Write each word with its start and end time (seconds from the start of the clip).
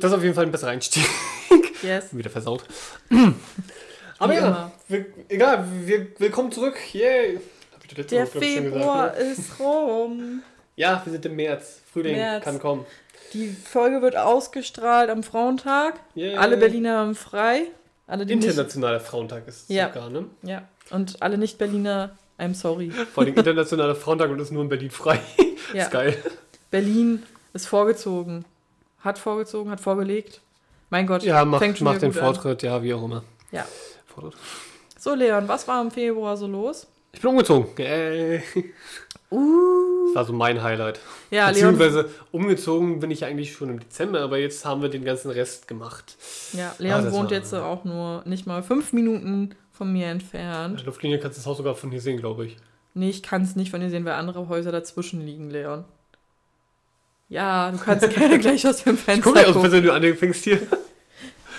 Das 0.00 0.10
ist 0.10 0.16
auf 0.16 0.22
jeden 0.22 0.34
Fall 0.34 0.44
ein 0.46 0.52
besserer 0.52 0.70
Einstieg. 0.70 1.04
Yes. 1.82 2.14
Wieder 2.14 2.28
versaut. 2.28 2.62
Aber 4.18 4.34
ja, 4.34 4.38
immer. 4.48 4.72
wir, 4.88 5.06
egal, 5.30 5.64
wir, 5.86 6.08
willkommen 6.18 6.52
zurück. 6.52 6.76
Yay. 6.92 7.40
Letzte 7.96 8.16
Der 8.16 8.26
Woche, 8.26 8.38
Februar 8.38 9.08
gesagt, 9.10 9.18
ne? 9.18 9.32
ist 9.32 9.58
rum. 9.60 10.42
Ja, 10.76 11.00
wir 11.02 11.10
sind 11.12 11.24
im 11.24 11.36
März. 11.36 11.80
Frühling 11.90 12.16
März. 12.16 12.44
kann 12.44 12.58
kommen. 12.58 12.84
Die 13.32 13.48
Folge 13.48 14.02
wird 14.02 14.14
ausgestrahlt 14.14 15.08
am 15.08 15.22
Frauentag. 15.22 15.94
Yay. 16.14 16.36
Alle 16.36 16.58
Berliner 16.58 16.98
haben 16.98 17.14
frei. 17.14 17.62
Alle, 18.06 18.26
die 18.26 18.36
nicht, 18.36 18.44
Internationaler 18.44 19.00
Frauentag 19.00 19.48
ist 19.48 19.62
es 19.70 19.74
Ja. 19.74 19.88
sogar, 19.88 20.10
ne? 20.10 20.26
ja. 20.42 20.68
Und 20.90 21.22
alle 21.22 21.38
Nicht-Berliner, 21.38 22.10
I'm 22.38 22.52
sorry. 22.54 22.90
Vor 22.90 23.24
allem 23.24 23.34
Internationaler 23.36 23.94
Frauentag 23.94 24.28
und 24.28 24.38
ist 24.38 24.52
nur 24.52 24.62
in 24.64 24.68
Berlin 24.68 24.90
frei. 24.90 25.18
Ja. 25.72 25.84
Ist 25.84 25.90
geil. 25.92 26.14
Berlin 26.70 27.22
ist 27.54 27.66
vorgezogen. 27.68 28.44
Hat 29.00 29.18
vorgezogen, 29.18 29.70
hat 29.70 29.80
vorgelegt. 29.80 30.40
Mein 30.90 31.06
Gott, 31.06 31.22
Ja, 31.22 31.44
mach, 31.44 31.58
fängt 31.58 31.78
schon 31.78 31.84
mach 31.86 31.92
wieder 31.94 32.08
den 32.08 32.12
gut 32.12 32.20
an. 32.22 32.34
Vortritt, 32.34 32.62
ja, 32.62 32.82
wie 32.82 32.92
auch 32.94 33.02
immer. 33.04 33.22
Ja. 33.52 33.64
Vortritt. 34.06 34.34
So, 34.98 35.14
Leon, 35.14 35.48
was 35.48 35.66
war 35.68 35.80
im 35.82 35.90
Februar 35.90 36.36
so 36.36 36.46
los? 36.46 36.86
Ich 37.12 37.20
bin 37.20 37.30
umgezogen. 37.30 37.66
Yay. 37.78 38.42
Uh. 39.30 40.06
Das 40.08 40.14
war 40.16 40.24
so 40.24 40.32
mein 40.32 40.62
Highlight. 40.62 40.98
Ja, 41.30 41.50
Leon. 41.50 41.76
Beziehungsweise 41.78 42.10
umgezogen 42.32 42.98
bin 43.00 43.10
ich 43.10 43.24
eigentlich 43.24 43.52
schon 43.52 43.70
im 43.70 43.78
Dezember, 43.80 44.20
aber 44.20 44.38
jetzt 44.38 44.64
haben 44.64 44.82
wir 44.82 44.88
den 44.88 45.04
ganzen 45.04 45.30
Rest 45.30 45.68
gemacht. 45.68 46.16
Ja, 46.52 46.70
Ah, 46.70 46.74
Leon 46.78 47.04
das 47.04 47.14
wohnt 47.14 47.30
war- 47.30 47.36
jetzt 47.38 47.54
auch 47.54 47.84
nur 47.84 48.22
nicht 48.26 48.46
mal 48.46 48.62
fünf 48.62 48.92
Minuten 48.92 49.54
von 49.72 49.92
mir 49.92 50.06
In 50.06 50.12
entfernt. 50.12 50.80
der 50.80 50.86
Luftlinie 50.86 51.18
kannst 51.20 51.38
du 51.38 51.40
das 51.40 51.46
Haus 51.46 51.56
sogar 51.58 51.74
von 51.76 51.90
hier 51.90 52.00
sehen, 52.00 52.18
glaube 52.18 52.46
ich. 52.46 52.56
Nee, 52.94 53.08
ich 53.10 53.22
kann 53.22 53.42
es 53.42 53.54
nicht 53.54 53.70
von 53.70 53.80
dir 53.80 53.88
sehen, 53.88 54.04
weil 54.04 54.14
andere 54.14 54.48
Häuser 54.48 54.72
dazwischen 54.72 55.24
liegen, 55.24 55.48
Leon. 55.50 55.84
Ja, 57.30 57.70
du 57.70 57.78
kannst 57.78 58.10
gerne 58.10 58.38
gleich 58.40 58.66
aus 58.66 58.82
dem 58.84 58.98
Fenster 58.98 59.22
Guck 59.22 59.34
mal, 59.36 59.44
aus 59.46 59.54
gucken. 59.54 59.72
wenn 59.72 59.82
du 59.84 59.92
anfängst 59.92 60.44
hier. 60.44 60.60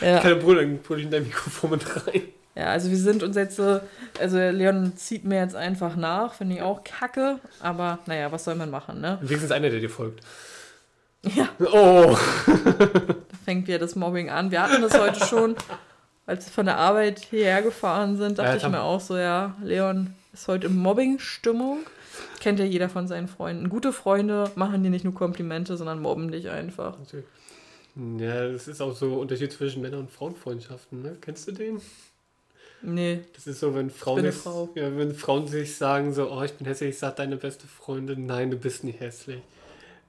Ja. 0.02 0.20
Keine 0.20 0.36
Brille, 0.36 0.62
dann 0.62 0.80
pull 0.80 1.00
ich 1.00 1.06
in 1.06 1.12
dein 1.12 1.24
Mikrofon 1.24 1.72
mit 1.72 2.08
rein. 2.08 2.22
ja, 2.56 2.66
also 2.66 2.90
wir 2.90 2.98
sind 2.98 3.24
uns 3.24 3.36
jetzt, 3.36 3.58
äh, 3.60 3.80
also 4.20 4.38
Leon 4.38 4.94
zieht 4.98 5.24
mir 5.26 5.40
jetzt 5.40 5.56
einfach 5.56 5.96
nach, 5.96 6.34
finde 6.34 6.56
ich 6.56 6.62
auch 6.62 6.84
kacke, 6.84 7.40
aber 7.60 8.00
naja, 8.08 8.32
was 8.32 8.44
soll 8.44 8.56
man 8.56 8.70
machen, 8.70 9.00
ne? 9.02 9.18
Wenigstens 9.22 9.52
einer, 9.52 9.70
der 9.70 9.80
dir 9.80 9.90
folgt. 9.90 10.22
Ja, 11.24 11.50
Oh, 11.60 12.18
da 12.48 13.38
fängt 13.46 13.68
wieder 13.68 13.78
das 13.80 13.96
Mobbing 13.96 14.30
an. 14.32 14.50
Wir 14.52 14.64
hatten 14.64 14.82
das 14.82 15.00
heute 15.00 15.24
schon, 15.26 15.56
als 16.26 16.48
wir 16.48 16.52
von 16.52 16.66
der 16.66 16.78
Arbeit 16.78 17.20
hierher 17.30 17.62
gefahren 17.62 18.18
sind, 18.18 18.40
dachte 18.40 18.50
Ja, 18.50 18.56
ich 18.58 18.68
mir 18.72 18.82
auch 18.82 19.00
so, 19.00 19.16
ja, 19.18 19.56
Leon 19.64 20.16
ist 20.34 20.48
heute 20.48 20.66
in 20.68 20.78
Mobbing-Stimmung. 20.78 21.78
Kennt 22.40 22.60
ja 22.60 22.66
jeder 22.66 22.90
von 22.90 23.08
seinen 23.08 23.28
Freunden. 23.28 23.70
Gute 23.70 23.94
Freunde 23.94 24.50
machen 24.56 24.84
dir 24.84 24.90
nicht 24.90 25.04
nur 25.06 25.14
Komplimente, 25.14 25.78
sondern 25.78 26.02
mobben 26.02 26.32
dich 26.32 26.50
einfach. 26.50 26.98
Ja, 28.18 28.48
das 28.52 28.68
ist 28.68 28.82
auch 28.82 28.96
so 28.96 29.16
Unterschied 29.20 29.52
zwischen 29.52 29.82
Männer- 29.82 30.00
und 30.00 30.10
Frauenfreundschaften, 30.10 31.02
ne? 31.02 31.18
Kennst 31.22 31.48
du 31.48 31.52
den? 31.52 31.82
Nee, 32.84 33.20
Das 33.36 33.46
ist 33.46 33.60
so, 33.60 33.76
wenn 33.76 33.90
Frauen, 33.92 34.24
sich- 34.24 34.34
Frau. 34.36 34.70
Ja, 34.76 34.96
wenn 34.98 35.14
Frauen 35.14 35.48
sich 35.48 35.76
sagen 35.78 36.14
so, 36.14 36.32
oh, 36.32 36.42
ich 36.42 36.54
bin 36.54 36.66
hässlich, 36.66 36.98
sagt 36.98 37.20
deine 37.20 37.38
beste 37.38 37.68
Freundin, 37.68 38.26
nein, 38.26 38.50
du 38.50 38.58
bist 38.58 38.84
nicht 38.84 39.00
hässlich. 39.02 39.42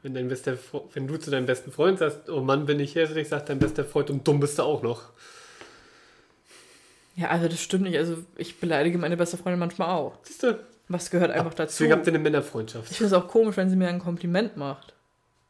Wenn, 0.03 0.15
dein 0.15 0.29
bester, 0.29 0.57
wenn 0.95 1.07
du 1.07 1.17
zu 1.19 1.31
deinem 1.31 1.47
besten 1.47 1.71
Freund 1.71 1.99
sagst, 1.99 2.31
oh 2.31 2.41
Mann, 2.41 2.65
bin 2.67 2.81
ich 2.81 2.95
hässlich, 2.95 3.29
sagt 3.29 3.51
dein 3.51 3.59
bester 3.59 3.85
Freund, 3.85 4.09
und 4.11 4.27
dumm 4.27 4.41
bist 4.41 4.59
du 4.59 4.63
auch 4.63 4.83
noch. 4.83 5.03
Ja, 7.15 7.29
also 7.29 7.47
das 7.47 7.61
stimmt 7.61 7.83
nicht. 7.85 7.99
Also 7.99 8.17
ich 8.37 8.59
beleidige 8.59 8.97
meine 8.99 9.17
beste 9.17 9.37
Freundin 9.37 9.59
manchmal 9.61 9.91
auch. 9.91 10.15
Siehst 10.23 10.43
du? 10.45 10.59
Was 10.93 11.11
gehört 11.11 11.31
einfach 11.31 11.55
dazu? 11.55 11.73
Deswegen 11.73 11.93
habt 11.93 12.07
ihr 12.07 12.13
eine 12.13 12.23
Männerfreundschaft. 12.23 12.91
Ich 12.91 12.99
finde 12.99 13.15
es 13.17 13.23
auch 13.23 13.29
komisch, 13.29 13.57
wenn 13.57 13.71
sie 13.71 13.77
mir 13.77 13.89
ein 13.89 13.99
Kompliment 13.99 14.57
macht. 14.57 14.95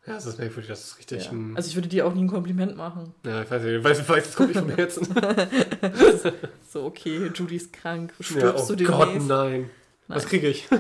Ja, 0.07 0.15
das 0.15 0.27
ist 0.27 0.39
merkwürdig, 0.39 0.69
das 0.69 0.85
ist 0.85 0.99
richtig. 0.99 1.27
Ja. 1.27 1.33
Also 1.55 1.69
ich 1.69 1.77
würde 1.77 1.89
dir 1.89 2.07
auch 2.07 2.15
nie 2.15 2.25
ein 2.25 2.29
Kompliment 2.29 2.77
machen. 2.77 3.15
Ja, 3.25 3.43
ich 3.43 3.51
weiß 3.51 3.63
nicht, 3.63 3.75
ich 3.75 3.85
weiß, 3.85 4.01
ich 4.01 4.09
weiß 4.09 4.25
das 4.25 4.35
kommt 4.37 4.49
nicht 4.49 4.59
vom 4.59 4.71
Herzen. 4.77 5.07
So, 6.69 6.85
okay, 6.85 7.31
Judy 7.35 7.57
ist 7.57 7.73
krank. 7.73 8.13
ja, 8.19 8.25
Stirbst 8.25 8.71
oh 8.71 8.75
du 8.75 8.85
Gott, 8.85 9.01
demnächst? 9.09 9.29
nein. 9.29 9.71
Was 10.09 10.23
Nein. 10.25 10.31
kriege 10.31 10.49
ich? 10.49 10.69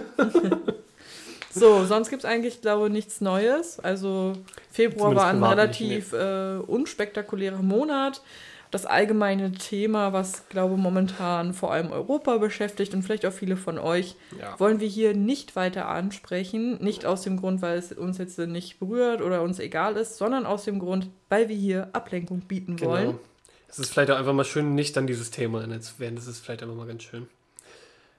So, 1.54 1.84
sonst 1.84 2.08
gibt 2.08 2.24
es 2.24 2.28
eigentlich, 2.30 2.62
glaube 2.62 2.86
ich, 2.86 2.92
nichts 2.94 3.20
Neues. 3.20 3.78
Also 3.78 4.32
Februar 4.70 5.10
Zumindest 5.10 5.40
war 5.42 5.50
ein 5.50 5.58
relativ 5.58 6.12
äh, 6.14 6.56
unspektakulärer 6.66 7.60
Monat. 7.60 8.22
Das 8.72 8.86
allgemeine 8.86 9.52
Thema, 9.52 10.14
was, 10.14 10.48
glaube 10.48 10.74
ich, 10.74 10.80
momentan 10.80 11.52
vor 11.52 11.72
allem 11.72 11.92
Europa 11.92 12.38
beschäftigt 12.38 12.94
und 12.94 13.02
vielleicht 13.02 13.26
auch 13.26 13.32
viele 13.32 13.58
von 13.58 13.78
euch, 13.78 14.16
Ja. 14.40 14.58
wollen 14.58 14.80
wir 14.80 14.88
hier 14.88 15.14
nicht 15.14 15.56
weiter 15.56 15.88
ansprechen. 15.88 16.82
Nicht 16.82 17.04
aus 17.04 17.20
dem 17.20 17.38
Grund, 17.38 17.60
weil 17.60 17.76
es 17.76 17.92
uns 17.92 18.16
jetzt 18.16 18.38
nicht 18.38 18.80
berührt 18.80 19.20
oder 19.20 19.42
uns 19.42 19.58
egal 19.58 19.96
ist, 19.98 20.16
sondern 20.16 20.46
aus 20.46 20.64
dem 20.64 20.78
Grund, 20.78 21.08
weil 21.28 21.50
wir 21.50 21.56
hier 21.56 21.90
Ablenkung 21.92 22.40
bieten 22.40 22.80
wollen. 22.80 23.06
Genau. 23.08 23.20
Es 23.68 23.78
ist 23.78 23.92
vielleicht 23.92 24.10
auch 24.10 24.16
einfach 24.16 24.32
mal 24.32 24.44
schön, 24.44 24.74
nicht 24.74 24.96
an 24.96 25.06
dieses 25.06 25.30
Thema 25.30 25.58
erinnert 25.58 25.84
zu 25.84 25.98
werden. 25.98 26.16
Das 26.16 26.26
ist 26.26 26.40
vielleicht 26.40 26.62
einfach 26.62 26.74
mal 26.74 26.86
ganz 26.86 27.02
schön. 27.02 27.28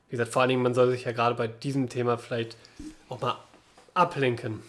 Wie 0.09 0.11
gesagt, 0.17 0.31
vor 0.31 0.43
allen 0.43 0.49
Dingen, 0.49 0.61
man 0.61 0.75
soll 0.75 0.91
sich 0.91 1.05
ja 1.05 1.11
gerade 1.13 1.33
bei 1.33 1.47
diesem 1.47 1.89
Thema 1.89 2.17
vielleicht 2.19 2.55
auch 3.09 3.19
mal 3.21 3.39
ablenken. 3.95 4.61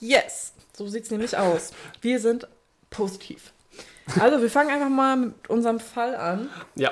Yes, 0.00 0.54
so 0.74 0.88
sieht 0.88 1.04
es 1.04 1.10
nämlich 1.10 1.36
aus. 1.36 1.72
Wir 2.00 2.18
sind 2.18 2.48
positiv. 2.88 3.52
Also, 4.20 4.42
wir 4.42 4.50
fangen 4.50 4.70
einfach 4.70 4.88
mal 4.88 5.16
mit 5.16 5.48
unserem 5.48 5.80
Fall 5.80 6.14
an. 6.16 6.50
Ja, 6.74 6.90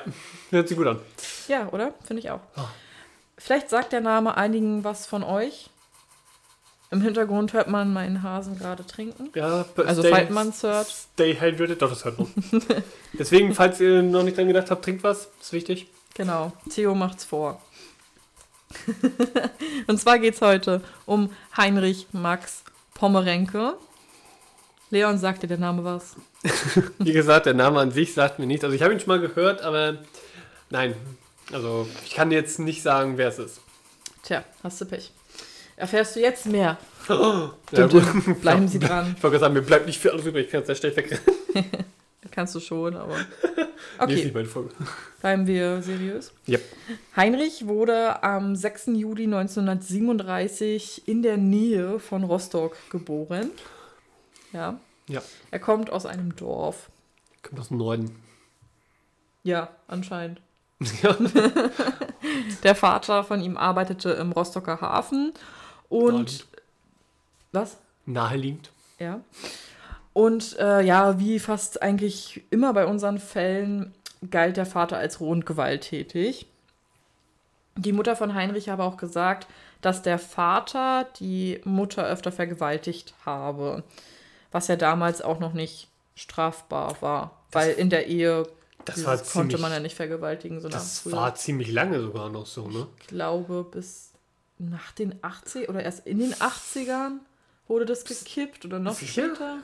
hört 0.51 0.69
sich 0.69 0.77
gut 0.77 0.87
an. 0.87 1.01
Ja, 1.49 1.69
oder? 1.71 1.93
Finde 2.05 2.21
ich 2.23 2.31
auch. 2.31 2.41
Vielleicht 3.37 3.69
sagt 3.71 3.93
der 3.93 4.01
Name 4.01 4.37
einigen 4.37 4.85
was 4.85 5.07
von 5.07 5.23
euch. 5.23 5.71
Im 6.93 7.03
Hintergrund 7.03 7.53
hört 7.53 7.69
man 7.69 7.93
meinen 7.93 8.23
Hasen 8.23 8.59
gerade 8.59 8.85
trinken. 8.87 9.31
Ja, 9.35 9.65
Also, 9.77 10.03
stay, 10.03 10.11
falls 10.11 10.31
man 10.31 10.49
es 10.49 10.63
hört. 10.63 10.87
Stay 10.89 11.39
hydrated, 11.39 11.81
doch, 11.83 11.91
das 11.91 12.05
hört 12.05 12.19
man. 12.19 12.33
Deswegen, 13.13 13.55
falls 13.55 13.81
ihr 13.81 14.03
noch 14.03 14.23
nicht 14.25 14.37
dran 14.37 14.49
gedacht 14.49 14.71
habt, 14.71 14.85
trinkt 14.85 15.05
was, 15.05 15.29
ist 15.41 15.53
wichtig. 15.53 15.89
Genau, 16.15 16.53
Theo 16.69 16.95
macht's 16.95 17.25
vor. 17.25 17.61
Und 19.87 19.99
zwar 20.01 20.19
geht's 20.19 20.41
heute 20.41 20.81
um 21.07 21.31
Heinrich 21.57 22.09
Max 22.13 22.63
Pommerenke. 22.95 23.75
Leon 24.91 25.19
sagte 25.19 25.47
der 25.47 25.59
Name 25.59 25.85
was. 25.85 26.17
Wie 26.99 27.13
gesagt, 27.13 27.47
der 27.47 27.55
Name 27.55 27.81
an 27.81 27.91
sich 27.91 28.15
sagt 28.15 28.39
mir 28.39 28.47
nichts. 28.47 28.65
Also 28.65 28.75
ich 28.75 28.83
habe 28.83 28.93
ihn 28.93 29.01
schon 29.01 29.09
mal 29.09 29.21
gehört, 29.21 29.63
aber 29.63 29.99
nein. 30.71 30.95
Also 31.53 31.87
ich 32.05 32.15
kann 32.15 32.31
jetzt 32.31 32.59
nicht 32.59 32.83
sagen, 32.83 33.19
wer 33.19 33.29
es 33.29 33.39
ist. 33.39 33.61
Tja, 34.23 34.45
hast 34.63 34.81
du 34.81 34.87
Pech. 34.87 35.11
Erfährst 35.77 36.17
du 36.17 36.21
jetzt 36.21 36.47
mehr? 36.47 36.79
Ja, 37.73 37.87
gut. 37.87 38.05
dum. 38.05 38.37
Bleiben 38.41 38.69
Sie 38.69 38.79
dran. 38.79 39.15
Ich 39.17 39.23
wollte 39.23 39.39
sagen, 39.39 39.55
mir 39.55 39.63
bleibt 39.63 39.87
nicht 39.87 40.01
viel 40.01 40.11
alles 40.11 40.27
übrig. 40.27 40.47
Ich 40.47 40.53
kann 40.53 40.61
jetzt 40.61 40.67
sehr 40.67 40.77
schnell 40.77 40.97
wegrennen. 40.97 41.25
Kannst 42.31 42.55
du 42.55 42.61
schon, 42.61 42.97
aber. 42.97 43.17
Okay, 43.99 44.33
bleiben 45.21 45.47
wir 45.47 45.83
seriös. 45.83 46.33
Yep. 46.49 46.63
Heinrich 47.17 47.67
wurde 47.67 48.23
am 48.23 48.57
6. 48.57 48.87
Juli 48.95 49.25
1937 49.25 51.07
in 51.07 51.23
der 51.23 51.37
Nähe 51.37 51.99
von 51.99 52.25
Rostock 52.25 52.77
geboren. 52.89 53.51
Ja. 54.53 54.79
Ja. 55.11 55.23
Er 55.51 55.59
kommt 55.59 55.91
aus 55.91 56.07
einem 56.07 56.35
Dorf. 56.37 56.91
Kommt 57.43 57.61
aus 57.61 57.69
dem 57.69 57.79
Norden. 57.79 58.17
Ja, 59.43 59.69
anscheinend. 59.89 60.41
Ja. 61.03 61.15
Der 62.63 62.75
Vater 62.75 63.23
von 63.23 63.41
ihm 63.43 63.57
arbeitete 63.59 64.11
im 64.13 64.33
Rostocker 64.33 64.81
Hafen 64.81 65.35
und 65.91 66.13
Naheliegend. 66.13 66.47
was? 67.53 67.77
Naheliegend. 68.07 68.71
Ja. 68.99 69.21
Und 70.15 70.59
äh, 70.59 70.81
ja, 70.83 71.19
wie 71.19 71.39
fast 71.39 71.83
eigentlich 71.83 72.43
immer 72.51 72.73
bei 72.73 72.87
unseren 72.87 73.19
Fällen 73.19 73.95
galt 74.31 74.57
der 74.57 74.67
Vater 74.67 74.97
als 74.97 75.21
roh 75.21 75.31
und 75.31 75.45
gewalttätig. 75.45 76.47
Die 77.77 77.93
Mutter 77.93 78.17
von 78.17 78.35
Heinrich 78.35 78.69
habe 78.69 78.85
auch 78.85 78.97
gesagt, 78.97 79.47
dass 79.81 80.03
der 80.03 80.19
Vater 80.19 81.07
die 81.19 81.61
Mutter 81.65 82.07
öfter 82.07 82.33
vergewaltigt 82.33 83.15
habe, 83.25 83.83
was 84.53 84.69
ja 84.69 84.77
damals 84.77 85.23
auch 85.23 85.39
noch 85.41 85.53
nicht 85.53 85.89
strafbar 86.15 86.97
war, 87.01 87.43
weil 87.53 87.73
in 87.73 87.91
der 87.91 88.07
Ehe 88.07 88.47
Das 88.85 89.03
konnte 89.05 89.25
ziemlich, 89.25 89.61
man 89.61 89.73
ja 89.73 89.81
nicht 89.81 89.97
vergewaltigen, 89.97 90.61
so 90.61 90.69
das 90.69 91.01
früher. 91.01 91.13
war 91.13 91.35
ziemlich 91.35 91.71
lange 91.73 92.01
sogar 92.01 92.29
noch 92.31 92.47
so, 92.47 92.69
ne? 92.69 92.87
Ich 93.01 93.07
glaube, 93.09 93.65
bis 93.71 94.13
nach 94.59 94.93
den 94.93 95.15
80 95.23 95.69
oder 95.69 95.83
erst 95.83 96.07
in 96.07 96.19
den 96.19 96.35
80ern 96.35 97.19
wurde 97.69 97.87
das 97.87 98.05
gekippt 98.05 98.65
oder 98.65 98.79
noch 98.79 98.95
Sicher? 98.95 99.27
später. 99.35 99.59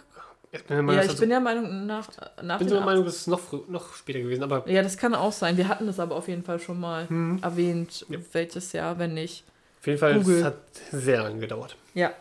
Ich 0.52 0.64
bin 0.64 0.76
der 0.76 0.82
Meinung, 0.84 0.96
Ja, 0.98 1.02
ich 1.04 1.10
das- 1.10 1.20
bin 1.20 1.28
der 1.28 1.40
Meinung, 1.40 1.86
nach, 1.86 2.08
nach 2.42 2.58
bin 2.58 2.68
so 2.68 2.76
der 2.76 2.84
Meinung, 2.84 3.02
80ern. 3.02 3.06
dass 3.06 3.16
es 3.16 3.26
noch, 3.26 3.68
noch 3.68 3.94
später 3.94 4.20
gewesen 4.20 4.42
aber 4.44 4.66
Ja, 4.70 4.82
das 4.82 4.96
kann 4.96 5.14
auch 5.14 5.32
sein. 5.32 5.56
Wir 5.56 5.68
hatten 5.68 5.86
das 5.86 5.98
aber 6.00 6.14
auf 6.16 6.28
jeden 6.28 6.44
Fall 6.44 6.60
schon 6.60 6.80
mal 6.80 7.08
hm, 7.08 7.40
erwähnt, 7.42 8.06
Ja. 8.08 8.18
welches 8.32 8.72
Jahr, 8.72 8.98
wenn 8.98 9.12
nicht. 9.14 9.44
auf 9.80 9.86
jeden 9.86 9.98
Fall, 9.98 10.16
es 10.16 10.44
hat 10.44 10.56
sehr 10.92 11.22
lange 11.24 11.40
gedauert. 11.40 11.76
Ja. 11.94 12.12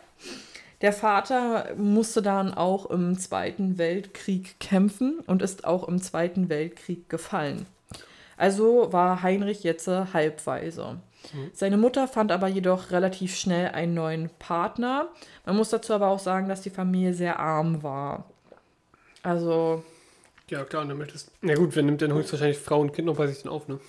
Der 0.82 0.92
Vater 0.92 1.74
musste 1.76 2.20
dann 2.20 2.52
auch 2.52 2.86
im 2.86 3.18
Zweiten 3.18 3.78
Weltkrieg 3.78 4.60
kämpfen 4.60 5.20
und 5.26 5.42
ist 5.42 5.64
auch 5.64 5.88
im 5.88 6.02
Zweiten 6.02 6.48
Weltkrieg 6.48 7.08
gefallen. 7.08 7.66
Also 8.36 8.92
war 8.92 9.22
Heinrich 9.22 9.62
jetzt 9.62 9.88
halbweise. 9.88 10.98
Mhm. 11.32 11.50
Seine 11.54 11.76
Mutter 11.78 12.06
fand 12.08 12.30
aber 12.30 12.48
jedoch 12.48 12.90
relativ 12.90 13.36
schnell 13.36 13.68
einen 13.68 13.94
neuen 13.94 14.30
Partner. 14.38 15.08
Man 15.46 15.56
muss 15.56 15.70
dazu 15.70 15.94
aber 15.94 16.08
auch 16.08 16.18
sagen, 16.18 16.48
dass 16.48 16.60
die 16.60 16.70
Familie 16.70 17.14
sehr 17.14 17.38
arm 17.38 17.82
war. 17.82 18.26
Also, 19.22 19.82
Ja, 20.50 20.64
klar, 20.64 20.82
und 20.82 20.90
dann 20.90 20.98
möchtest 20.98 21.32
Na 21.40 21.54
gut, 21.54 21.74
wer 21.74 21.82
nimmt 21.82 22.00
denn 22.00 22.12
höchstwahrscheinlich 22.12 22.58
Frau 22.58 22.80
und 22.80 22.92
Kind 22.92 23.06
noch 23.06 23.16
bei 23.16 23.26
sich 23.26 23.42
denn 23.42 23.50
auf, 23.50 23.66
ne? 23.66 23.80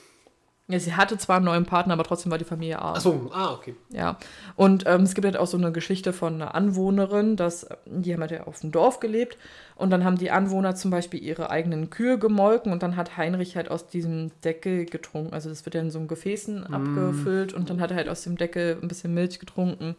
Ja, 0.70 0.80
sie 0.80 0.96
hatte 0.96 1.18
zwar 1.18 1.38
einen 1.38 1.46
neuen 1.46 1.66
Partner, 1.66 1.94
aber 1.94 2.04
trotzdem 2.04 2.30
war 2.30 2.38
die 2.38 2.44
Familie 2.44 2.80
arm. 2.80 2.96
Achso, 2.96 3.32
ah, 3.34 3.54
okay. 3.54 3.74
Ja, 3.90 4.18
und 4.58 4.84
ähm, 4.86 5.04
es 5.04 5.16
gibt 5.16 5.24
halt 5.24 5.38
auch 5.38 5.48
so 5.48 5.56
eine 5.56 5.72
Geschichte 5.72 6.12
von 6.12 6.36
einer 6.36 6.56
Anwohnerin, 6.56 7.38
dass 7.38 7.64
äh, 7.64 7.78
die 7.86 8.14
haben 8.14 8.20
halt 8.20 8.32
ja 8.32 8.44
auf 8.48 8.60
dem 8.60 8.74
Dorf 8.74 9.00
gelebt 9.00 9.38
und 9.76 9.92
dann 9.92 10.04
haben 10.04 10.18
die 10.18 10.30
Anwohner 10.30 10.76
zum 10.76 10.92
Beispiel 10.92 11.24
ihre 11.24 11.50
eigenen 11.52 11.90
Kühe 11.90 12.20
gemolken 12.20 12.74
und 12.74 12.84
dann 12.84 12.98
hat 12.98 13.16
Heinrich 13.16 13.56
halt 13.56 13.72
aus 13.72 13.88
diesem 13.88 14.32
Deckel 14.44 14.86
getrunken. 14.86 15.34
Also 15.34 15.48
das 15.48 15.64
wird 15.64 15.74
ja 15.74 15.80
in 15.80 15.90
so 15.90 16.00
einem 16.00 16.10
Gefäßen 16.10 16.68
abgefüllt 16.68 17.54
und 17.54 17.70
dann 17.70 17.80
hat 17.80 17.92
er 17.92 17.98
halt 17.98 18.10
aus 18.10 18.24
dem 18.24 18.38
Deckel 18.38 18.78
ein 18.82 18.90
bisschen 18.90 19.14
Milch 19.14 19.40
getrunken, 19.40 19.96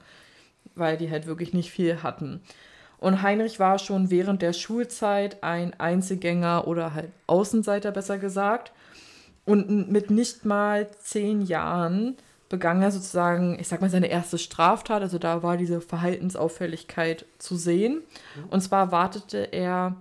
weil 0.75 0.99
die 0.99 1.11
halt 1.11 1.27
wirklich 1.27 1.55
nicht 1.55 1.71
viel 1.71 2.03
hatten. 2.03 2.43
Und 2.99 3.23
Heinrich 3.23 3.59
war 3.59 3.79
schon 3.79 4.11
während 4.11 4.43
der 4.43 4.53
Schulzeit 4.53 5.43
ein 5.43 5.73
Einzelgänger 5.79 6.67
oder 6.67 6.93
halt 6.93 7.11
Außenseiter, 7.27 7.91
besser 7.91 8.19
gesagt. 8.19 8.73
Und 9.49 9.91
mit 9.91 10.11
nicht 10.11 10.45
mal 10.45 10.91
zehn 11.01 11.41
Jahren 11.41 12.19
begann 12.51 12.83
er 12.83 12.91
sozusagen, 12.91 13.59
ich 13.59 13.67
sag 13.67 13.81
mal, 13.81 13.89
seine 13.89 14.09
erste 14.09 14.37
Straftat. 14.37 15.01
Also 15.01 15.19
da 15.19 15.43
war 15.43 15.57
diese 15.57 15.81
Verhaltensauffälligkeit 15.81 17.25
zu 17.39 17.57
sehen. 17.57 18.03
Und 18.51 18.61
zwar 18.61 18.93
wartete 18.93 19.39
er 19.39 19.97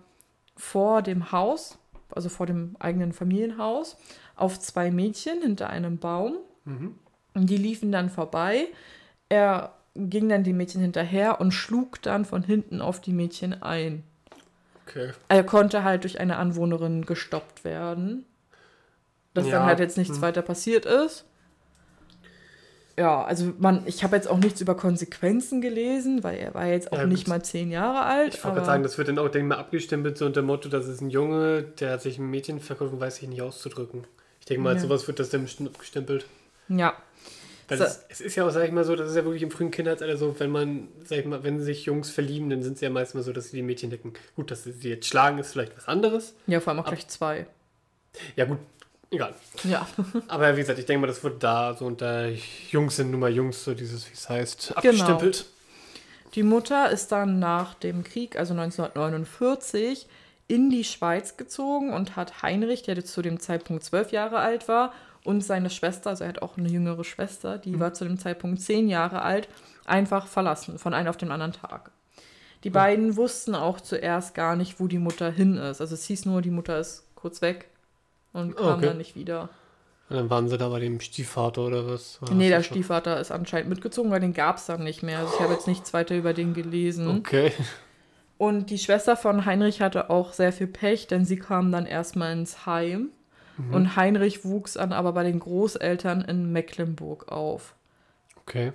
vor 0.57 1.01
dem 1.01 1.31
Haus, 1.31 1.77
also 2.13 2.27
vor 2.27 2.45
dem 2.45 2.75
eigenen 2.79 3.13
Familienhaus, 3.13 3.95
auf 4.35 4.59
zwei 4.59 4.91
Mädchen 4.91 5.41
hinter 5.41 5.69
einem 5.69 5.97
Baum. 5.97 6.35
Mhm. 6.65 6.95
Und 7.33 7.49
die 7.49 7.55
liefen 7.55 7.89
dann 7.89 8.09
vorbei. 8.09 8.67
Er 9.29 9.71
ging 9.95 10.27
dann 10.27 10.44
die 10.44 10.51
Mädchen 10.51 10.81
hinterher 10.81 11.39
und 11.39 11.51
schlug 11.51 12.01
dann 12.01 12.25
von 12.25 12.44
hinten 12.44 12.81
auf 12.81 12.99
die 12.99 13.13
Mädchen 13.13 13.63
ein. 13.63 14.03
Okay. 14.85 15.11
Er 15.29 15.45
konnte 15.45 15.85
halt 15.85 16.03
durch 16.03 16.19
eine 16.19 16.35
Anwohnerin 16.35 17.05
gestoppt 17.05 17.63
werden. 17.63 18.25
Dass 19.37 19.45
Ja, 19.45 19.59
dann 19.59 19.65
halt 19.67 19.79
jetzt 19.79 19.97
nichts 19.97 20.15
hm. 20.15 20.21
weiter 20.23 20.41
passiert 20.41 20.85
ist. 20.87 21.25
Ja, 22.97 23.23
also 23.23 23.53
man, 23.59 23.83
ich 23.85 24.03
habe 24.03 24.15
jetzt 24.15 24.27
auch 24.27 24.39
nichts 24.39 24.59
über 24.59 24.75
Konsequenzen 24.75 25.61
gelesen, 25.61 26.23
weil 26.23 26.37
er 26.39 26.55
war 26.55 26.65
jetzt 26.65 26.91
auch 26.91 26.97
Ja, 26.97 27.05
nicht 27.05 27.27
mal 27.27 27.43
zehn 27.43 27.69
Jahre 27.69 28.03
alt. 28.03 28.33
Ich 28.33 28.43
wollte 28.43 28.55
gerade 28.55 28.65
sagen, 28.65 28.81
das 28.83 28.97
wird 28.97 29.07
dann 29.09 29.19
auch, 29.19 29.29
denke 29.29 29.39
ich 29.39 29.43
mal, 29.49 29.57
abgestempelt 29.57 30.17
so 30.17 30.25
unter 30.25 30.41
dem 30.41 30.47
Motto, 30.47 30.67
das 30.67 30.87
ist 30.87 31.01
ein 31.01 31.11
Junge, 31.11 31.61
der 31.79 31.91
hat 31.91 32.01
sich 32.01 32.17
ein 32.17 32.27
Mädchen 32.27 32.59
verkauft 32.59 32.93
und 32.93 32.99
weiß 32.99 33.17
sich 33.17 33.29
nicht 33.29 33.43
auszudrücken. 33.43 34.07
Ich 34.39 34.47
denke 34.47 34.63
mal, 34.63 34.73
Ja. 34.73 34.79
sowas 34.81 35.07
wird 35.07 35.19
das 35.19 35.29
dann 35.29 35.43
bestimmt 35.43 35.69
abgestempelt. 35.69 36.25
ja, 36.69 36.95
Weil 37.67 37.77
So. 37.77 37.83
es, 37.83 38.03
es 38.09 38.21
ist 38.21 38.35
ja 38.35 38.47
auch, 38.47 38.49
sag 38.49 38.63
ich 38.65 38.71
mal 38.71 38.83
so, 38.83 38.95
das 38.95 39.11
ist 39.11 39.15
ja 39.15 39.23
wirklich 39.25 39.43
im 39.43 39.51
frühen 39.51 39.69
Kindheitsalter 39.69 40.17
so, 40.17 40.39
wenn 40.39 40.49
man, 40.49 40.87
sag 41.03 41.19
ich 41.19 41.25
mal, 41.25 41.43
wenn 41.43 41.59
sich 41.61 41.85
Jungs 41.85 42.09
verlieben, 42.09 42.49
dann 42.49 42.63
sind 42.63 42.79
sie 42.79 42.85
ja 42.85 42.89
meistens 42.89 43.13
mal 43.13 43.23
so, 43.23 43.31
dass 43.33 43.49
sie 43.51 43.57
die 43.57 43.61
Mädchen 43.63 43.91
decken. 43.91 44.13
Gut, 44.35 44.49
dass 44.49 44.63
sie 44.63 44.71
sie 44.71 44.89
jetzt 44.89 45.05
schlagen, 45.05 45.37
ist 45.37 45.51
vielleicht 45.51 45.77
was 45.77 45.87
anderes. 45.87 46.33
ja, 46.47 46.59
vor 46.61 46.71
allem 46.71 46.79
auch 46.79 46.85
Ab- 46.85 46.93
gleich 46.93 47.07
zwei. 47.09 47.45
Ja, 48.35 48.45
gut, 48.45 48.57
egal. 49.12 49.33
Ja. 49.63 49.88
Aber 50.27 50.56
wie 50.56 50.62
gesagt, 50.62 50.80
ich 50.80 50.86
denke 50.86 51.01
mal, 51.01 51.07
das 51.07 51.24
wird 51.24 51.44
da 51.44 51.74
so 51.74 51.86
unter 51.86 52.30
Jungs 52.71 52.95
sind 52.95 53.12
nun 53.12 53.19
mal 53.19 53.31
Jungs, 53.31 53.63
so 53.63 53.74
dieses, 53.74 54.07
wie 54.09 54.13
es 54.13 54.30
heißt, 54.30 54.68
Genau. 54.68 54.77
abgestempelt. 54.77 55.45
Die 56.36 56.44
Mutter 56.44 56.92
ist 56.92 57.12
dann 57.12 57.39
nach 57.39 57.74
dem 57.74 58.04
Krieg, 58.04 58.38
also 58.38 58.54
1949, 58.54 60.07
in 60.48 60.69
die 60.69 60.83
Schweiz 60.83 61.38
gezogen 61.38 61.94
und 61.94 62.15
hat 62.15 62.42
Heinrich, 62.42 62.83
der 62.83 63.04
zu 63.04 63.21
dem 63.21 63.39
Zeitpunkt 63.39 63.83
zwölf 63.83 64.12
Jahre 64.12 64.39
alt 64.39 64.68
war, 64.68 64.94
und 65.24 65.42
seine 65.42 65.69
Schwester, 65.69 66.12
also 66.12 66.24
er 66.24 66.30
hat 66.30 66.42
auch 66.42 66.57
eine 66.57 66.69
jüngere 66.69 67.04
Schwester, 67.04 67.57
die 67.57 67.81
war 67.81 67.94
zu 67.94 68.06
dem 68.06 68.18
Zeitpunkt 68.18 68.62
zehn 68.62 68.88
Jahre 68.88 69.24
alt, 69.24 69.50
einfach 69.86 70.25
verlassen, 70.25 70.80
von 70.80 70.94
einem 70.94 71.09
auf 71.09 71.18
den 71.18 71.31
anderen 71.31 71.51
Tag. 71.51 71.92
Die 72.63 72.69
beiden 72.69 73.18
wussten 73.18 73.54
auch 73.54 73.81
zuerst 73.81 74.36
gar 74.36 74.56
nicht, 74.56 74.80
wo 74.80 74.88
die 74.88 75.00
Mutter 75.00 75.30
hin 75.30 75.57
ist. 75.57 75.81
Also 75.81 75.95
es 75.95 76.06
hieß 76.06 76.25
nur, 76.25 76.42
die 76.42 76.50
Mutter 76.50 76.80
ist 76.80 77.04
kurz 77.15 77.42
weg 77.42 77.69
und 78.37 78.55
kam 78.55 78.77
Okay. 78.79 78.85
dann 78.87 78.97
nicht 78.97 79.15
wieder. 79.15 79.49
Und 80.09 80.15
dann 80.15 80.29
waren 80.29 80.47
sie 80.47 80.57
da 80.57 80.69
bei 80.69 80.79
dem 80.79 80.99
Stiefvater 81.01 81.63
oder 81.63 81.85
was? 81.87 82.21
War 82.21 82.31
Nee, 82.33 82.47
der 82.47 82.63
schon? 82.63 82.75
Stiefvater 82.75 83.19
ist 83.19 83.31
anscheinend 83.31 83.69
mitgezogen, 83.69 84.09
weil 84.09 84.21
den 84.21 84.33
gab 84.33 84.55
es 84.57 84.65
dann 84.65 84.83
nicht 84.83 85.03
mehr. 85.03 85.19
Also 85.19 85.33
ich 85.35 85.41
habe 85.41 85.53
jetzt 85.53 85.67
nichts 85.67 85.93
weiter 85.93 86.15
über 86.15 86.33
den 86.33 86.53
gelesen. 86.53 87.09
Okay. 87.17 87.51
Und 88.37 88.69
die 88.69 88.77
Schwester 88.77 89.17
von 89.17 89.45
Heinrich 89.45 89.81
hatte 89.81 90.09
auch 90.09 90.31
sehr 90.31 90.53
viel 90.53 90.67
Pech, 90.67 91.07
denn 91.07 91.25
sie 91.25 91.37
kam 91.37 91.71
dann 91.71 91.85
erstmal 91.85 92.31
ins 92.33 92.65
Heim. 92.65 93.09
Mhm. 93.57 93.73
Und 93.73 93.95
Heinrich 93.97 94.45
wuchs 94.45 94.73
dann 94.73 94.93
aber 94.93 95.11
bei 95.11 95.23
den 95.23 95.39
Großeltern 95.39 96.21
in 96.21 96.53
Mecklenburg 96.53 97.29
auf. 97.31 97.73
Okay. 98.41 98.71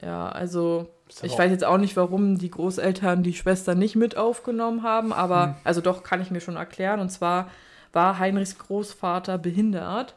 Ja, 0.00 0.28
also 0.30 0.88
ich 1.22 1.36
weiß 1.36 1.50
jetzt 1.50 1.64
auch 1.64 1.76
nicht, 1.76 1.96
warum 1.96 2.38
die 2.38 2.50
Großeltern 2.50 3.22
die 3.24 3.34
Schwester 3.34 3.74
nicht 3.74 3.96
mit 3.96 4.16
aufgenommen 4.16 4.82
haben, 4.84 5.12
aber 5.12 5.46
Hm. 5.46 5.54
also 5.64 5.80
doch 5.82 6.04
kann 6.04 6.22
ich 6.22 6.30
mir 6.30 6.40
schon 6.40 6.56
erklären. 6.56 7.00
Und 7.00 7.10
zwar 7.10 7.50
war 7.92 8.18
Heinrichs 8.18 8.58
Großvater 8.58 9.38
behindert 9.38 10.14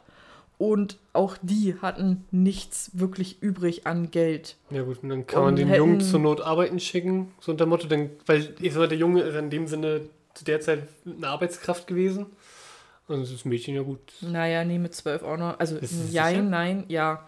und 0.58 0.98
auch 1.12 1.36
die 1.42 1.76
hatten 1.82 2.24
nichts 2.30 2.90
wirklich 2.94 3.42
übrig 3.42 3.86
an 3.86 4.10
Geld. 4.10 4.56
Ja 4.70 4.82
gut, 4.82 5.02
und 5.02 5.08
dann 5.08 5.26
kann 5.26 5.40
Und 5.40 5.44
man 5.46 5.56
den 5.56 5.68
hätten- 5.68 5.78
Jungen 5.78 6.00
zur 6.00 6.20
Not 6.20 6.40
arbeiten 6.40 6.78
schicken, 6.80 7.32
so 7.40 7.52
unter 7.52 7.64
dem 7.66 7.70
Motto, 7.70 7.86
denn, 7.88 8.10
weil 8.26 8.54
ich 8.60 8.72
sag 8.72 8.80
mal, 8.80 8.88
der 8.88 8.98
Junge 8.98 9.22
ist 9.22 9.34
in 9.34 9.50
dem 9.50 9.66
Sinne 9.66 10.02
zu 10.34 10.44
der 10.44 10.60
Zeit 10.60 10.88
eine 11.06 11.28
Arbeitskraft 11.28 11.86
gewesen. 11.86 12.26
Und 13.06 13.20
das 13.30 13.44
Mädchen 13.44 13.74
ja 13.74 13.82
gut. 13.82 14.00
Naja, 14.22 14.64
nee, 14.64 14.78
mit 14.78 14.94
zwölf 14.94 15.22
auch 15.22 15.36
noch. 15.36 15.58
Also, 15.58 15.76
sicher? 15.82 16.40
nein, 16.40 16.84
ja. 16.88 17.22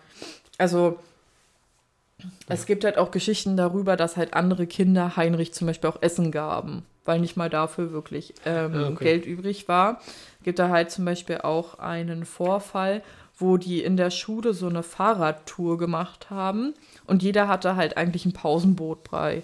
Also, 0.56 0.98
es 2.48 2.64
gibt 2.64 2.84
halt 2.84 2.96
auch 2.96 3.10
Geschichten 3.10 3.56
darüber, 3.58 3.96
dass 3.96 4.16
halt 4.16 4.32
andere 4.34 4.66
Kinder 4.66 5.16
Heinrich 5.16 5.52
zum 5.52 5.66
Beispiel 5.66 5.90
auch 5.90 6.00
Essen 6.00 6.30
gaben, 6.32 6.84
weil 7.06 7.20
nicht 7.20 7.36
mal 7.36 7.50
dafür 7.50 7.92
wirklich 7.92 8.34
ähm, 8.44 8.74
Ah, 8.74 8.88
okay. 8.88 9.04
Geld 9.04 9.26
übrig 9.26 9.68
war. 9.68 10.00
Gibt 10.42 10.58
da 10.58 10.68
halt 10.68 10.90
zum 10.90 11.04
Beispiel 11.04 11.38
auch 11.38 11.78
einen 11.78 12.24
Vorfall, 12.24 13.02
wo 13.38 13.56
die 13.56 13.82
in 13.82 13.96
der 13.96 14.10
Schule 14.10 14.54
so 14.54 14.68
eine 14.68 14.82
Fahrradtour 14.82 15.78
gemacht 15.78 16.30
haben 16.30 16.74
und 17.06 17.22
jeder 17.22 17.48
hatte 17.48 17.76
halt 17.76 17.96
eigentlich 17.96 18.24
ein 18.26 18.32
Pausenbrotbrei. 18.32 19.42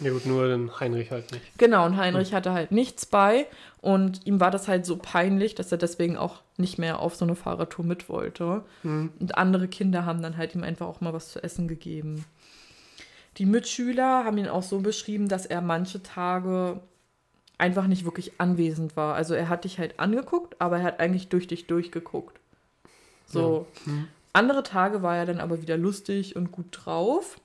Ja 0.00 0.10
gut, 0.10 0.26
nur 0.26 0.48
den 0.48 0.80
Heinrich 0.80 1.12
halt 1.12 1.30
nicht. 1.30 1.56
Genau, 1.56 1.86
und 1.86 1.96
Heinrich 1.96 2.34
hatte 2.34 2.52
halt 2.52 2.72
nichts 2.72 3.06
bei 3.06 3.46
und 3.80 4.26
ihm 4.26 4.40
war 4.40 4.50
das 4.50 4.66
halt 4.66 4.84
so 4.84 4.96
peinlich, 4.96 5.54
dass 5.54 5.70
er 5.70 5.78
deswegen 5.78 6.16
auch 6.16 6.40
nicht 6.56 6.78
mehr 6.78 6.98
auf 6.98 7.14
so 7.14 7.24
eine 7.24 7.36
Fahrradtour 7.36 7.84
mit 7.84 8.08
wollte. 8.08 8.62
Mhm. 8.82 9.12
Und 9.20 9.38
andere 9.38 9.68
Kinder 9.68 10.04
haben 10.04 10.20
dann 10.20 10.36
halt 10.36 10.54
ihm 10.56 10.64
einfach 10.64 10.86
auch 10.86 11.00
mal 11.00 11.12
was 11.12 11.30
zu 11.30 11.42
essen 11.44 11.68
gegeben. 11.68 12.24
Die 13.38 13.46
Mitschüler 13.46 14.24
haben 14.24 14.38
ihn 14.38 14.48
auch 14.48 14.62
so 14.62 14.80
beschrieben, 14.80 15.28
dass 15.28 15.46
er 15.46 15.60
manche 15.60 16.02
Tage 16.02 16.80
einfach 17.58 17.86
nicht 17.86 18.04
wirklich 18.04 18.32
anwesend 18.38 18.96
war. 18.96 19.14
Also 19.14 19.34
er 19.34 19.48
hat 19.48 19.64
dich 19.64 19.78
halt 19.78 19.98
angeguckt, 19.98 20.60
aber 20.60 20.78
er 20.78 20.84
hat 20.84 21.00
eigentlich 21.00 21.28
durch 21.28 21.46
dich 21.46 21.66
durchgeguckt. 21.66 22.38
So. 23.26 23.66
Mhm. 23.86 24.08
Andere 24.32 24.62
Tage 24.62 25.02
war 25.02 25.16
er 25.16 25.26
dann 25.26 25.40
aber 25.40 25.62
wieder 25.62 25.76
lustig 25.76 26.34
und 26.36 26.50
gut 26.50 26.66
drauf. 26.72 27.38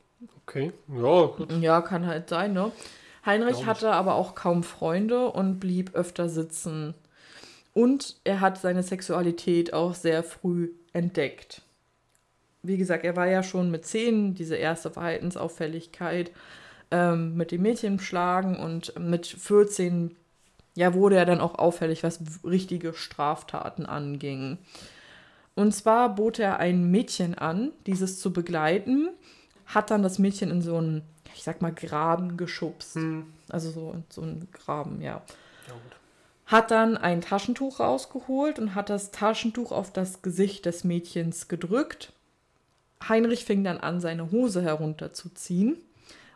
Okay. 0.43 0.71
Ja, 0.87 1.25
gut. 1.25 1.51
Ja, 1.61 1.81
kann 1.81 2.07
halt 2.07 2.29
sein, 2.29 2.53
ne? 2.53 2.71
Heinrich 3.25 3.65
hatte 3.65 3.91
aber 3.91 4.15
auch 4.15 4.33
kaum 4.33 4.63
Freunde 4.63 5.29
und 5.31 5.59
blieb 5.59 5.93
öfter 5.93 6.29
sitzen. 6.29 6.95
Und 7.73 8.15
er 8.23 8.41
hat 8.41 8.57
seine 8.57 8.81
Sexualität 8.81 9.73
auch 9.73 9.93
sehr 9.93 10.23
früh 10.23 10.71
entdeckt. 10.93 11.61
Wie 12.61 12.77
gesagt, 12.77 13.05
er 13.05 13.15
war 13.15 13.27
ja 13.27 13.43
schon 13.43 13.71
mit 13.71 13.85
zehn, 13.85 14.35
diese 14.35 14.55
erste 14.55 14.91
Verhaltensauffälligkeit 14.91 16.31
ähm, 16.91 17.35
mit 17.35 17.51
dem 17.51 17.61
Mädchen 17.61 17.99
schlagen 17.99 18.57
und 18.57 18.97
mit 18.99 19.27
14 19.27 20.15
ja, 20.75 20.93
wurde 20.93 21.17
er 21.17 21.25
dann 21.25 21.41
auch 21.41 21.55
auffällig, 21.55 22.03
was 22.03 22.19
richtige 22.43 22.93
Straftaten 22.93 23.85
anging. 23.85 24.57
Und 25.55 25.73
zwar 25.73 26.15
bot 26.15 26.39
er 26.39 26.57
ein 26.59 26.89
Mädchen 26.89 27.37
an, 27.37 27.71
dieses 27.85 28.19
zu 28.21 28.31
begleiten, 28.31 29.09
hat 29.65 29.91
dann 29.91 30.03
das 30.03 30.19
Mädchen 30.19 30.49
in 30.51 30.61
so 30.61 30.77
einen, 30.77 31.01
ich 31.35 31.43
sag 31.43 31.61
mal, 31.61 31.73
Graben 31.73 32.37
geschubst. 32.37 32.95
Hm. 32.95 33.25
Also 33.49 33.71
so, 33.71 33.95
so 34.09 34.21
einen 34.21 34.47
Graben, 34.53 35.01
ja. 35.01 35.21
Ja, 35.67 35.73
gut. 35.73 35.97
Hat 36.45 36.71
dann 36.71 36.97
ein 36.97 37.21
Taschentuch 37.21 37.79
rausgeholt 37.79 38.57
und 38.57 38.73
hat 38.73 38.89
das 38.89 39.11
Taschentuch 39.11 39.71
auf 39.71 39.91
das 39.91 40.21
Gesicht 40.21 40.65
des 40.65 40.83
Mädchens 40.83 41.47
gedrückt. 41.47 42.13
Heinrich 43.07 43.45
fing 43.45 43.63
dann 43.63 43.77
an, 43.77 44.01
seine 44.01 44.31
Hose 44.31 44.61
herunterzuziehen. 44.61 45.77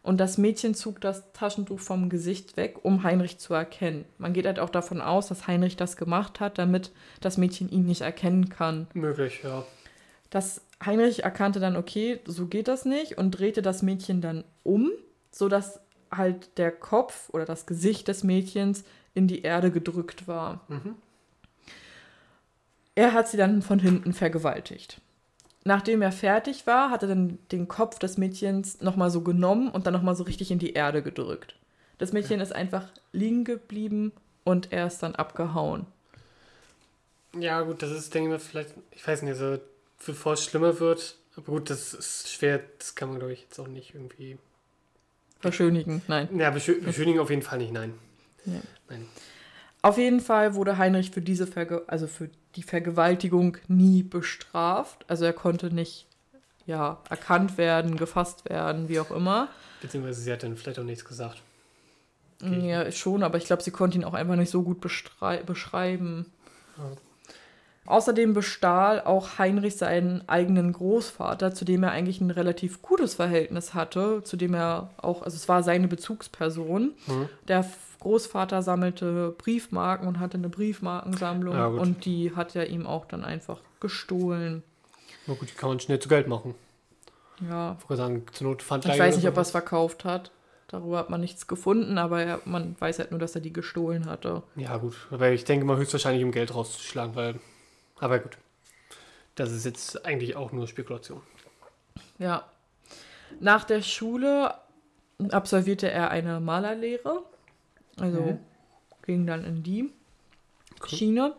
Und 0.02 0.18
das 0.18 0.38
Mädchen 0.38 0.76
zog 0.76 1.00
das 1.00 1.32
Taschentuch 1.32 1.80
vom 1.80 2.10
Gesicht 2.10 2.58
weg, 2.58 2.80
um 2.84 3.04
Heinrich 3.04 3.38
zu 3.38 3.54
erkennen. 3.54 4.04
Man 4.18 4.34
geht 4.34 4.46
halt 4.46 4.60
auch 4.60 4.70
davon 4.70 5.00
aus, 5.02 5.28
dass 5.28 5.48
Heinrich 5.48 5.78
das 5.78 5.96
gemacht 5.96 6.42
hat, 6.42 6.58
damit 6.58 6.92
das 7.22 7.38
Mädchen 7.38 7.70
ihn 7.70 7.86
nicht 7.86 8.02
erkennen 8.02 8.50
kann. 8.50 8.88
Möglich, 8.94 9.42
ja. 9.44 9.66
Das 10.30 10.62
Heinrich 10.86 11.24
erkannte 11.24 11.62
dann, 11.62 11.78
okay, 11.78 12.20
so 12.26 12.48
geht 12.48 12.68
das 12.68 12.84
nicht 12.84 13.18
und 13.18 13.32
drehte 13.32 13.62
das 13.62 13.82
Mädchen 13.82 14.20
dann 14.20 14.44
um, 14.64 14.92
sodass 15.32 15.80
halt 16.12 16.58
der 16.58 16.72
Kopf 16.72 17.30
oder 17.30 17.46
das 17.46 17.66
Gesicht 17.66 18.10
des 18.10 18.24
Mädchens 18.24 18.84
in 19.14 19.28
die 19.28 19.44
Erde 19.44 19.72
gedrückt 19.72 20.28
war. 20.28 20.66
Mhm. 20.68 20.96
Er 22.96 23.14
hat 23.14 23.30
sie 23.30 23.38
dann 23.38 23.62
von 23.62 23.80
hinten 23.80 24.14
vergewaltigt. 24.14 25.00
Nachdem 25.66 26.02
er 26.02 26.12
fertig 26.12 26.68
war, 26.68 26.90
hat 26.90 27.04
er 27.04 27.10
dann 27.10 27.40
den 27.52 27.68
Kopf 27.68 27.98
des 28.00 28.18
Mädchens 28.18 28.82
nochmal 28.82 29.10
so 29.10 29.22
genommen 29.22 29.70
und 29.70 29.88
dann 29.88 29.94
nochmal 29.94 30.16
so 30.16 30.24
richtig 30.24 30.52
in 30.52 30.60
die 30.60 30.74
Erde 30.74 31.02
gedrückt. 31.02 31.56
Das 32.00 32.12
Mädchen 32.12 32.42
ist 32.42 32.54
einfach 32.54 32.90
liegen 33.14 33.46
geblieben 33.46 34.12
und 34.44 34.74
er 34.74 34.88
ist 34.88 35.00
dann 35.00 35.16
abgehauen. 35.16 35.86
Ja, 37.40 37.62
gut, 37.62 37.82
das 37.82 37.92
ist, 37.92 38.14
denke 38.14 38.28
ich 38.28 38.32
mal, 38.34 38.40
vielleicht, 38.40 38.74
ich 38.92 39.08
weiß 39.08 39.22
nicht, 39.22 39.38
so, 39.38 39.58
bevor 40.06 40.34
es 40.34 40.44
schlimmer 40.44 40.80
wird, 40.80 41.16
aber 41.36 41.46
gut, 41.46 41.70
das 41.70 41.94
ist 41.94 42.30
schwer, 42.30 42.62
das 42.78 42.96
kann 42.96 43.10
man, 43.10 43.20
glaube 43.20 43.34
ich, 43.34 43.42
jetzt 43.42 43.58
auch 43.60 43.68
nicht 43.68 43.96
irgendwie. 43.96 44.38
Verschönigen, 45.40 46.02
nein. 46.08 46.28
Ja, 46.38 46.52
beschö 46.52 46.80
beschönigen 46.82 47.20
auf 47.20 47.30
jeden 47.30 47.42
Fall 47.42 47.58
nicht, 47.58 47.72
nein. 47.72 47.94
Nee. 48.46 48.62
Nein. 48.90 49.08
Auf 49.84 49.98
jeden 49.98 50.22
Fall 50.22 50.56
wurde 50.56 50.78
Heinrich 50.78 51.12
für 51.12 51.22
diese 51.22 51.46
Verge 51.46 51.84
also 51.88 52.08
für 52.08 52.30
die 52.56 52.64
Vergewaltigung 52.64 53.58
nie 53.68 54.02
bestraft. 54.02 55.06
Also 55.10 55.26
er 55.26 55.34
konnte 55.34 55.74
nicht 55.74 56.08
ja, 56.66 57.00
erkannt 57.10 57.58
werden, 57.58 57.98
gefasst 57.98 58.50
werden, 58.50 58.88
wie 58.88 59.02
auch 59.02 59.12
immer. 59.12 59.50
Beziehungsweise 59.82 60.22
sie 60.22 60.32
hat 60.32 60.44
dann 60.44 60.56
vielleicht 60.56 60.80
auch 60.80 60.86
nichts 60.86 61.04
gesagt. 61.04 61.42
Ja, 62.42 62.92
schon, 62.92 63.24
aber 63.24 63.38
ich 63.38 63.46
glaube, 63.46 63.62
sie 63.62 63.72
konnte 63.72 63.98
ihn 63.98 64.06
auch 64.06 64.14
einfach 64.14 64.36
nicht 64.36 64.50
so 64.50 64.64
gut 64.64 64.82
beschreiben. 64.82 66.26
Ja. 66.78 66.84
Außerdem 67.86 68.34
bestahl 68.34 69.02
auch 69.02 69.38
Heinrich 69.40 69.76
seinen 69.76 70.28
eigenen 70.30 70.72
Großvater, 70.72 71.54
zu 71.54 71.66
dem 71.66 71.84
er 71.84 71.92
eigentlich 71.92 72.22
ein 72.22 72.32
relativ 72.32 72.82
gutes 72.82 73.16
Verhältnis 73.16 73.74
hatte, 73.74 74.24
zu 74.24 74.38
dem 74.38 74.54
er 74.54 74.90
auch, 74.98 75.22
also 75.22 75.36
es 75.36 75.50
war 75.50 75.64
seine 75.64 75.88
Bezugsperson. 75.88 76.94
Mhm. 77.08 77.30
Der 77.48 77.66
Großvater 78.00 78.62
sammelte 78.62 79.34
Briefmarken 79.38 80.08
und 80.08 80.20
hatte 80.20 80.38
eine 80.38 80.50
Briefmarkensammlung 80.50 81.56
Ja, 81.56 81.68
und 81.68 82.06
die 82.06 82.36
hat 82.36 82.56
er 82.56 82.70
ihm 82.70 82.86
auch 82.86 83.06
dann 83.06 83.26
einfach 83.26 83.60
gestohlen. 83.80 84.64
Na 85.28 85.34
gut, 85.34 85.50
die 85.50 85.56
kann 85.56 85.70
man 85.70 85.80
schnell 85.80 86.00
zu 86.00 86.10
Geld 86.10 86.28
machen. 86.28 86.56
Ja, 87.50 87.78
Ich 87.90 87.98
sagen, 87.98 88.26
zur 88.32 88.48
Not 88.48 88.62
fand 88.62 88.86
ich 88.86 88.98
weiß 88.98 89.18
nicht, 89.18 89.28
ob 89.28 89.36
er 89.36 89.42
es 89.42 89.52
verkauft 89.52 90.06
hat. 90.06 90.32
Darüber 90.68 90.98
hat 90.98 91.10
man 91.10 91.22
nichts 91.22 91.48
gefunden, 91.48 91.98
aber 91.98 92.24
er, 92.24 92.40
man 92.46 92.76
weiß 92.80 93.00
halt 93.00 93.12
nur, 93.12 93.20
dass 93.20 93.36
er 93.36 93.42
die 93.42 93.54
gestohlen 93.54 94.08
hatte. 94.08 94.42
Ja, 94.56 94.78
gut. 94.78 94.96
Aber 95.12 95.30
ich 95.30 95.44
denke 95.44 95.66
mal 95.66 95.78
höchstwahrscheinlich, 95.78 96.24
um 96.24 96.32
Geld 96.32 96.56
rauszuschlagen, 96.56 97.16
weil. 97.16 97.36
Aber 98.00 98.20
gut. 98.20 98.38
Das 99.36 99.52
ist 99.52 99.66
jetzt 99.66 100.06
eigentlich 100.06 100.36
auch 100.36 100.52
nur 100.52 100.68
Spekulation. 100.68 101.22
Ja. 102.20 102.46
Nach 103.40 103.64
der 103.64 103.82
Schule 103.82 104.54
absolvierte 105.32 105.90
er 105.90 106.12
eine 106.12 106.40
Malerlehre. 106.40 107.24
Also 108.00 108.22
Mhm. 108.22 108.40
ging 109.06 109.26
dann 109.28 109.44
in 109.46 109.64
die 109.64 109.92
Cool. 110.82 110.90
Schiene 110.90 111.36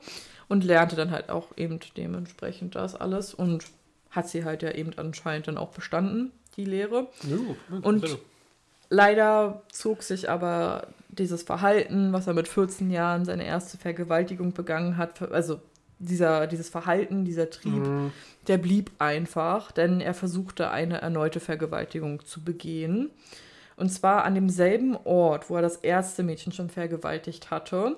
und 0.48 0.64
lernte 0.64 0.96
dann 0.96 1.10
halt 1.10 1.28
auch 1.30 1.48
eben 1.56 1.78
dementsprechend 1.96 2.74
das 2.74 2.94
alles 2.94 3.34
und 3.34 3.64
hat 4.10 4.28
sie 4.28 4.44
halt 4.44 4.62
ja 4.62 4.70
eben 4.72 4.92
anscheinend 4.96 5.48
dann 5.48 5.58
auch 5.58 5.70
bestanden, 5.70 6.32
die 6.56 6.64
Lehre. 6.64 7.08
Jo, 7.22 7.56
Und- 7.82 8.18
Leider 8.90 9.62
zog 9.72 10.02
sich 10.04 10.28
aber 10.30 10.88
dieses 11.08 11.42
Verhalten, 11.42 12.12
was 12.12 12.26
er 12.28 12.34
mit 12.34 12.46
14 12.46 12.90
Jahren 12.90 13.24
seine 13.24 13.44
erste 13.44 13.76
Vergewaltigung 13.78 14.52
begangen 14.52 14.98
hat, 14.98 15.20
also 15.32 15.60
dieser, 15.98 16.46
dieses 16.46 16.68
Verhalten, 16.68 17.24
dieser 17.24 17.50
Trieb, 17.50 17.86
mh, 17.86 18.10
der 18.46 18.58
blieb 18.58 18.90
einfach, 18.98 19.72
denn 19.72 20.00
er 20.00 20.14
versuchte 20.14 20.70
eine 20.70 21.00
erneute 21.00 21.40
Vergewaltigung 21.40 22.24
zu 22.24 22.42
begehen. 22.42 23.10
Und 23.76 23.90
zwar 23.90 24.24
an 24.24 24.34
demselben 24.34 24.96
Ort, 24.96 25.50
wo 25.50 25.56
er 25.56 25.62
das 25.62 25.76
erste 25.76 26.22
Mädchen 26.22 26.52
schon 26.52 26.70
vergewaltigt 26.70 27.50
hatte, 27.50 27.96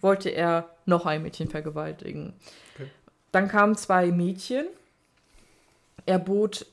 wollte 0.00 0.30
er 0.30 0.68
noch 0.84 1.06
ein 1.06 1.22
Mädchen 1.22 1.48
vergewaltigen. 1.48 2.32
Okay. 2.74 2.90
Dann 3.32 3.48
kamen 3.48 3.76
zwei 3.76 4.06
Mädchen. 4.06 4.66
Er 6.06 6.18
bot 6.18 6.66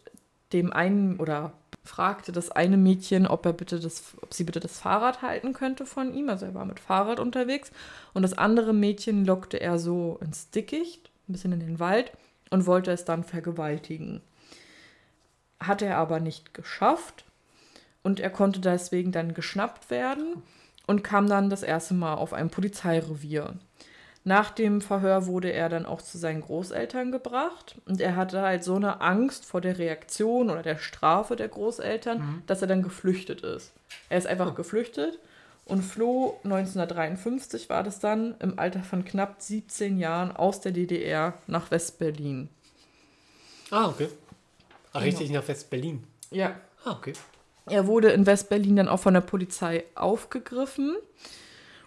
dem 0.51 0.71
einen 0.71 1.19
oder 1.19 1.53
fragte 1.83 2.31
das 2.31 2.49
eine 2.49 2.77
Mädchen, 2.77 3.27
ob 3.27 3.45
er 3.45 3.53
bitte 3.53 3.79
das, 3.79 4.15
ob 4.21 4.33
sie 4.33 4.43
bitte 4.45 4.59
das 4.59 4.79
Fahrrad 4.79 5.21
halten 5.21 5.53
könnte 5.53 5.85
von 5.85 6.13
ihm. 6.13 6.29
Also 6.29 6.45
er 6.45 6.53
war 6.53 6.65
mit 6.65 6.79
Fahrrad 6.79 7.19
unterwegs. 7.19 7.71
Und 8.13 8.21
das 8.21 8.37
andere 8.37 8.73
Mädchen 8.73 9.25
lockte 9.25 9.59
er 9.59 9.77
so 9.77 10.17
ins 10.21 10.49
Dickicht, 10.49 11.11
ein 11.27 11.33
bisschen 11.33 11.51
in 11.51 11.59
den 11.59 11.79
Wald, 11.79 12.11
und 12.49 12.65
wollte 12.65 12.91
es 12.91 13.03
dann 13.05 13.23
vergewaltigen. 13.23 14.21
Hat 15.59 15.81
er 15.81 15.97
aber 15.97 16.19
nicht 16.19 16.53
geschafft 16.53 17.25
und 18.01 18.19
er 18.19 18.29
konnte 18.29 18.59
deswegen 18.59 19.11
dann 19.11 19.33
geschnappt 19.33 19.89
werden 19.89 20.43
und 20.87 21.03
kam 21.03 21.27
dann 21.27 21.49
das 21.49 21.63
erste 21.63 21.93
Mal 21.93 22.15
auf 22.15 22.33
ein 22.33 22.49
Polizeirevier. 22.49 23.55
Nach 24.25 24.51
dem 24.51 24.79
Verhör 24.79 25.25
wurde 25.25 25.51
er 25.51 25.67
dann 25.67 25.85
auch 25.85 26.01
zu 26.01 26.17
seinen 26.17 26.41
Großeltern 26.41 27.11
gebracht 27.11 27.75
und 27.85 27.99
er 27.99 28.15
hatte 28.15 28.41
halt 28.41 28.63
so 28.63 28.75
eine 28.75 29.01
Angst 29.01 29.43
vor 29.45 29.59
der 29.59 29.77
Reaktion 29.77 30.49
oder 30.49 30.63
der 30.63 30.77
Strafe 30.77 31.35
der 31.35 31.49
Großeltern, 31.49 32.41
dass 32.47 32.61
er 32.61 32.67
dann 32.69 32.83
geflüchtet 32.83 33.41
ist. 33.41 33.73
Er 34.09 34.17
ist 34.17 34.27
einfach 34.27 34.55
geflüchtet 34.55 35.19
und 35.65 35.81
floh 35.81 36.39
1953 36.45 37.69
war 37.69 37.83
das 37.83 37.99
dann 37.99 38.35
im 38.39 38.57
Alter 38.59 38.81
von 38.83 39.03
knapp 39.03 39.41
17 39.41 39.97
Jahren 39.97 40.31
aus 40.33 40.61
der 40.61 40.71
DDR 40.71 41.33
nach 41.47 41.69
West-Berlin. 41.71 42.47
Ah, 43.71 43.89
okay. 43.89 44.07
Ach, 44.93 45.01
Genau. 45.01 45.05
richtig 45.05 45.31
nach 45.31 45.47
West-Berlin. 45.47 46.03
Ja, 46.31 46.55
Ah, 46.85 46.91
okay. 46.91 47.13
Er 47.65 47.87
wurde 47.87 48.11
in 48.11 48.25
West-Berlin 48.25 48.75
dann 48.75 48.87
auch 48.89 48.99
von 48.99 49.13
der 49.13 49.21
Polizei 49.21 49.85
aufgegriffen 49.95 50.95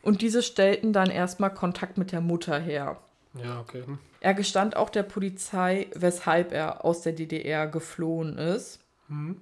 und 0.06 0.22
diese 0.22 0.40
stellten 0.40 0.92
dann 0.92 1.10
erstmal 1.10 1.52
Kontakt 1.52 1.98
mit 1.98 2.12
der 2.12 2.20
Mutter 2.20 2.60
her. 2.60 2.98
Ja, 3.42 3.58
okay. 3.58 3.82
Hm. 3.84 3.98
Er 4.20 4.34
gestand 4.34 4.76
auch 4.76 4.88
der 4.88 5.02
Polizei, 5.02 5.88
weshalb 5.96 6.52
er 6.52 6.84
aus 6.84 7.02
der 7.02 7.12
DDR 7.12 7.66
geflohen 7.66 8.38
ist. 8.38 8.78
Hm. 9.08 9.40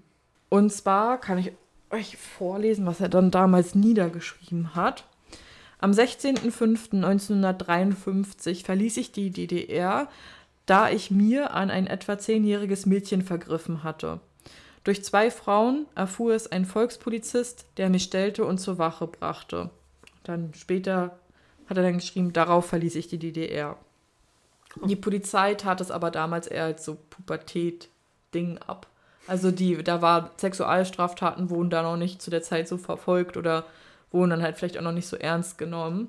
Und 0.49 0.73
zwar 0.73 1.21
kann 1.21 1.37
ich 1.37 1.52
euch 1.90 2.16
vorlesen, 2.16 2.87
was 2.87 3.02
er 3.02 3.11
dann 3.11 3.30
damals 3.30 3.75
niedergeschrieben 3.75 4.75
hat. 4.75 5.04
Am 5.80 5.90
16.05.1953 5.90 8.64
verließ 8.64 8.97
ich 8.97 9.12
die 9.12 9.28
DDR, 9.28 10.09
da 10.64 10.88
ich 10.88 11.11
mir 11.11 11.52
an 11.52 11.71
ein 11.71 11.87
etwa 11.87 12.18
zehnjähriges 12.18 12.87
Mädchen 12.87 13.21
vergriffen 13.21 13.85
hatte. 13.85 14.18
Durch 14.83 15.04
zwei 15.04 15.30
Frauen 15.30 15.85
erfuhr 15.94 16.33
es 16.33 16.50
ein 16.50 16.64
Volkspolizist, 16.64 17.66
der 17.76 17.90
mich 17.90 18.04
stellte 18.04 18.47
und 18.47 18.56
zur 18.56 18.78
Wache 18.78 19.06
brachte. 19.06 19.68
Dann 20.25 20.52
später 20.54 21.19
hat 21.69 21.76
er 21.76 21.83
dann 21.83 21.99
geschrieben, 21.99 22.33
darauf 22.33 22.66
verließ 22.66 22.97
ich 22.97 23.09
die 23.09 23.19
DDR. 23.19 23.76
Die 24.85 24.97
Polizei 24.97 25.54
tat 25.54 25.81
es 25.81 25.90
aber 25.93 26.11
damals 26.11 26.47
eher 26.49 26.64
als 26.64 26.85
so 26.85 26.97
Pubertät-Ding 27.11 28.59
ab. 28.66 28.87
Also 29.26 29.50
die, 29.50 29.83
da 29.83 30.02
war 30.02 30.33
Sexualstraftaten 30.37 31.49
wurden 31.49 31.71
da 31.71 31.83
noch 31.83 31.97
nicht 31.97 32.21
zu 32.21 32.31
der 32.31 32.43
Zeit 32.43 32.69
so 32.69 32.76
verfolgt 32.76 33.37
oder 33.37 33.64
wurden 34.11 34.31
dann 34.31 34.43
halt 34.43 34.57
vielleicht 34.59 34.76
auch 34.76 34.83
noch 34.83 34.93
nicht 34.93 35.07
so 35.07 35.16
ernst 35.16 35.57
genommen. 35.59 36.09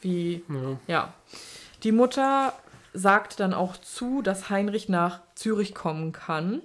Wie, 0.00 0.42
Ja. 0.48 0.78
ja. 0.86 1.14
Die 1.84 1.92
Mutter 1.92 2.52
sagt 2.92 3.38
dann 3.40 3.54
auch 3.54 3.76
zu, 3.76 4.22
dass 4.22 4.50
Heinrich 4.50 4.88
nach 4.88 5.20
Zürich 5.36 5.74
kommen 5.74 6.12
kann. 6.12 6.60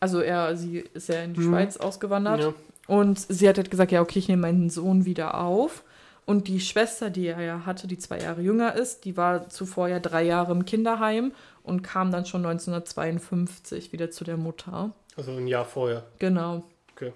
Also 0.00 0.20
er, 0.20 0.56
sie 0.56 0.78
ist 0.80 1.08
ja 1.08 1.22
in 1.22 1.34
die 1.34 1.40
Mhm. 1.40 1.50
Schweiz 1.50 1.76
ausgewandert. 1.78 2.40
Ja. 2.40 2.52
Und 2.88 3.20
sie 3.28 3.48
hat 3.48 3.58
halt 3.58 3.70
gesagt, 3.70 3.92
ja, 3.92 4.00
okay, 4.00 4.18
ich 4.18 4.28
nehme 4.28 4.42
meinen 4.42 4.70
Sohn 4.70 5.04
wieder 5.04 5.38
auf. 5.38 5.84
Und 6.24 6.48
die 6.48 6.58
Schwester, 6.58 7.10
die 7.10 7.26
er 7.26 7.40
ja 7.40 7.66
hatte, 7.66 7.86
die 7.86 7.98
zwei 7.98 8.18
Jahre 8.18 8.40
jünger 8.40 8.74
ist, 8.74 9.04
die 9.04 9.16
war 9.16 9.48
zuvor 9.50 9.88
ja 9.88 10.00
drei 10.00 10.22
Jahre 10.24 10.52
im 10.52 10.64
Kinderheim 10.64 11.32
und 11.62 11.82
kam 11.82 12.10
dann 12.10 12.26
schon 12.26 12.44
1952 12.44 13.92
wieder 13.92 14.10
zu 14.10 14.24
der 14.24 14.38
Mutter. 14.38 14.90
Also 15.16 15.32
ein 15.32 15.46
Jahr 15.46 15.66
vorher. 15.66 16.04
Genau. 16.18 16.64
Okay. 16.92 17.12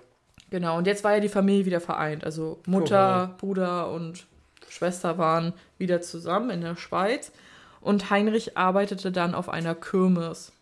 Genau. 0.50 0.76
Und 0.76 0.86
jetzt 0.86 1.04
war 1.04 1.14
ja 1.14 1.20
die 1.20 1.30
Familie 1.30 1.64
wieder 1.64 1.80
vereint. 1.80 2.24
Also 2.24 2.60
Mutter, 2.66 3.34
Bruder 3.38 3.90
und 3.90 4.26
Schwester 4.68 5.16
waren 5.16 5.54
wieder 5.78 6.02
zusammen 6.02 6.50
in 6.50 6.60
der 6.60 6.76
Schweiz. 6.76 7.32
Und 7.80 8.10
Heinrich 8.10 8.58
arbeitete 8.58 9.10
dann 9.10 9.34
auf 9.34 9.48
einer 9.48 9.74
Kirmes 9.74 10.52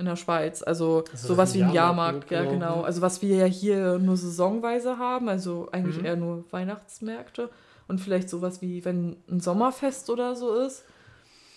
in 0.00 0.06
der 0.06 0.16
Schweiz. 0.16 0.62
Also 0.62 1.04
Also 1.12 1.28
sowas 1.28 1.54
wie 1.54 1.62
ein 1.62 1.72
Jahrmarkt, 1.72 2.30
ja, 2.32 2.40
genau. 2.40 2.52
genau. 2.52 2.82
Also 2.82 3.00
was 3.02 3.22
wir 3.22 3.36
ja 3.36 3.44
hier 3.44 3.98
nur 4.00 4.16
saisonweise 4.16 4.98
haben, 4.98 5.28
also 5.28 5.68
eigentlich 5.70 5.98
Mhm. 5.98 6.04
eher 6.04 6.16
nur 6.16 6.44
Weihnachtsmärkte. 6.50 7.48
Und 7.86 8.00
vielleicht 8.00 8.28
sowas 8.28 8.60
wie, 8.62 8.84
wenn 8.84 9.16
ein 9.28 9.40
Sommerfest 9.40 10.10
oder 10.10 10.34
so 10.36 10.54
ist. 10.54 10.84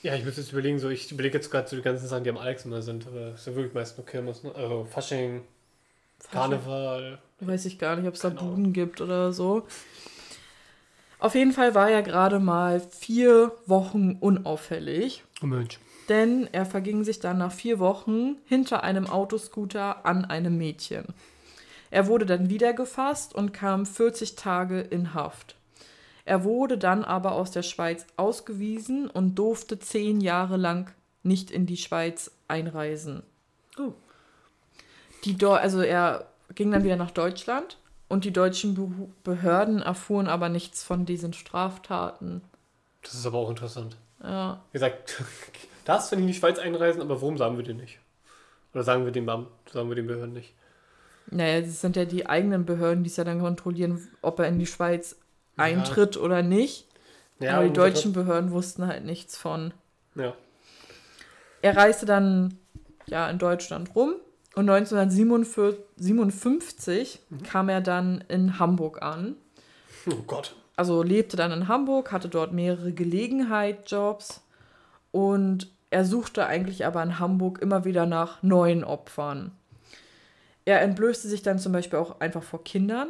Ja, 0.01 0.15
ich 0.15 0.25
müsste 0.25 0.41
jetzt 0.41 0.51
überlegen, 0.51 0.79
so 0.79 0.89
ich 0.89 1.11
überlege 1.11 1.37
jetzt 1.37 1.49
gerade 1.49 1.67
so 1.67 1.75
die 1.75 1.81
ganzen 1.81 2.07
Sachen, 2.07 2.23
die 2.23 2.29
am 2.29 2.37
Alex 2.37 2.65
immer 2.65 2.81
sind, 2.81 3.07
aber 3.07 3.33
es 3.35 3.45
ja 3.45 3.55
wirklich 3.55 3.73
meist 3.73 3.97
nur 3.97 4.05
Kirmes, 4.05 4.43
ne? 4.43 4.51
Also 4.55 4.85
Fasching, 4.89 5.41
Karneval. 6.31 7.19
Weiß 7.39 7.65
ich 7.65 7.77
gar 7.79 7.95
nicht, 7.95 8.07
ob 8.07 8.15
es 8.15 8.21
da. 8.21 8.29
Buden 8.29 8.73
gibt 8.73 8.99
oder 9.01 9.31
so. 9.33 9.63
Auf 11.19 11.35
jeden 11.35 11.51
Fall 11.53 11.73
war 11.75 11.89
er 11.89 12.01
gerade 12.01 12.39
mal 12.39 12.81
vier 12.81 13.51
Wochen 13.65 14.17
unauffällig, 14.19 15.23
Oh 15.41 15.45
Mensch. 15.45 15.79
Denn 16.09 16.47
er 16.51 16.65
verging 16.65 17.03
sich 17.03 17.19
dann 17.19 17.37
nach 17.37 17.51
vier 17.51 17.79
Wochen 17.79 18.37
hinter 18.45 18.83
einem 18.83 19.07
Autoscooter 19.07 20.05
an 20.05 20.25
einem 20.25 20.57
Mädchen. 20.57 21.05
Er 21.91 22.07
wurde 22.07 22.25
dann 22.25 22.49
wieder 22.49 22.73
gefasst 22.73 23.35
und 23.35 23.53
kam 23.53 23.85
40 23.85 24.35
Tage 24.35 24.81
in 24.81 25.13
Haft. 25.13 25.55
Er 26.25 26.43
wurde 26.43 26.77
dann 26.77 27.03
aber 27.03 27.33
aus 27.33 27.51
der 27.51 27.63
Schweiz 27.63 28.05
ausgewiesen 28.17 29.09
und 29.09 29.35
durfte 29.35 29.77
zehn 29.77 30.21
Jahre 30.21 30.57
lang 30.57 30.91
nicht 31.21 31.51
in 31.51 31.65
die 31.65 31.77
Schweiz 31.77 32.31
einreisen. 32.47 33.23
Oh. 33.77 33.93
Die 35.25 35.37
Deu 35.37 35.55
also 35.55 35.81
er 35.81 36.27
ging 36.55 36.71
dann 36.71 36.83
wieder 36.83 36.95
nach 36.95 37.11
Deutschland 37.11 37.77
Und 38.09 38.25
die 38.25 38.33
deutschen 38.33 38.75
Be 38.75 38.89
Behörden 39.23 39.81
erfuhren 39.81 40.27
aber 40.27 40.49
nichts 40.49 40.83
von 40.83 41.05
diesen 41.05 41.33
Straftaten. 41.33 42.41
Das 43.01 43.13
ist 43.15 43.25
aber 43.25 43.37
auch 43.37 43.49
interessant. 43.49 43.97
Ja. 44.21 44.61
Wie 44.71 44.77
gesagt, 44.77 45.23
darfst 45.85 46.11
du 46.11 46.15
in 46.15 46.27
die 46.27 46.33
Schweiz 46.33 46.59
einreisen, 46.59 47.01
aber 47.01 47.21
warum 47.21 47.37
sagen 47.37 47.57
wir 47.57 47.63
dir 47.63 47.73
nicht? 47.73 47.99
Oder 48.73 48.83
sagen 48.83 49.05
wir 49.05 49.11
den 49.11 49.25
Beamten, 49.25 49.51
sagen 49.71 49.89
wir 49.89 49.95
den 49.95 50.07
Behörden 50.07 50.33
nicht? 50.33 50.53
Naja, 51.27 51.61
das 51.61 51.81
sind 51.81 51.95
ja 51.95 52.05
die 52.05 52.27
eigenen 52.27 52.65
Behörden, 52.65 53.03
die 53.03 53.09
es 53.09 53.17
ja 53.17 53.23
dann 53.23 53.39
kontrollieren, 53.39 54.07
ob 54.21 54.39
er 54.39 54.47
in 54.47 54.57
die 54.59 54.65
Schweiz 54.65 55.15
eintritt 55.55 56.17
oder 56.17 56.41
nicht. 56.41 56.87
Ja, 57.39 57.57
Aber 57.57 57.67
die 57.67 57.73
deutschen 57.73 58.13
Behörden 58.13 58.51
wussten 58.51 58.87
halt 58.87 59.05
nichts 59.05 59.37
von. 59.37 59.73
Ja. 60.15 60.33
Er 61.61 61.77
reiste 61.77 62.05
dann 62.05 62.57
ja 63.05 63.29
in 63.29 63.37
Deutschland 63.37 63.95
rum 63.95 64.15
und 64.55 64.69
1957 64.69 67.19
kam 67.43 67.69
er 67.69 67.81
dann 67.81 68.23
in 68.27 68.59
Hamburg 68.59 69.01
an. 69.01 69.35
Oh 70.09 70.15
Gott. 70.27 70.55
Also 70.75 71.03
lebte 71.03 71.37
dann 71.37 71.51
in 71.51 71.67
Hamburg, 71.67 72.11
hatte 72.11 72.29
dort 72.29 72.51
mehrere 72.51 72.93
Gelegenheitsjobs 72.93 74.42
und 75.13 75.71
er 75.91 76.03
suchte 76.03 76.47
eigentlich 76.47 76.85
aber 76.85 77.01
in 77.03 77.19
Hamburg 77.19 77.61
immer 77.61 77.85
wieder 77.85 78.05
nach 78.07 78.41
neuen 78.41 78.83
Opfern. 78.83 79.51
Er 80.65 80.81
entblößte 80.81 81.29
sich 81.29 81.43
dann 81.43 81.59
zum 81.59 81.71
Beispiel 81.71 81.99
auch 81.99 82.19
einfach 82.19 82.41
vor 82.41 82.63
Kindern. 82.63 83.09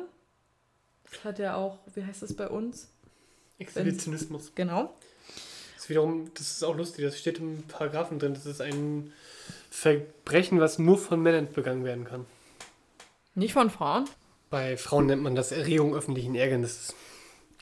Das 1.09 1.23
hat 1.23 1.39
er 1.39 1.55
auch, 1.55 1.79
wie 1.95 2.03
heißt 2.03 2.21
das 2.21 2.35
bei 2.35 2.49
uns? 2.49 2.89
Exhibitionismus. 3.57 4.51
Genau. 4.53 4.93
Das 5.75 5.83
ist 5.83 5.89
wiederum, 5.89 6.29
das 6.33 6.51
ist 6.51 6.63
auch 6.63 6.75
lustig, 6.75 7.05
das 7.05 7.17
steht 7.17 7.39
im 7.39 7.63
Paragraphen 7.63 8.19
drin. 8.19 8.33
Das 8.33 8.45
ist 8.45 8.59
ein 8.59 9.13
Verbrechen, 9.69 10.59
was 10.59 10.77
nur 10.77 10.97
von 10.97 11.21
Männern 11.21 11.47
begangen 11.53 11.85
werden 11.85 12.03
kann. 12.03 12.25
Nicht 13.33 13.53
von 13.53 13.69
Frauen? 13.69 14.09
Bei 14.49 14.75
Frauen 14.75 15.05
nennt 15.05 15.23
man 15.23 15.35
das 15.35 15.53
Erregung 15.53 15.95
öffentlichen 15.95 16.35
Ärgernisses. 16.35 16.93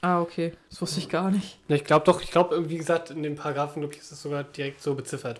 Ah, 0.01 0.21
okay. 0.21 0.53
Das 0.69 0.81
wusste 0.81 0.99
ich 0.99 1.09
gar 1.09 1.29
nicht. 1.29 1.59
Ich 1.67 1.83
glaube 1.83 2.05
doch, 2.05 2.21
ich 2.21 2.31
glaube, 2.31 2.69
wie 2.69 2.77
gesagt, 2.77 3.11
in 3.11 3.21
den 3.23 3.35
Paragraphen, 3.35 3.81
glaube 3.81 3.93
ich, 3.93 4.01
ist 4.01 4.11
das 4.11 4.21
sogar 4.21 4.43
direkt 4.43 4.81
so 4.81 4.95
beziffert. 4.95 5.39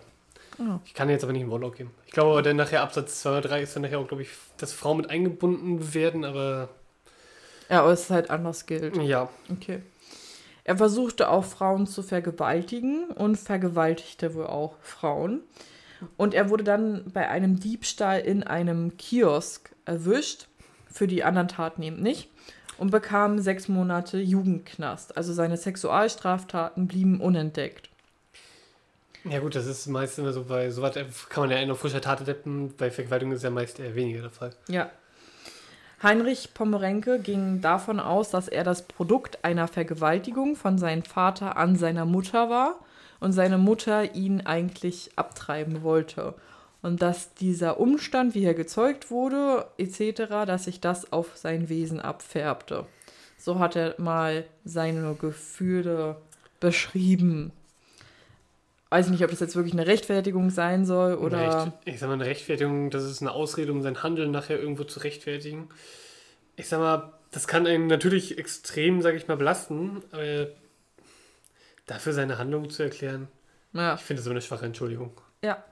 Ah. 0.60 0.80
Ich 0.86 0.94
kann 0.94 1.10
jetzt 1.10 1.24
aber 1.24 1.34
nicht 1.34 1.42
einen 1.42 1.52
Wortlaut 1.52 1.78
geben. 1.78 1.92
Ich 2.06 2.12
glaube, 2.12 2.32
aber 2.32 2.42
dann 2.44 2.58
nachher 2.58 2.82
Absatz 2.84 3.22
2 3.22 3.30
oder 3.32 3.42
3 3.42 3.62
ist 3.64 3.76
dann 3.76 3.82
nachher 3.84 4.00
auch, 4.00 4.08
glaube 4.08 4.22
ich, 4.24 4.30
dass 4.58 4.74
Frauen 4.74 4.98
mit 4.98 5.10
eingebunden 5.10 5.94
werden, 5.96 6.24
aber 6.26 6.70
Ja, 7.70 7.82
aber 7.82 7.92
es 7.92 8.10
halt 8.12 8.30
anders 8.30 8.66
gilt. 8.68 8.96
ja. 8.98 9.30
Okay. 9.50 9.82
Er 10.64 10.78
versuchte 10.78 11.30
auch 11.30 11.44
Frauen 11.44 11.88
zu 11.88 12.04
vergewaltigen 12.04 13.06
und 13.10 13.38
vergewaltigte 13.38 14.36
wohl 14.36 14.46
auch 14.46 14.76
Frauen. 14.82 15.42
Und 16.18 16.36
er 16.36 16.52
wurde 16.52 16.64
dann 16.64 17.12
bei 17.12 17.28
einem 17.30 17.60
Diebstahl 17.60 18.20
in 18.20 18.44
einem 18.44 18.96
Kiosk 18.98 19.72
erwischt, 19.86 20.48
für 20.92 21.08
die 21.08 21.24
anderen 21.24 21.48
Taten 21.48 21.82
eben 21.82 22.02
nicht, 22.02 22.30
und 22.82 22.90
bekam 22.90 23.38
sechs 23.38 23.68
Monate 23.68 24.18
Jugendknast. 24.18 25.16
Also 25.16 25.34
seine 25.34 25.56
Sexualstraftaten 25.56 26.88
blieben 26.88 27.22
unentdeckt. 27.22 27.90
Ja 29.24 29.38
gut, 29.38 29.54
das 29.54 29.68
ist 29.68 29.86
meist 29.86 30.18
immer 30.18 30.34
so, 30.34 30.46
bei 30.46 30.72
sowas 30.72 30.96
kann 31.30 31.48
man 31.48 31.52
ja 31.56 31.64
noch 31.64 31.78
frischer 31.78 32.02
Tat 32.02 32.22
entdecken, 32.22 32.74
bei 32.76 32.90
Vergewaltigung 32.90 33.36
ist 33.36 33.44
ja 33.44 33.52
meist 33.52 33.80
eher 33.80 33.94
weniger 33.94 34.22
der 34.22 34.32
Fall. 34.32 34.50
Ja. 34.68 34.90
Heinrich 36.02 36.56
Pommerenke 36.56 37.20
ging 37.20 37.62
davon 37.62 38.00
aus, 38.00 38.32
dass 38.32 38.48
er 38.48 38.64
das 38.64 38.82
Produkt 38.82 39.46
einer 39.46 39.68
Vergewaltigung 39.68 40.56
von 40.56 40.80
seinem 40.80 41.04
Vater 41.04 41.58
an 41.58 41.76
seiner 41.76 42.06
Mutter 42.06 42.50
war 42.50 42.80
und 43.20 43.32
seine 43.32 43.60
Mutter 43.60 44.16
ihn 44.16 44.42
eigentlich 44.42 45.12
abtreiben 45.18 45.84
wollte. 45.84 46.34
Und 46.82 47.02
dass 47.02 47.34
dieser 47.36 47.80
Umstand, 47.80 48.34
wie 48.34 48.44
er 48.44 48.54
gezeugt 48.56 49.12
wurde, 49.12 49.68
etc., 49.78 50.46
dass 50.48 50.64
sich 50.66 50.82
das 50.82 51.12
auf 51.14 51.38
sein 51.38 51.70
Wesen 51.70 52.00
abfärbte. 52.00 52.86
So 53.38 53.60
hat 53.60 53.76
er 53.76 53.96
mal 54.00 54.46
seine 54.66 55.14
Gefühle 55.16 56.18
beschrieben. 56.60 57.52
Weiß 58.90 59.10
nicht, 59.10 59.24
ob 59.24 59.30
das 59.30 59.40
jetzt 59.40 59.56
wirklich 59.56 59.74
eine 59.74 59.88
Rechtfertigung 59.88 60.50
sein 60.50 60.86
soll 60.86 61.16
oder. 61.16 61.66
Recht, 61.66 61.74
ich 61.86 62.00
sag 62.00 62.08
mal, 62.08 62.14
eine 62.16 62.26
Rechtfertigung, 62.26 62.90
das 62.90 63.04
ist 63.04 63.22
eine 63.22 63.32
Ausrede, 63.32 63.72
um 63.72 63.82
sein 63.82 64.04
Handeln 64.04 64.32
nachher 64.32 64.60
irgendwo 64.60 64.84
zu 64.84 65.00
rechtfertigen. 65.00 65.70
Ich 66.56 66.68
sag 66.68 66.80
mal, 66.80 67.14
das 67.32 67.48
kann 67.48 67.66
einen 67.68 67.88
natürlich 67.88 68.38
extrem, 68.38 69.02
sag 69.02 69.16
ich 69.16 69.28
mal, 69.28 69.38
belasten, 69.38 70.04
aber 70.12 70.48
dafür 71.86 72.14
seine 72.14 72.38
Handlung 72.38 72.70
zu 72.70 72.84
erklären, 72.84 73.28
Ja. 73.74 73.96
ich 73.96 74.02
finde 74.02 74.22
so 74.22 74.30
eine 74.30 74.42
schwache 74.42 74.66
Entschuldigung. 74.66 75.12
Ja. 75.44 75.64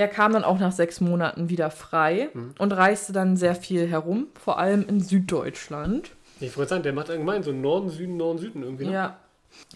Er 0.00 0.08
kam 0.08 0.32
dann 0.32 0.44
auch 0.44 0.58
nach 0.58 0.72
sechs 0.72 1.02
Monaten 1.02 1.50
wieder 1.50 1.70
frei 1.70 2.30
und 2.56 2.72
reiste 2.72 3.12
dann 3.12 3.36
sehr 3.36 3.54
viel 3.54 3.86
herum, 3.86 4.28
vor 4.42 4.58
allem 4.58 4.88
in 4.88 5.02
Süddeutschland. 5.02 6.12
Ich 6.40 6.56
wollte 6.56 6.70
sagen, 6.70 6.82
der 6.84 6.94
macht 6.94 7.10
allgemein 7.10 7.42
so 7.42 7.52
Norden, 7.52 7.90
Süden, 7.90 8.16
Norden, 8.16 8.38
Süden 8.38 8.62
irgendwie. 8.62 8.86
Ne? 8.86 8.92
Ja. 8.92 9.18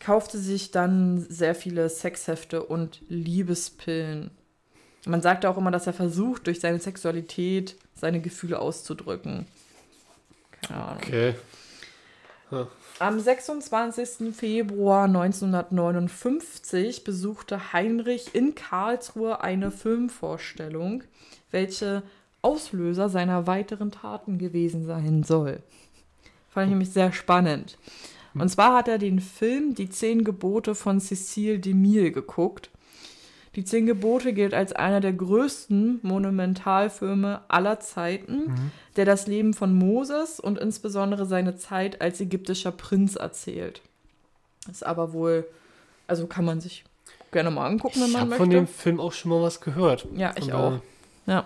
Kaufte 0.00 0.38
sich 0.38 0.70
dann 0.70 1.26
sehr 1.28 1.54
viele 1.54 1.90
Sexhefte 1.90 2.62
und 2.62 3.02
Liebespillen. 3.10 4.30
Man 5.04 5.20
sagt 5.20 5.44
auch 5.44 5.58
immer, 5.58 5.70
dass 5.70 5.86
er 5.86 5.92
versucht, 5.92 6.46
durch 6.46 6.58
seine 6.58 6.78
Sexualität 6.78 7.76
seine 7.94 8.22
Gefühle 8.22 8.60
auszudrücken. 8.60 9.44
Keine 10.62 10.84
Ahnung. 10.84 11.02
Okay. 11.02 11.34
Am 13.00 13.18
26. 13.18 14.32
Februar 14.32 15.06
1959 15.06 17.02
besuchte 17.02 17.72
Heinrich 17.72 18.36
in 18.36 18.54
Karlsruhe 18.54 19.40
eine 19.40 19.72
Filmvorstellung, 19.72 21.02
welche 21.50 22.04
Auslöser 22.40 23.08
seiner 23.08 23.48
weiteren 23.48 23.90
Taten 23.90 24.38
gewesen 24.38 24.86
sein 24.86 25.24
soll. 25.24 25.58
Fand 26.50 26.66
ich 26.66 26.70
nämlich 26.70 26.90
sehr 26.90 27.12
spannend. 27.12 27.78
Und 28.32 28.48
zwar 28.48 28.76
hat 28.76 28.86
er 28.86 28.98
den 28.98 29.18
Film 29.18 29.74
Die 29.74 29.90
Zehn 29.90 30.22
Gebote 30.22 30.76
von 30.76 31.00
Cécile 31.00 31.58
DeMille 31.58 32.12
geguckt. 32.12 32.70
Die 33.56 33.64
Zehn 33.64 33.86
Gebote 33.86 34.32
gilt 34.32 34.52
als 34.52 34.72
einer 34.72 35.00
der 35.00 35.12
größten 35.12 36.00
Monumentalfilme 36.02 37.42
aller 37.48 37.78
Zeiten, 37.80 38.72
der 38.96 39.04
das 39.04 39.26
Leben 39.26 39.54
von 39.54 39.72
Moses 39.74 40.40
und 40.40 40.58
insbesondere 40.58 41.24
seine 41.26 41.56
Zeit 41.56 42.00
als 42.00 42.20
ägyptischer 42.20 42.72
Prinz 42.72 43.14
erzählt. 43.16 43.80
Ist 44.70 44.84
aber 44.84 45.12
wohl, 45.12 45.46
also 46.08 46.26
kann 46.26 46.44
man 46.44 46.60
sich 46.60 46.84
gerne 47.30 47.50
mal 47.50 47.66
angucken, 47.66 48.00
wenn 48.00 48.06
Ich 48.08 48.12
man 48.12 48.20
habe 48.22 48.30
möchte. 48.30 48.42
von 48.42 48.50
dem 48.50 48.66
Film 48.66 48.98
auch 49.00 49.12
schon 49.12 49.30
mal 49.30 49.42
was 49.42 49.60
gehört. 49.60 50.06
ja, 50.16 50.32
ich 50.36 50.52
auch. 50.52 50.80
Ja. 51.26 51.44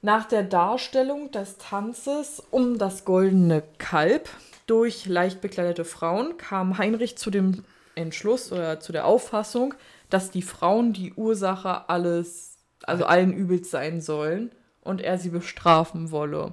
Nach 0.00 0.26
der 0.26 0.44
Darstellung 0.44 1.32
des 1.32 1.58
Tanzes 1.58 2.42
um 2.50 2.78
das 2.78 3.04
goldene 3.04 3.62
Kalb 3.78 4.28
durch 4.66 5.06
leicht 5.06 5.40
bekleidete 5.40 5.84
Frauen 5.84 6.36
kam 6.38 6.78
Heinrich 6.78 7.18
zu 7.18 7.30
dem 7.30 7.64
Entschluss 7.94 8.52
oder 8.52 8.78
zu 8.80 8.92
der 8.92 9.06
Auffassung, 9.06 9.74
dass 10.10 10.30
die 10.30 10.42
Frauen 10.42 10.92
die 10.92 11.12
Ursache 11.14 11.88
alles, 11.88 12.56
also 12.84 13.04
allen 13.04 13.32
Übels 13.32 13.70
sein 13.70 14.00
sollen 14.00 14.50
und 14.82 15.00
er 15.00 15.18
sie 15.18 15.30
bestrafen 15.30 16.10
wolle. 16.10 16.52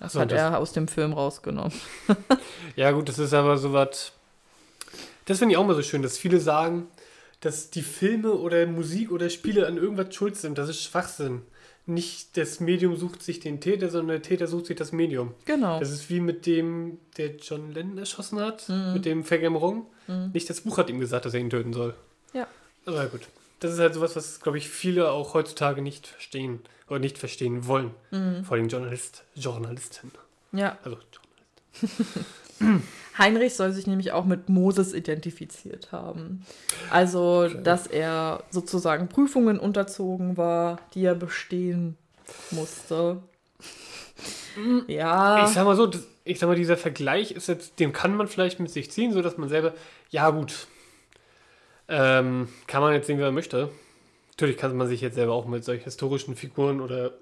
Das 0.00 0.14
So, 0.14 0.20
hat 0.20 0.32
das- 0.32 0.40
er 0.40 0.58
aus 0.58 0.72
dem 0.72 0.88
Film 0.88 1.12
rausgenommen. 1.12 1.72
Ja, 2.76 2.90
gut, 2.92 3.08
das 3.08 3.18
ist 3.18 3.34
aber 3.34 3.58
so 3.58 3.72
was. 3.72 4.12
Das 5.26 5.38
finde 5.38 5.52
ich 5.52 5.58
auch 5.58 5.66
mal 5.66 5.74
so 5.76 5.82
schön, 5.82 6.02
dass 6.02 6.16
viele 6.18 6.40
sagen, 6.40 6.88
dass 7.40 7.70
die 7.70 7.82
Filme 7.82 8.32
oder 8.32 8.66
Musik 8.66 9.10
oder 9.12 9.28
Spiele 9.30 9.66
an 9.66 9.76
irgendwas 9.76 10.14
schuld 10.14 10.36
sind. 10.36 10.56
Das 10.58 10.68
ist 10.68 10.82
Schwachsinn. 10.82 11.42
Nicht 11.84 12.36
das 12.36 12.60
Medium 12.60 12.96
sucht 12.96 13.22
sich 13.22 13.40
den 13.40 13.60
Täter, 13.60 13.88
sondern 13.90 14.16
der 14.20 14.22
Täter 14.22 14.46
sucht 14.46 14.66
sich 14.66 14.76
das 14.76 14.92
Medium. 14.92 15.34
Genau. 15.44 15.80
Das 15.80 15.90
ist 15.90 16.08
wie 16.10 16.20
mit 16.20 16.46
dem, 16.46 16.98
der 17.18 17.36
John 17.36 17.72
Lennon 17.72 17.98
erschossen 17.98 18.38
hat, 18.40 18.68
mit 18.68 19.04
dem 19.04 19.24
Vergämmerung. 19.24 19.86
Nicht 20.32 20.48
das 20.48 20.60
Buch 20.62 20.78
hat 20.78 20.88
ihm 20.90 21.00
gesagt, 21.00 21.24
dass 21.26 21.34
er 21.34 21.40
ihn 21.40 21.50
töten 21.50 21.72
soll. 21.72 21.94
Ja. 22.32 22.46
Aber 22.86 23.06
gut. 23.06 23.22
Das 23.60 23.72
ist 23.72 23.78
halt 23.78 23.94
sowas, 23.94 24.16
was, 24.16 24.40
glaube 24.40 24.58
ich, 24.58 24.68
viele 24.68 25.10
auch 25.10 25.34
heutzutage 25.34 25.82
nicht 25.82 26.08
verstehen 26.08 26.60
oder 26.88 26.98
nicht 26.98 27.16
verstehen 27.16 27.66
wollen. 27.68 27.92
Vor 28.44 28.56
allem 28.56 28.68
Journalist, 28.68 29.22
Journalisten. 29.34 30.10
Ja. 30.50 30.78
Also, 30.82 30.98
Heinrich 33.18 33.54
soll 33.54 33.72
sich 33.72 33.86
nämlich 33.86 34.12
auch 34.12 34.24
mit 34.24 34.48
Moses 34.48 34.94
identifiziert 34.94 35.92
haben. 35.92 36.44
Also, 36.90 37.48
dass 37.48 37.86
er 37.86 38.42
sozusagen 38.50 39.08
Prüfungen 39.08 39.58
unterzogen 39.58 40.36
war, 40.36 40.78
die 40.94 41.04
er 41.04 41.14
bestehen 41.14 41.96
musste. 42.50 43.22
Ja. 44.86 45.46
Ich 45.46 45.52
sag 45.52 45.64
mal 45.64 45.76
so, 45.76 45.90
ich 46.24 46.38
sag 46.38 46.48
mal, 46.48 46.56
dieser 46.56 46.76
Vergleich 46.76 47.32
ist 47.32 47.48
jetzt, 47.48 47.80
den 47.80 47.92
kann 47.92 48.16
man 48.16 48.28
vielleicht 48.28 48.60
mit 48.60 48.70
sich 48.70 48.90
ziehen, 48.90 49.12
so 49.12 49.22
dass 49.22 49.38
man 49.38 49.48
selber, 49.48 49.74
ja 50.10 50.30
gut, 50.30 50.66
ähm, 51.92 52.48
kann 52.66 52.80
man 52.80 52.94
jetzt 52.94 53.06
sehen, 53.06 53.18
wie 53.18 53.22
man 53.22 53.34
möchte. 53.34 53.68
Natürlich 54.30 54.56
kann 54.56 54.74
man 54.76 54.88
sich 54.88 55.02
jetzt 55.02 55.14
selber 55.14 55.34
auch 55.34 55.46
mit 55.46 55.62
solchen 55.62 55.84
historischen 55.84 56.34
Figuren 56.34 56.80
oder 56.80 57.12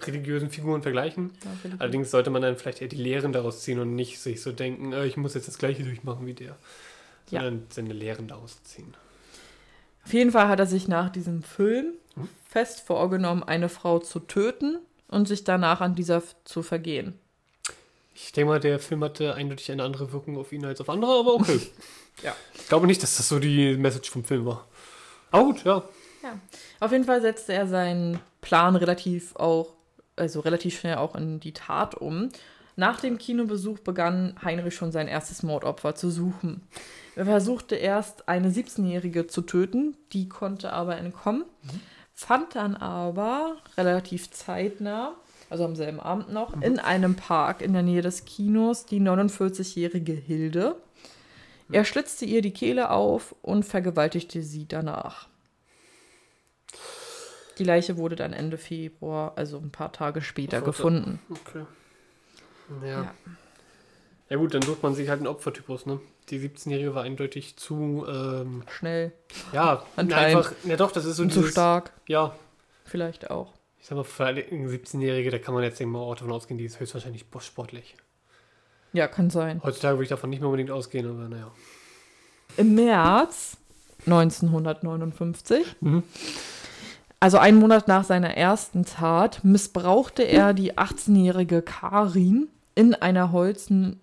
religiösen 0.00 0.50
Figuren 0.50 0.82
vergleichen. 0.82 1.30
Allerdings 1.78 2.10
sollte 2.10 2.30
man 2.30 2.42
dann 2.42 2.56
vielleicht 2.56 2.82
eher 2.82 2.88
die 2.88 2.96
Lehren 2.96 3.32
daraus 3.32 3.62
ziehen 3.62 3.78
und 3.78 3.94
nicht 3.94 4.18
sich 4.18 4.42
so 4.42 4.50
denken, 4.50 4.92
äh, 4.92 5.06
ich 5.06 5.16
muss 5.16 5.34
jetzt 5.34 5.46
das 5.46 5.58
Gleiche 5.58 5.84
durchmachen 5.84 6.26
wie 6.26 6.34
der. 6.34 6.56
Ja. 7.30 7.42
Sondern 7.42 7.66
seine 7.70 7.92
Lehren 7.92 8.26
daraus 8.26 8.62
ziehen. 8.64 8.94
Auf 10.04 10.12
jeden 10.12 10.32
Fall 10.32 10.48
hat 10.48 10.58
er 10.58 10.66
sich 10.66 10.88
nach 10.88 11.08
diesem 11.08 11.44
Film 11.44 11.94
fest 12.48 12.80
vorgenommen, 12.80 13.44
eine 13.44 13.68
Frau 13.68 14.00
zu 14.00 14.18
töten 14.18 14.78
und 15.06 15.28
sich 15.28 15.44
danach 15.44 15.80
an 15.80 15.94
dieser 15.94 16.22
zu 16.44 16.62
vergehen. 16.62 17.14
Ich 18.14 18.32
denke 18.32 18.50
mal, 18.50 18.60
der 18.60 18.78
Film 18.78 19.02
hatte 19.04 19.34
eindeutig 19.34 19.70
eine 19.72 19.84
andere 19.84 20.12
Wirkung 20.12 20.36
auf 20.38 20.52
ihn 20.52 20.64
als 20.64 20.80
auf 20.80 20.88
andere, 20.88 21.18
aber 21.18 21.34
okay. 21.34 21.60
Ja. 22.22 22.36
Ich 22.52 22.68
glaube 22.68 22.86
nicht, 22.86 23.02
dass 23.02 23.16
das 23.16 23.26
so 23.26 23.38
die 23.38 23.74
Message 23.78 24.10
vom 24.10 24.22
Film 24.22 24.44
war. 24.44 24.68
Aber 25.30 25.44
gut, 25.44 25.64
ja. 25.64 25.82
Ja. 26.22 26.38
Auf 26.78 26.92
jeden 26.92 27.04
Fall 27.04 27.22
setzte 27.22 27.54
er 27.54 27.66
seinen 27.66 28.20
Plan 28.42 28.76
relativ 28.76 29.34
auch, 29.36 29.72
also 30.14 30.40
relativ 30.40 30.78
schnell 30.78 30.96
auch 30.96 31.16
in 31.16 31.40
die 31.40 31.54
Tat 31.54 31.94
um. 31.94 32.28
Nach 32.76 33.00
dem 33.00 33.18
Kinobesuch 33.18 33.78
begann 33.80 34.36
Heinrich 34.42 34.74
schon 34.74 34.92
sein 34.92 35.08
erstes 35.08 35.42
Mordopfer 35.42 35.94
zu 35.94 36.10
suchen. 36.10 36.66
Er 37.16 37.26
versuchte 37.26 37.76
erst 37.76 38.28
eine 38.28 38.50
17-Jährige 38.50 39.26
zu 39.26 39.42
töten, 39.42 39.96
die 40.12 40.28
konnte 40.28 40.72
aber 40.72 40.96
entkommen, 40.96 41.44
fand 42.14 42.54
dann 42.54 42.74
aber 42.76 43.56
relativ 43.76 44.30
zeitnah, 44.30 45.14
also 45.52 45.66
am 45.66 45.76
selben 45.76 46.00
Abend 46.00 46.32
noch, 46.32 46.60
in 46.62 46.78
einem 46.78 47.14
Park 47.14 47.60
in 47.60 47.74
der 47.74 47.82
Nähe 47.82 48.00
des 48.00 48.24
Kinos 48.24 48.86
die 48.86 49.00
49-jährige 49.00 50.14
Hilde. 50.14 50.76
Er 51.70 51.84
schlitzte 51.84 52.24
ihr 52.24 52.40
die 52.40 52.52
Kehle 52.54 52.90
auf 52.90 53.34
und 53.42 53.64
vergewaltigte 53.64 54.42
sie 54.42 54.66
danach. 54.66 55.28
Die 57.58 57.64
Leiche 57.64 57.98
wurde 57.98 58.16
dann 58.16 58.32
Ende 58.32 58.56
Februar, 58.56 59.34
also 59.36 59.58
ein 59.58 59.70
paar 59.70 59.92
Tage 59.92 60.22
später, 60.22 60.60
so, 60.60 60.64
gefunden. 60.64 61.20
Okay. 61.28 61.66
Ja. 62.80 62.88
Ja. 62.88 63.14
ja. 64.30 64.36
gut, 64.38 64.54
dann 64.54 64.62
sucht 64.62 64.82
man 64.82 64.94
sich 64.94 65.10
halt 65.10 65.18
einen 65.18 65.26
Opfertypus, 65.26 65.84
ne? 65.84 66.00
Die 66.30 66.38
17-Jährige 66.38 66.94
war 66.94 67.02
eindeutig 67.02 67.56
zu, 67.58 68.06
ähm, 68.08 68.62
Schnell 68.70 69.12
ja, 69.52 69.84
einfach, 69.96 70.52
ja 70.64 70.76
doch, 70.76 70.92
das 70.92 71.04
ist 71.04 71.16
so 71.16 71.24
zu 71.24 71.40
dieses, 71.40 71.50
stark, 71.50 71.92
ja, 72.06 72.34
vielleicht 72.86 73.30
auch. 73.30 73.52
Ich 73.82 73.88
sag 73.88 73.96
mal, 73.96 74.04
für 74.04 74.26
eine 74.26 74.42
17-Jährige, 74.42 75.30
da 75.32 75.38
kann 75.38 75.54
man 75.54 75.64
jetzt 75.64 75.80
mal 75.84 75.98
auch 75.98 76.14
davon 76.14 76.30
ausgehen, 76.30 76.56
die 76.56 76.64
ist 76.64 76.78
höchstwahrscheinlich 76.78 77.24
sportlich. 77.40 77.96
Ja, 78.92 79.08
kann 79.08 79.28
sein. 79.28 79.60
Heutzutage 79.64 79.96
würde 79.96 80.04
ich 80.04 80.08
davon 80.08 80.30
nicht 80.30 80.38
mehr 80.38 80.48
unbedingt 80.48 80.70
ausgehen, 80.70 81.04
aber 81.10 81.28
naja. 81.28 81.50
Im 82.56 82.76
März 82.76 83.56
1959, 84.06 85.76
Mhm. 85.80 86.04
also 87.18 87.38
einen 87.38 87.58
Monat 87.58 87.88
nach 87.88 88.04
seiner 88.04 88.36
ersten 88.36 88.84
Tat, 88.84 89.42
missbrauchte 89.42 90.22
er 90.22 90.54
die 90.54 90.78
18-jährige 90.78 91.60
Karin 91.62 92.48
in 92.76 92.94
einer, 92.94 93.32
Holzen, 93.32 94.00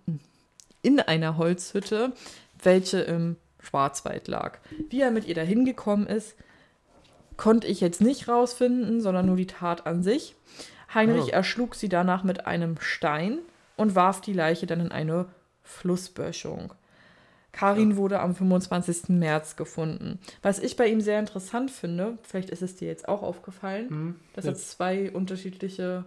in 0.82 1.00
einer 1.00 1.38
Holzhütte, 1.38 2.12
welche 2.62 3.00
im 3.00 3.36
Schwarzwald 3.60 4.28
lag. 4.28 4.58
Wie 4.90 5.00
er 5.00 5.10
mit 5.10 5.26
ihr 5.26 5.34
dahin 5.34 5.64
gekommen 5.64 6.06
ist, 6.06 6.34
konnte 7.40 7.66
ich 7.66 7.80
jetzt 7.80 8.02
nicht 8.02 8.28
rausfinden, 8.28 9.00
sondern 9.00 9.24
nur 9.24 9.36
die 9.36 9.46
Tat 9.46 9.86
an 9.86 10.02
sich. 10.02 10.34
Heinrich 10.92 11.32
Ah. 11.32 11.36
erschlug 11.38 11.74
sie 11.74 11.88
danach 11.88 12.22
mit 12.22 12.46
einem 12.46 12.76
Stein 12.80 13.38
und 13.78 13.94
warf 13.94 14.20
die 14.20 14.34
Leiche 14.34 14.66
dann 14.66 14.80
in 14.80 14.92
eine 14.92 15.24
Flussböschung. 15.62 16.74
Karin 17.52 17.96
wurde 17.96 18.20
am 18.20 18.34
25. 18.36 19.08
März 19.18 19.56
gefunden. 19.56 20.18
Was 20.42 20.58
ich 20.58 20.76
bei 20.76 20.86
ihm 20.86 21.00
sehr 21.00 21.18
interessant 21.18 21.70
finde, 21.70 22.18
vielleicht 22.22 22.50
ist 22.50 22.60
es 22.62 22.76
dir 22.76 22.88
jetzt 22.88 23.08
auch 23.08 23.22
aufgefallen, 23.22 23.86
Mhm. 23.88 24.16
dass 24.34 24.44
Ja. 24.44 24.50
er 24.52 24.56
zwei 24.56 25.10
unterschiedliche 25.10 26.04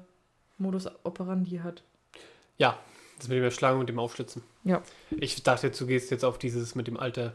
Modus 0.59 0.87
operandi 1.03 1.57
hat. 1.63 1.81
Ja, 2.59 2.77
das 3.17 3.27
mit 3.27 3.37
dem 3.39 3.43
Erschlagen 3.43 3.79
und 3.79 3.89
dem 3.89 3.97
Aufschlitzen. 3.99 4.43
Ja. 4.63 4.83
Ich 5.09 5.41
dachte 5.43 5.71
du 5.71 5.87
gehst 5.87 6.11
jetzt 6.11 6.23
auf 6.23 6.37
dieses 6.37 6.75
mit 6.75 6.85
dem 6.87 6.97
Alter. 6.97 7.33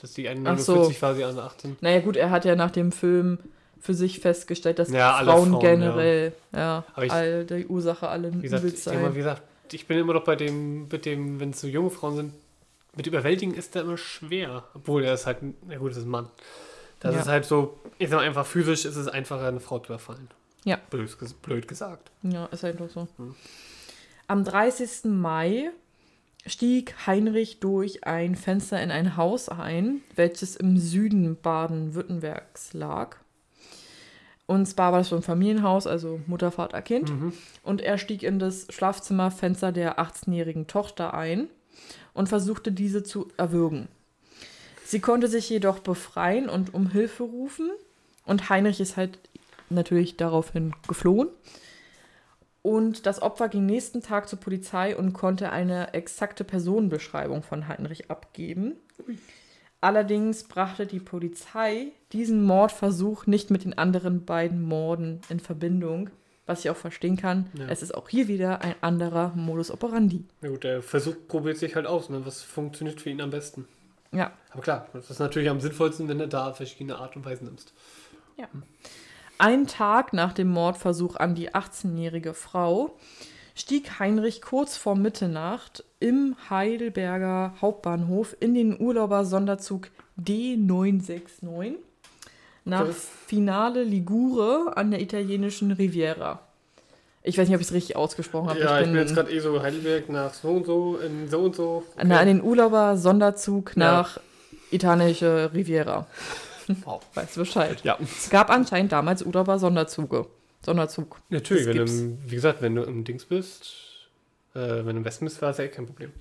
Dass 0.00 0.14
die 0.14 0.28
eine 0.28 0.48
Ach 0.50 0.58
so. 0.58 0.72
49 0.74 1.02
war, 1.02 1.14
die 1.14 1.24
andere 1.24 1.44
18. 1.46 1.76
Naja, 1.80 2.00
gut, 2.00 2.16
er 2.16 2.30
hat 2.30 2.44
ja 2.44 2.56
nach 2.56 2.70
dem 2.70 2.92
Film 2.92 3.38
für 3.80 3.94
sich 3.94 4.20
festgestellt, 4.20 4.78
dass 4.78 4.90
Ja, 4.90 5.20
Frauen, 5.24 5.50
Frauen, 5.50 5.60
generell, 5.60 6.32
ja, 6.52 6.84
Aber 6.94 7.04
ich- 7.04 7.12
all 7.12 7.44
die 7.44 7.66
Ursache 7.66 8.08
allen 8.08 8.38
Wie 8.38 8.42
gesagt, 8.42 8.62
Übels 8.64 8.84
sein. 8.84 9.12
wie 9.12 9.18
gesagt, 9.18 9.42
ich 9.72 9.86
bin 9.86 9.98
immer 9.98 10.14
noch 10.14 10.24
bei 10.24 10.36
dem, 10.36 10.88
mit 10.88 11.04
dem, 11.04 11.40
wenn 11.40 11.50
es 11.50 11.60
so 11.60 11.66
junge 11.66 11.90
Frauen 11.90 12.16
sind, 12.16 12.32
mit 12.94 13.06
überwältigen 13.06 13.54
ist 13.54 13.74
der 13.74 13.82
immer 13.82 13.96
schwer. 13.98 14.64
Obwohl 14.74 15.02
er 15.04 15.14
ist 15.14 15.26
halt, 15.26 15.42
ein- 15.42 15.54
na 15.66 15.76
gut, 15.78 15.90
das 15.90 15.98
ist 15.98 16.04
ein 16.04 16.10
Mann. 16.10 16.28
Das 17.00 17.14
Ja. 17.14 17.20
ist 17.22 17.28
halt 17.28 17.44
so, 17.44 17.78
ich 17.98 18.08
sag 18.10 18.18
mal 18.18 18.26
einfach, 18.26 18.46
physisch 18.46 18.84
ist 18.84 18.96
es 18.96 19.08
einfacher, 19.08 19.48
eine 19.48 19.60
Frau 19.60 19.78
zu 19.80 19.86
überfallen. 19.86 20.28
Ja. 20.64 20.78
Blöd, 20.90 21.10
blöd 21.42 21.66
gesagt. 21.66 22.10
Ja, 22.22 22.46
ist 22.46 22.64
einfach 22.64 22.88
so. 22.88 23.08
Hm. 23.16 23.34
Am 24.28 24.44
30. 24.44 25.10
Mai 25.10 25.70
stieg 26.46 26.94
Heinrich 27.06 27.60
durch 27.60 28.04
ein 28.04 28.34
Fenster 28.34 28.82
in 28.82 28.90
ein 28.90 29.16
Haus 29.16 29.48
ein, 29.48 30.00
welches 30.14 30.56
im 30.56 30.76
Süden 30.78 31.36
Baden-Württembergs 31.40 32.72
lag. 32.72 33.16
Und 34.46 34.66
zwar 34.66 34.92
war 34.92 34.98
das 34.98 35.08
so 35.08 35.16
ein 35.16 35.22
Familienhaus, 35.22 35.86
also 35.86 36.20
Mutter, 36.26 36.50
Vater, 36.50 36.82
Kind. 36.82 37.10
Mhm. 37.10 37.32
Und 37.62 37.80
er 37.80 37.96
stieg 37.96 38.22
in 38.22 38.38
das 38.38 38.66
Schlafzimmerfenster 38.70 39.72
der 39.72 39.98
18-jährigen 39.98 40.66
Tochter 40.66 41.14
ein 41.14 41.48
und 42.12 42.28
versuchte 42.28 42.72
diese 42.72 43.02
zu 43.02 43.28
erwürgen. 43.36 43.88
Sie 44.84 45.00
konnte 45.00 45.28
sich 45.28 45.48
jedoch 45.48 45.78
befreien 45.78 46.48
und 46.50 46.74
um 46.74 46.90
Hilfe 46.90 47.22
rufen. 47.22 47.70
Und 48.26 48.50
Heinrich 48.50 48.80
ist 48.80 48.96
halt 48.96 49.18
natürlich 49.70 50.16
daraufhin 50.16 50.74
geflohen. 50.86 51.28
Und 52.62 53.06
das 53.06 53.20
Opfer 53.20 53.48
ging 53.48 53.66
nächsten 53.66 54.02
Tag 54.02 54.28
zur 54.28 54.38
Polizei 54.38 54.96
und 54.96 55.12
konnte 55.12 55.50
eine 55.50 55.94
exakte 55.94 56.44
Personenbeschreibung 56.44 57.42
von 57.42 57.66
Heinrich 57.66 58.10
abgeben. 58.10 58.76
Allerdings 59.80 60.44
brachte 60.44 60.86
die 60.86 61.00
Polizei 61.00 61.88
diesen 62.12 62.44
Mordversuch 62.44 63.26
nicht 63.26 63.50
mit 63.50 63.64
den 63.64 63.76
anderen 63.76 64.24
beiden 64.24 64.62
Morden 64.62 65.20
in 65.28 65.40
Verbindung, 65.40 66.10
was 66.46 66.60
ich 66.60 66.70
auch 66.70 66.76
verstehen 66.76 67.16
kann. 67.16 67.50
Ja. 67.58 67.66
Es 67.66 67.82
ist 67.82 67.92
auch 67.92 68.08
hier 68.08 68.28
wieder 68.28 68.62
ein 68.62 68.76
anderer 68.80 69.32
Modus 69.34 69.72
operandi. 69.72 70.24
Na 70.40 70.50
gut, 70.50 70.62
der 70.62 70.82
Versuch 70.82 71.16
probiert 71.26 71.58
sich 71.58 71.74
halt 71.74 71.86
aus, 71.86 72.10
ne? 72.10 72.24
was 72.24 72.42
funktioniert 72.42 73.00
für 73.00 73.10
ihn 73.10 73.20
am 73.20 73.30
besten. 73.30 73.66
Ja, 74.12 74.32
Aber 74.50 74.62
klar, 74.62 74.88
das 74.92 75.10
ist 75.10 75.18
natürlich 75.18 75.48
am 75.48 75.60
sinnvollsten, 75.60 76.06
wenn 76.06 76.18
du 76.18 76.28
da 76.28 76.52
verschiedene 76.52 76.98
Art 76.98 77.16
und 77.16 77.24
Weisen 77.24 77.46
nimmst. 77.46 77.72
Einen 79.42 79.66
Tag 79.66 80.12
nach 80.12 80.32
dem 80.32 80.46
Mordversuch 80.46 81.16
an 81.16 81.34
die 81.34 81.50
18-jährige 81.50 82.32
Frau 82.32 82.96
stieg 83.56 83.98
Heinrich 83.98 84.40
kurz 84.40 84.76
vor 84.76 84.94
Mitternacht 84.94 85.82
im 85.98 86.36
Heidelberger 86.48 87.54
Hauptbahnhof 87.60 88.36
in 88.38 88.54
den 88.54 88.78
Urlauber-Sonderzug 88.80 89.88
D969 90.24 91.74
nach. 92.64 92.86
Finale 93.26 93.82
Ligure 93.82 94.76
an 94.76 94.92
der 94.92 95.00
italienischen 95.00 95.72
Riviera. 95.72 96.38
Ich 97.24 97.36
weiß 97.36 97.48
nicht, 97.48 97.56
ob 97.56 97.60
ich 97.62 97.66
es 97.66 97.74
richtig 97.74 97.96
ausgesprochen 97.96 98.50
habe. 98.50 98.60
Ja, 98.60 98.78
ich 98.78 98.86
bin 98.86 98.94
jetzt 98.94 99.16
gerade 99.16 99.32
eh 99.32 99.40
so 99.40 99.60
Heidelberg 99.60 100.08
nach 100.08 100.34
so 100.34 100.50
und 100.50 100.66
so, 100.66 100.98
in 100.98 101.28
so 101.28 101.40
und 101.40 101.56
so. 101.56 101.82
Okay. 101.96 102.04
na, 102.06 102.20
an 102.20 102.28
den 102.28 102.40
Urlauber-Sonderzug 102.44 103.72
Ja. 103.76 103.90
nach 103.92 104.20
italienische 104.70 105.50
Riviera. 105.52 106.06
Wow. 106.84 107.02
Weißt 107.14 107.36
du 107.36 107.40
Bescheid. 107.40 107.80
Ja, 107.84 107.98
Es 108.00 108.30
gab 108.30 108.50
anscheinend 108.50 108.92
damals 108.92 109.22
Urlauber-Sonderzüge. 109.22 110.26
Sonderzug. 110.64 111.20
natürlich, 111.28 111.66
Das 111.66 111.74
wenn 111.74 111.86
du, 111.86 111.92
im- 111.92 112.18
wie 112.30 112.34
gesagt, 112.36 112.62
wenn 112.62 112.74
du 112.76 112.82
im 112.82 113.02
Dings 113.04 113.24
bist, 113.24 113.72
äh, 114.54 114.58
wenn 114.58 114.86
du 114.86 114.96
im 114.98 115.04
Westen 115.04 115.24
bist, 115.24 115.42
war 115.42 115.50
es 115.50 115.58
ja 115.58 115.66
kein 115.68 115.86
Problem. 115.86 116.12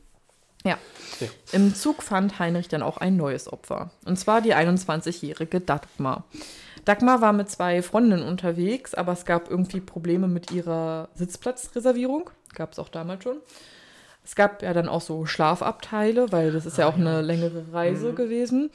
Im 1.52 1.76
Zug 1.76 2.02
fand 2.04 2.40
Heinrich 2.40 2.68
dann 2.68 2.82
auch 2.82 2.98
ein 2.98 3.16
neues 3.18 3.52
Opfer. 3.52 3.92
Und 4.06 4.18
zwar 4.18 4.42
die 4.42 4.54
21-jährige 4.56 5.60
Dagmar. 5.60 6.24
Dagmar 6.86 7.22
war 7.22 7.34
mit 7.34 7.50
zwei 7.50 7.82
Freundinnen 7.84 8.24
unterwegs, 8.24 8.94
aber 8.96 9.12
es 9.12 9.26
gab 9.26 9.50
irgendwie 9.50 9.82
Probleme 9.82 10.28
mit 10.28 10.52
ihrer 10.52 11.10
Sitzplatzreservierung. 11.16 12.30
Gab 12.56 12.72
es 12.74 12.80
auch 12.80 12.90
damals 12.90 13.24
schon. 13.24 13.38
Es 14.24 14.36
gab 14.36 14.62
ja 14.64 14.74
dann 14.74 14.88
auch 14.88 15.02
so 15.02 15.26
Schlafabteile, 15.26 16.32
weil 16.32 16.52
das 16.52 16.66
ist 16.66 16.78
ja 16.78 16.86
Ah, 16.86 16.90
auch 16.90 16.98
ja. 16.98 17.02
eine 17.06 17.22
längere 17.22 17.66
Reise 17.74 18.12
Mhm. 18.12 18.16
gewesen. 18.16 18.72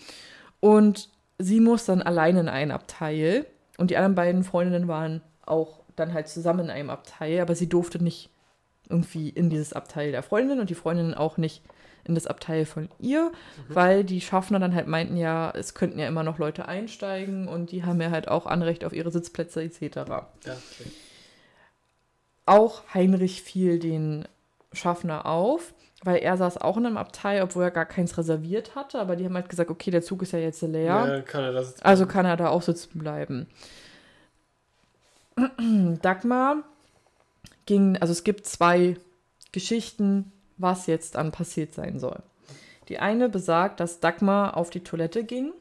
Und 0.60 1.08
sie 1.38 1.60
muss 1.60 1.84
dann 1.84 2.02
allein 2.02 2.36
in 2.36 2.48
ein 2.48 2.70
Abteil. 2.70 3.46
Und 3.78 3.90
die 3.90 3.96
anderen 3.96 4.14
beiden 4.14 4.44
Freundinnen 4.44 4.88
waren 4.88 5.20
auch 5.44 5.80
dann 5.96 6.14
halt 6.14 6.28
zusammen 6.28 6.60
in 6.60 6.70
einem 6.70 6.90
Abteil, 6.90 7.40
aber 7.40 7.54
sie 7.54 7.68
durfte 7.68 8.02
nicht 8.02 8.30
irgendwie 8.88 9.28
in 9.28 9.50
dieses 9.50 9.72
Abteil 9.72 10.12
der 10.12 10.22
Freundin 10.22 10.60
und 10.60 10.70
die 10.70 10.74
Freundinnen 10.74 11.14
auch 11.14 11.36
nicht 11.36 11.62
in 12.04 12.14
das 12.14 12.26
Abteil 12.26 12.66
von 12.66 12.88
ihr, 13.00 13.32
weil 13.68 14.04
die 14.04 14.20
Schaffner 14.20 14.60
dann 14.60 14.74
halt 14.74 14.86
meinten, 14.86 15.16
ja, 15.16 15.50
es 15.50 15.74
könnten 15.74 15.98
ja 15.98 16.06
immer 16.06 16.22
noch 16.22 16.38
Leute 16.38 16.68
einsteigen 16.68 17.48
und 17.48 17.72
die 17.72 17.84
haben 17.84 18.00
ja 18.00 18.10
halt 18.10 18.28
auch 18.28 18.46
Anrecht 18.46 18.84
auf 18.84 18.92
ihre 18.92 19.10
Sitzplätze 19.10 19.62
etc. 19.62 19.96
Ja, 19.96 20.28
okay. 20.46 20.90
Auch 22.44 22.82
Heinrich 22.94 23.42
fiel 23.42 23.80
den 23.80 24.28
Schaffner 24.72 25.26
auf, 25.26 25.74
weil 26.02 26.18
er 26.18 26.36
saß 26.36 26.58
auch 26.58 26.76
in 26.76 26.86
einem 26.86 26.96
Abteil, 26.96 27.42
obwohl 27.42 27.64
er 27.64 27.70
gar 27.70 27.86
keins 27.86 28.16
reserviert 28.18 28.74
hatte, 28.74 28.98
aber 28.98 29.16
die 29.16 29.24
haben 29.24 29.34
halt 29.34 29.48
gesagt, 29.48 29.70
okay, 29.70 29.90
der 29.90 30.02
Zug 30.02 30.22
ist 30.22 30.32
ja 30.32 30.38
jetzt 30.38 30.62
leer. 30.62 30.84
Ja, 30.84 31.20
kann 31.22 31.44
Also 31.82 32.06
kann 32.06 32.26
er 32.26 32.36
da 32.36 32.48
auch 32.48 32.62
sitzen 32.62 32.98
bleiben. 32.98 33.46
Dagmar 36.02 36.62
ging, 37.66 37.96
also 37.98 38.12
es 38.12 38.24
gibt 38.24 38.46
zwei 38.46 38.96
Geschichten, 39.52 40.32
was 40.58 40.86
jetzt 40.86 41.14
dann 41.16 41.32
passiert 41.32 41.74
sein 41.74 41.98
soll. 41.98 42.22
Die 42.88 42.98
eine 42.98 43.28
besagt, 43.28 43.80
dass 43.80 44.00
Dagmar 44.00 44.56
auf 44.56 44.70
die 44.70 44.84
Toilette 44.84 45.24
ging, 45.24 45.52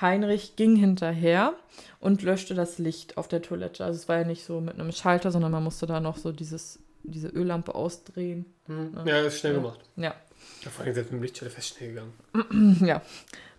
Heinrich 0.00 0.56
ging 0.56 0.76
hinterher 0.76 1.54
und 2.00 2.22
löschte 2.22 2.54
das 2.54 2.78
Licht 2.78 3.16
auf 3.18 3.28
der 3.28 3.42
Toilette. 3.42 3.84
Also 3.84 3.98
es 3.98 4.08
war 4.08 4.18
ja 4.18 4.24
nicht 4.24 4.44
so 4.44 4.60
mit 4.60 4.74
einem 4.74 4.92
Schalter, 4.92 5.30
sondern 5.30 5.52
man 5.52 5.64
musste 5.64 5.86
da 5.86 6.00
noch 6.00 6.16
so 6.16 6.32
dieses, 6.32 6.78
diese 7.04 7.28
Öllampe 7.28 7.74
ausdrehen. 7.74 8.46
Hm. 8.66 8.96
Ja, 9.04 9.18
ist 9.20 9.38
schnell 9.40 9.54
Ja. 9.54 9.58
gemacht. 9.60 9.80
Ja. 9.96 10.14
Ja, 10.62 10.70
vor 10.70 10.84
allem 10.84 10.94
selbst 10.94 11.12
mit 11.12 11.20
dem 11.20 11.22
Lichtschalter 11.22 11.54
fest 11.54 11.76
schnell 11.76 11.90
gegangen. 11.94 12.76
Ja. 12.86 13.02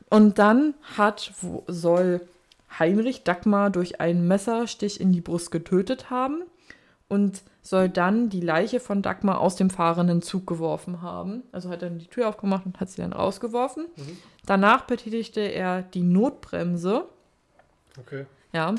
Und 0.10 0.38
dann 0.38 0.74
hat, 0.98 1.34
wo, 1.42 1.64
soll 1.68 2.22
Heinrich 2.78 3.24
Dagmar 3.24 3.70
durch 3.70 4.00
einen 4.02 4.28
Messerstich 4.28 5.00
in 5.02 5.12
die 5.12 5.22
Brust 5.22 5.52
getötet 5.52 6.10
haben 6.10 6.44
und 7.08 7.42
soll 7.62 7.88
dann 7.90 8.30
die 8.30 8.42
Leiche 8.42 8.80
von 8.80 9.02
Dagmar 9.02 9.40
aus 9.40 9.56
dem 9.56 9.70
fahrenden 9.70 10.22
Zug 10.22 10.46
geworfen 10.48 11.02
haben. 11.02 11.44
Also 11.52 11.70
hat 11.70 11.82
er 11.82 11.90
dann 11.90 12.00
die 12.00 12.08
Tür 12.08 12.28
aufgemacht 12.30 12.66
und 12.66 12.80
hat 12.80 12.90
sie 12.90 13.02
dann 13.02 13.14
rausgeworfen. 13.14 13.86
Mhm. 13.96 14.18
Danach 14.46 14.82
betätigte 14.86 15.40
er 15.42 15.82
die 15.82 16.02
Notbremse. 16.04 17.06
Okay. 18.00 18.26
Ja, 18.52 18.76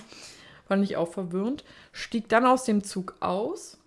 fand 0.69 0.85
ich 0.85 0.97
auch 0.97 1.09
verwirrend. 1.11 1.65
Stieg 1.93 2.29
dann 2.29 2.45
aus 2.47 2.65
dem 2.65 2.85
Zug 2.85 3.15
aus. 3.21 3.79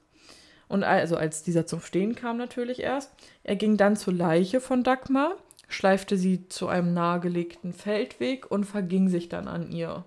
Und 0.68 0.84
also 0.84 1.16
als 1.16 1.44
dieser 1.44 1.66
zum 1.66 1.82
Stehen 1.82 2.16
kam 2.16 2.38
natürlich 2.38 2.82
erst. 2.82 3.12
Er 3.44 3.56
ging 3.56 3.78
dann 3.78 3.96
zur 3.96 4.14
Leiche 4.14 4.60
von 4.60 4.84
Dagmar, 4.84 5.36
schleifte 5.70 6.18
sie 6.18 6.48
zu 6.50 6.68
einem 6.68 6.94
nahegelegten 6.94 7.74
Feldweg 7.74 8.52
und 8.52 8.66
verging 8.66 9.08
sich 9.10 9.30
dann 9.30 9.48
an 9.48 9.72
ihr. 9.72 10.04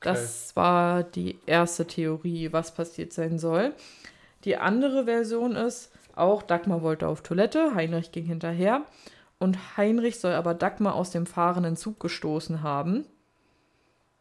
Das 0.00 0.54
war 0.56 1.04
die 1.04 1.38
erste 1.46 1.86
Theorie, 1.86 2.52
was 2.52 2.74
passiert 2.74 3.12
sein 3.12 3.38
soll. 3.38 3.72
Die 4.44 4.56
andere 4.56 5.04
Version 5.04 5.54
ist, 5.54 5.92
auch 6.16 6.42
Dagmar 6.42 6.82
wollte 6.82 7.06
auf 7.06 7.22
Toilette, 7.22 7.74
Heinrich 7.74 8.10
ging 8.10 8.24
hinterher 8.24 8.82
und 9.38 9.76
Heinrich 9.76 10.18
soll 10.18 10.32
aber 10.32 10.54
Dagmar 10.54 10.94
aus 10.94 11.10
dem 11.10 11.26
fahrenden 11.26 11.76
Zug 11.76 12.00
gestoßen 12.00 12.62
haben. 12.62 13.06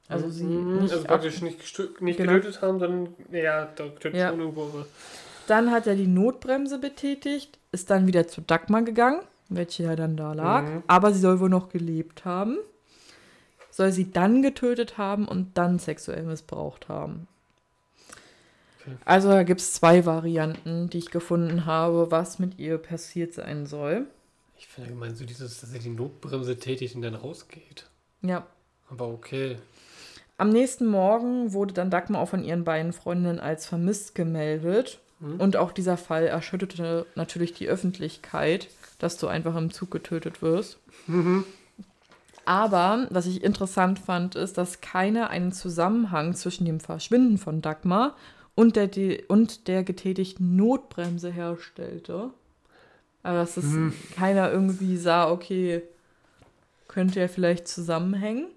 Also 0.08 0.30
sie 0.30 0.45
Mhm, 0.45 0.82
nicht 0.84 0.93
also 0.93 1.06
praktisch 1.06 1.41
nicht, 1.41 1.58
nicht 2.02 2.17
Genau. 2.17 2.34
getötet 2.34 2.62
haben, 2.62 2.80
dann, 2.80 3.15
ja, 3.32 3.65
da 3.65 3.88
tötet 3.88 4.15
Ja. 4.15 4.30
schon 4.30 4.39
irgendwo. 4.39 4.86
Dann 5.47 5.71
hat 5.71 5.88
er 5.88 5.95
die 5.95 6.08
Notbremse 6.08 6.80
betätigt, 6.80 7.60
ist 7.71 7.89
dann 7.89 8.08
wieder 8.08 8.27
zu 8.27 8.41
Dagmar 8.41 8.84
gegangen, 8.84 9.21
welche 9.49 9.84
ja 9.84 9.95
dann 9.95 10.17
da 10.17 10.34
lag. 10.34 10.63
Mhm. 10.63 10.84
Aber 10.88 11.13
sie 11.13 11.19
soll 11.19 11.39
wohl 11.39 11.49
noch 11.49 11.69
gelebt 11.69 12.25
haben. 12.25 12.58
Soll 13.69 13.91
sie 13.91 14.12
dann 14.12 14.41
getötet 14.41 14.97
haben 14.97 15.27
und 15.27 15.58
dann 15.58 15.80
sexuell 15.80 16.23
missbraucht 16.23 16.89
haben. 16.89 17.27
Okay. 18.82 18.95
Also 19.06 19.30
da 19.30 19.43
gibt 19.43 19.62
es 19.62 19.73
zwei 19.73 20.06
Varianten, 20.06 20.89
die 20.89 20.97
ich 20.97 21.12
gefunden 21.12 21.65
habe, 21.65 22.12
was 22.12 22.39
mit 22.39 22.60
ihr 22.60 22.77
passiert 22.77 23.34
sein 23.34 23.65
soll. 23.65 24.08
ich 24.58 24.67
finde 24.67 24.89
allgemein 24.89 25.15
so 25.15 25.25
dieses, 25.25 25.62
dass 25.62 25.73
er 25.73 25.80
die 25.80 25.89
Notbremse 25.89 26.58
tätigt 26.58 26.95
und 26.95 27.01
dann 27.01 27.15
rausgeht. 27.15 27.88
Ja. 28.21 28.45
Aber 28.89 29.08
okay. 29.08 29.58
Am 30.38 30.49
nächsten 30.49 30.88
Morgen 30.88 31.54
wurde 31.54 31.73
dann 31.73 31.91
Dagmar 31.91 32.21
auch 32.21 32.30
von 32.30 32.43
ihren 32.43 32.63
beiden 32.63 32.93
Freundinnen 32.93 33.39
als 33.39 33.67
vermisst 33.67 34.15
gemeldet. 34.15 34.99
Mhm. 35.21 35.39
Und 35.39 35.57
auch 35.57 35.71
dieser 35.71 35.97
Fall 35.97 36.25
erschütterte 36.25 37.05
natürlich 37.15 37.53
die 37.53 37.67
Öffentlichkeit, 37.67 38.67
dass 38.99 39.17
du 39.17 39.27
einfach 39.27 39.55
im 39.55 39.71
Zug 39.71 39.91
getötet 39.91 40.41
wirst. 40.41 40.79
Mhm. 41.07 41.45
Aber 42.45 43.07
was 43.12 43.27
ich 43.27 43.43
interessant 43.43 43.99
fand, 43.99 44.36
ist, 44.36 44.57
dass 44.57 44.81
keiner 44.81 45.29
einen 45.29 45.51
Zusammenhang 45.51 46.34
zwischen 46.34 46.65
dem 46.65 46.79
Verschwinden 46.79 47.38
von 47.38 47.62
Dagmar 47.62 48.15
und 48.55 48.75
der, 48.75 48.89
und 49.27 49.67
der 49.67 49.84
getätigten 49.84 50.55
Notbremse 50.55 51.31
herstellte. 51.31 52.31
Also 53.23 53.39
dass 53.39 53.57
es 53.57 53.71
Hm. 53.71 53.93
keiner 54.15 54.51
irgendwie 54.51 54.97
sah, 54.97 55.29
okay, 55.29 55.84
könnte 56.88 57.19
ja 57.19 57.27
vielleicht 57.27 57.67
zusammenhängen. 57.67 58.47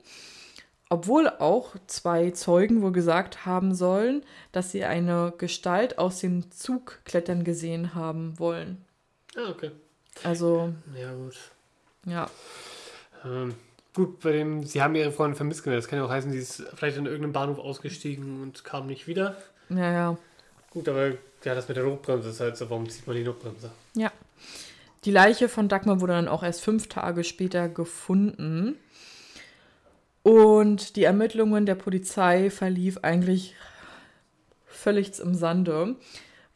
Obwohl 0.94 1.28
auch 1.28 1.74
zwei 1.88 2.30
Zeugen 2.30 2.80
wohl 2.80 2.92
gesagt 2.92 3.44
haben 3.46 3.74
sollen, 3.74 4.22
dass 4.52 4.70
sie 4.70 4.84
eine 4.84 5.32
Gestalt 5.38 5.98
aus 5.98 6.20
dem 6.20 6.52
Zug 6.52 7.00
klettern 7.04 7.42
gesehen 7.42 7.96
haben 7.96 8.38
wollen. 8.38 8.84
Ah, 9.36 9.50
okay. 9.50 9.72
Also, 10.22 10.72
Ja, 10.96 11.12
gut. 11.12 11.36
ja. 12.06 12.30
Ähm, 13.24 13.56
gut, 13.92 14.20
bei 14.20 14.30
dem, 14.30 14.62
sie 14.62 14.80
haben 14.80 14.94
ihre 14.94 15.10
Freundin 15.10 15.34
vermisst 15.34 15.64
gemeldet. 15.64 15.82
Das 15.84 15.90
kann 15.90 15.98
ja 15.98 16.04
auch 16.04 16.10
heißen, 16.10 16.30
sie 16.30 16.38
ist 16.38 16.62
vielleicht 16.76 16.96
in 16.96 17.06
irgendeinem 17.06 17.32
Bahnhof 17.32 17.58
ausgestiegen 17.58 18.40
und 18.40 18.62
kam 18.62 18.86
nicht 18.86 19.08
wieder. 19.08 19.36
Ja, 19.70 19.90
ja. 19.90 20.16
Gut, 20.70 20.88
aber 20.88 21.08
ja, 21.42 21.54
das 21.56 21.66
mit 21.66 21.76
der 21.76 21.82
Notbremse 21.82 22.28
ist 22.28 22.38
halt 22.38 22.56
so, 22.56 22.70
warum 22.70 22.88
zieht 22.88 23.08
man 23.08 23.16
die 23.16 23.24
Notbremse? 23.24 23.72
Ja. 23.96 24.12
Die 25.04 25.10
Leiche 25.10 25.48
von 25.48 25.68
Dagmar 25.68 26.00
wurde 26.00 26.12
dann 26.12 26.28
auch 26.28 26.44
erst 26.44 26.60
fünf 26.62 26.88
Tage 26.88 27.24
später 27.24 27.68
gefunden. 27.68 28.76
Und 30.24 30.96
die 30.96 31.04
Ermittlungen 31.04 31.66
der 31.66 31.74
Polizei 31.74 32.48
verlief 32.48 32.98
eigentlich 33.02 33.54
völlig 34.64 35.20
im 35.20 35.34
Sande, 35.34 35.96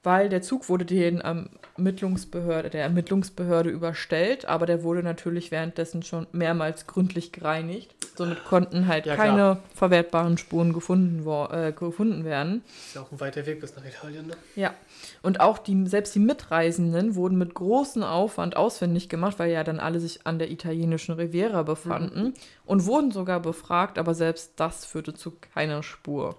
weil 0.02 0.30
der 0.30 0.40
Zug 0.40 0.70
wurde 0.70 0.86
den 0.86 1.20
Ermittlungsbehörde, 1.20 2.70
der 2.70 2.84
Ermittlungsbehörde 2.84 3.68
überstellt, 3.68 4.46
aber 4.46 4.64
der 4.64 4.84
wurde 4.84 5.02
natürlich 5.02 5.50
währenddessen 5.50 6.02
schon 6.02 6.26
mehrmals 6.32 6.86
gründlich 6.86 7.30
gereinigt. 7.30 7.94
Somit 8.18 8.44
konnten 8.44 8.86
halt 8.88 9.06
Ja, 9.06 9.16
keine 9.16 9.34
klar. 9.34 9.58
verwertbaren 9.74 10.36
Spuren 10.38 10.72
gefunden, 10.72 11.24
äh, 11.50 11.72
gefunden 11.72 12.24
werden. 12.24 12.62
Ist 12.86 12.96
ja 12.96 13.02
auch 13.02 13.12
ein 13.12 13.20
weiter 13.20 13.46
Weg 13.46 13.60
bis 13.60 13.74
nach 13.76 13.84
Italien, 13.84 14.26
ne? 14.26 14.34
Ja, 14.56 14.74
und 15.22 15.40
auch 15.40 15.58
die, 15.58 15.86
selbst 15.86 16.14
die 16.14 16.18
Mitreisenden 16.18 17.14
wurden 17.14 17.38
mit 17.38 17.54
großem 17.54 18.02
Aufwand 18.02 18.56
ausfindig 18.56 19.08
gemacht, 19.08 19.38
weil 19.38 19.50
ja 19.52 19.64
dann 19.64 19.80
alle 19.80 20.00
sich 20.00 20.26
an 20.26 20.38
der 20.38 20.50
italienischen 20.50 21.12
Riviera 21.14 21.62
befanden 21.62 22.34
und 22.66 22.84
wurden 22.86 23.12
sogar 23.12 23.40
befragt, 23.40 23.98
aber 23.98 24.14
selbst 24.14 24.52
das 24.56 24.84
führte 24.84 25.14
zu 25.14 25.32
keiner 25.54 25.82
Spur. 25.82 26.36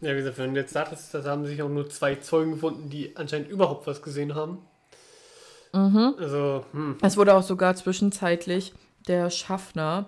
Ja, 0.00 0.12
wie 0.12 0.18
gesagt, 0.18 0.38
wenn 0.38 0.54
du 0.54 0.60
jetzt 0.60 0.72
sagtest, 0.72 1.12
da 1.12 1.24
haben 1.24 1.44
sich 1.44 1.60
auch 1.62 1.68
nur 1.68 1.90
zwei 1.90 2.14
Zeugen 2.14 2.52
gefunden, 2.52 2.88
die 2.88 3.16
anscheinend 3.16 3.48
überhaupt 3.50 3.86
was 3.86 4.00
gesehen 4.00 4.34
haben. 4.34 4.58
Also, 5.72 6.64
hm, 6.72 6.98
Es 7.02 7.16
wurde 7.16 7.34
auch 7.34 7.42
sogar 7.42 7.74
zwischenzeitlich 7.76 8.72
der 9.06 9.30
Schaffner 9.30 10.06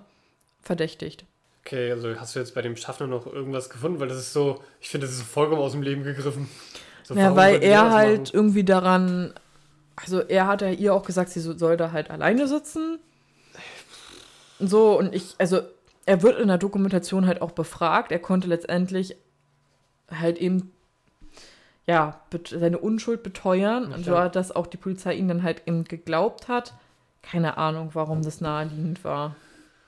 verdächtigt. 0.63 1.25
okay, 1.65 1.91
also 1.93 2.15
hast 2.19 2.35
du 2.35 2.39
jetzt 2.41 2.55
bei 2.55 2.63
dem 2.63 2.77
Schaffner 2.77 3.07
noch 3.07 3.27
irgendwas 3.27 3.69
gefunden? 3.71 4.01
Weil 4.01 4.09
das 4.09 4.19
ist 4.19 4.33
so, 4.33 4.63
ich 4.81 4.89
finde, 4.89 5.07
das 5.07 5.15
ist 5.15 5.21
so 5.21 5.25
vollkommen 5.27 5.61
aus 5.63 5.73
dem 5.73 5.83
Leben 5.83 6.03
gegriffen. 6.05 6.49
So, 7.05 7.15
Ja, 7.15 7.35
weil 7.37 7.63
er 7.63 7.91
halt 7.91 8.21
machen? 8.21 8.31
irgendwie 8.35 8.65
daran, 8.65 9.33
also 9.97 10.21
er 10.21 10.47
hat 10.47 10.63
ja 10.63 10.71
ihr 10.71 10.95
auch 10.95 11.05
gesagt, 11.05 11.31
sie 11.31 11.41
so- 11.41 11.57
soll 11.59 11.77
da 11.77 11.93
halt 11.93 12.11
alleine 12.11 12.47
sitzen. 12.49 12.99
So, 14.59 14.99
und 14.99 15.15
ich, 15.15 15.35
also 15.39 15.63
er 16.07 16.23
wird 16.23 16.39
in 16.39 16.49
der 16.49 16.59
Dokumentation 16.59 17.27
halt 17.27 17.43
auch 17.43 17.51
befragt. 17.53 18.13
Er 18.13 18.19
konnte 18.19 18.49
letztendlich 18.49 19.17
halt 20.11 20.39
eben, 20.39 20.73
ja, 21.87 22.21
seine 22.49 22.79
Unschuld 22.79 23.23
beteuern. 23.23 23.89
Ja, 23.91 23.97
und 23.97 24.05
so 24.05 24.17
hat 24.19 24.37
das 24.37 24.55
auch 24.55 24.67
die 24.67 24.77
Polizei 24.77 25.15
ihm 25.15 25.29
dann 25.29 25.43
halt 25.43 25.63
eben 25.67 25.85
geglaubt 25.85 26.49
hat. 26.49 26.75
Keine 27.23 27.57
Ahnung, 27.57 27.91
warum 27.95 28.23
das 28.23 28.41
naheliegend 28.41 29.05
war 29.05 29.37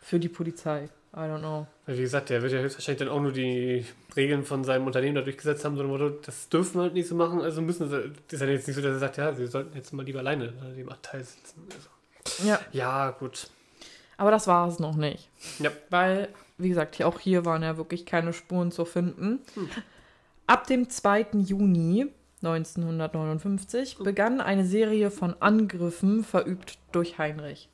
für 0.04 0.18
die 0.20 0.28
Polizei. 0.28 0.88
I 1.14 1.16
don't 1.16 1.38
know. 1.38 1.66
Wie 1.86 2.00
gesagt, 2.00 2.28
der 2.30 2.42
wird 2.42 2.52
ja 2.52 2.58
höchstwahrscheinlich 2.58 2.98
dann 2.98 3.08
auch 3.08 3.20
nur 3.20 3.30
die 3.32 3.84
Regeln 4.16 4.42
von 4.44 4.64
seinem 4.64 4.86
Unternehmen 4.86 5.14
da 5.14 5.20
durchgesetzt 5.22 5.64
haben, 5.64 5.76
so 5.76 5.82
ein 5.82 5.88
Motto, 5.88 6.08
das 6.10 6.48
dürfen 6.48 6.74
wir 6.78 6.82
halt 6.82 6.94
nicht 6.94 7.06
so 7.08 7.14
machen, 7.14 7.40
also 7.40 7.62
müssen 7.62 7.88
sie. 7.88 8.12
Ist 8.30 8.40
ja 8.40 8.46
jetzt 8.48 8.66
nicht 8.66 8.74
so, 8.76 8.82
dass 8.82 8.92
er 8.94 8.98
sagt, 8.98 9.16
ja, 9.16 9.32
sie 9.32 9.46
sollten 9.46 9.76
jetzt 9.76 9.92
mal 9.92 10.04
lieber 10.04 10.18
alleine 10.18 10.52
an 10.60 10.76
dem 10.76 10.88
Abteil 10.88 11.22
sitzen. 11.22 11.62
Also, 11.72 12.48
Ja, 12.48 12.58
ja, 12.72 13.10
gut. 13.12 13.48
aber 14.16 14.32
das 14.32 14.46
war 14.48 14.66
es 14.68 14.80
noch 14.80 14.96
nicht. 14.96 15.28
Ja. 15.60 15.70
Weil, 15.88 16.28
wie 16.58 16.68
gesagt, 16.70 17.00
auch 17.04 17.20
hier 17.20 17.44
waren 17.44 17.62
ja 17.62 17.76
wirklich 17.76 18.06
keine 18.06 18.32
Spuren 18.32 18.72
zu 18.72 18.84
finden. 18.84 19.38
Ab 20.48 20.66
dem 20.66 20.90
2. 20.90 21.26
Juni 21.46 22.06
1959 22.42 23.98
begann 23.98 24.40
eine 24.40 24.64
Serie 24.66 25.10
von 25.10 25.34
Angriffen 25.40 26.24
verübt 26.24 26.78
durch 26.92 27.18
Heinrich. 27.18 27.68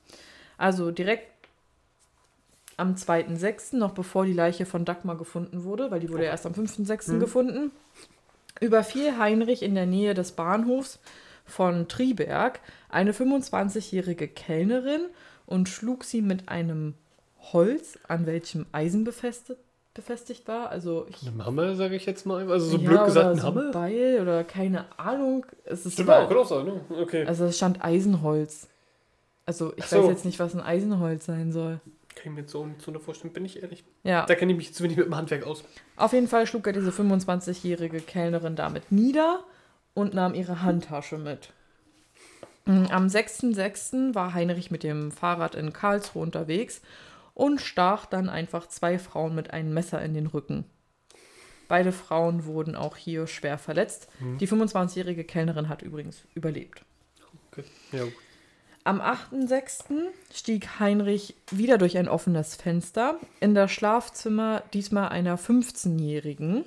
Also 0.58 0.90
direkt 0.90 1.39
am 2.80 2.94
2.6., 2.94 3.76
noch 3.76 3.92
bevor 3.92 4.24
die 4.24 4.32
Leiche 4.32 4.66
von 4.66 4.84
Dagmar 4.84 5.16
gefunden 5.16 5.64
wurde, 5.64 5.90
weil 5.90 6.00
die 6.00 6.10
wurde 6.10 6.24
ja 6.24 6.30
erst 6.30 6.46
am 6.46 6.52
5.6. 6.52 7.12
Mhm. 7.12 7.20
gefunden, 7.20 7.70
überfiel 8.60 9.18
Heinrich 9.18 9.62
in 9.62 9.74
der 9.74 9.86
Nähe 9.86 10.14
des 10.14 10.32
Bahnhofs 10.32 10.98
von 11.44 11.88
Triberg 11.88 12.60
eine 12.88 13.12
25-jährige 13.12 14.28
Kellnerin 14.28 15.02
und 15.46 15.68
schlug 15.68 16.04
sie 16.04 16.22
mit 16.22 16.48
einem 16.48 16.94
Holz, 17.52 17.98
an 18.06 18.26
welchem 18.26 18.66
Eisen 18.72 19.04
befestigt, 19.04 19.60
befestigt 19.94 20.46
war. 20.46 20.70
Also 20.70 21.06
ich 21.08 21.26
Eine 21.26 21.44
Hammer, 21.44 21.74
sage 21.74 21.96
ich 21.96 22.06
jetzt 22.06 22.24
mal. 22.26 22.50
Also 22.50 22.66
so 22.66 22.76
ja, 22.78 22.88
blöd 22.88 23.04
gesagt, 23.06 23.26
ein 23.26 23.36
so 23.36 23.46
ein 23.46 23.54
Hammer. 23.54 23.70
Beil 23.72 24.18
oder 24.22 24.44
keine 24.44 24.86
Ahnung. 24.98 25.46
Es 25.64 25.84
ist 25.84 25.94
Stimmt 25.94 26.10
auch, 26.10 26.28
kann 26.28 26.36
auch 26.36 26.46
sein, 26.46 26.66
ne? 26.66 26.80
Okay. 27.02 27.26
also 27.26 27.46
es 27.46 27.56
stand 27.56 27.84
Eisenholz. 27.84 28.68
Also 29.46 29.72
ich 29.76 29.86
so. 29.86 29.98
weiß 29.98 30.08
jetzt 30.08 30.24
nicht, 30.24 30.38
was 30.38 30.54
ein 30.54 30.60
Eisenholz 30.60 31.26
sein 31.26 31.50
soll. 31.52 31.80
Kann 32.14 32.24
ich 32.26 32.30
mir 32.32 32.40
jetzt 32.40 32.52
so 32.52 32.66
nicht 32.66 32.82
so 32.82 32.92
vorstellen, 32.98 33.32
bin 33.32 33.44
ich 33.44 33.62
ehrlich. 33.62 33.84
Ja, 34.02 34.26
Da 34.26 34.34
kenne 34.34 34.52
ich 34.52 34.58
mich 34.58 34.74
zu 34.74 34.82
wenig 34.82 34.96
mit 34.96 35.06
dem 35.06 35.16
Handwerk 35.16 35.44
aus. 35.44 35.64
auf 35.96 36.12
jeden 36.12 36.28
Fall 36.28 36.46
schlug 36.46 36.66
er 36.66 36.72
diese 36.72 36.90
25-jährige 36.90 38.00
Kellnerin 38.00 38.56
damit 38.56 38.90
nieder 38.92 39.44
und 39.94 40.12
nahm 40.14 40.34
ihre 40.34 40.62
Handtasche 40.62 41.18
mit. 41.18 41.52
Mm, 42.66 42.86
Am 42.90 43.06
6.6. 43.06 44.14
war 44.14 44.34
Heinrich 44.34 44.70
mit 44.70 44.82
dem 44.82 45.12
Fahrrad 45.12 45.54
in 45.54 45.72
Karlsruhe 45.72 46.22
unterwegs 46.22 46.82
und 47.34 47.60
stach 47.60 48.06
dann 48.06 48.28
einfach 48.28 48.66
zwei 48.68 48.98
Frauen 48.98 49.34
mit 49.34 49.52
einem 49.52 49.72
Messer 49.72 50.02
in 50.02 50.12
den 50.14 50.26
Rücken. 50.26 50.64
Beide 51.68 51.92
Frauen 51.92 52.44
wurden 52.44 52.74
auch 52.74 52.96
hier 52.96 53.26
schwer 53.28 53.56
verletzt. 53.56 54.08
Mhm. 54.18 54.38
Die 54.38 54.48
25-jährige 54.48 55.22
Kellnerin 55.24 55.68
hat 55.68 55.82
übrigens 55.82 56.24
überlebt. 56.34 56.82
Okay. 57.52 57.64
Ja, 57.92 58.02
gut. 58.04 58.12
Am 58.82 59.00
8.6. 59.00 60.08
stieg 60.32 60.80
Heinrich 60.80 61.34
wieder 61.50 61.76
durch 61.76 61.98
ein 61.98 62.08
offenes 62.08 62.56
Fenster 62.56 63.18
in 63.40 63.54
das 63.54 63.70
Schlafzimmer 63.70 64.62
diesmal 64.72 65.10
einer 65.10 65.38
15-Jährigen 65.38 66.64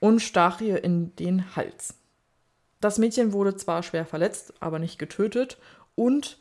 und 0.00 0.20
stach 0.20 0.60
ihr 0.60 0.82
in 0.82 1.14
den 1.16 1.54
Hals. 1.54 1.94
Das 2.80 2.98
Mädchen 2.98 3.32
wurde 3.32 3.56
zwar 3.56 3.82
schwer 3.84 4.06
verletzt, 4.06 4.54
aber 4.60 4.78
nicht 4.80 4.98
getötet 4.98 5.58
und 5.94 6.38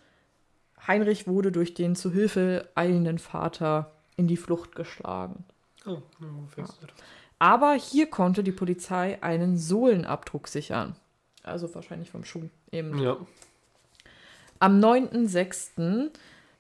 Heinrich 0.88 1.28
wurde 1.28 1.52
durch 1.52 1.74
den 1.74 1.96
zu 1.96 2.12
Hilfe 2.12 2.68
eilenden 2.74 3.20
Vater 3.20 3.92
in 4.16 4.28
die 4.28 4.38
Flucht 4.38 4.76
geschlagen. 4.76 5.46
Oh, 5.86 6.02
das? 6.56 6.78
Aber 7.40 7.74
hier 7.74 8.08
konnte 8.08 8.44
die 8.44 8.52
Polizei 8.52 9.22
einen 9.22 9.58
Sohlenabdruck 9.58 10.48
sichern. 10.48 10.96
Also 11.44 11.74
wahrscheinlich 11.76 12.10
vom 12.10 12.24
Schuh 12.24 12.50
eben. 12.72 12.98
Ja. 13.00 13.18
Am 14.60 14.80
9.6. 14.80 16.10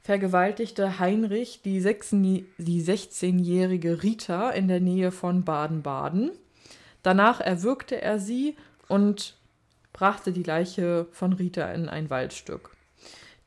vergewaltigte 0.03 0.99
Heinrich 0.99 1.61
die, 1.63 1.79
die 1.81 2.83
16-jährige 2.83 4.03
Rita 4.03 4.51
in 4.51 4.67
der 4.67 4.79
Nähe 4.79 5.11
von 5.11 5.43
Baden-Baden. 5.43 6.31
Danach 7.01 7.39
erwürgte 7.39 7.99
er 7.99 8.19
sie 8.19 8.55
und 8.87 9.35
brachte 9.93 10.31
die 10.31 10.43
Leiche 10.43 11.07
von 11.11 11.33
Rita 11.33 11.71
in 11.71 11.89
ein 11.89 12.11
Waldstück. 12.11 12.75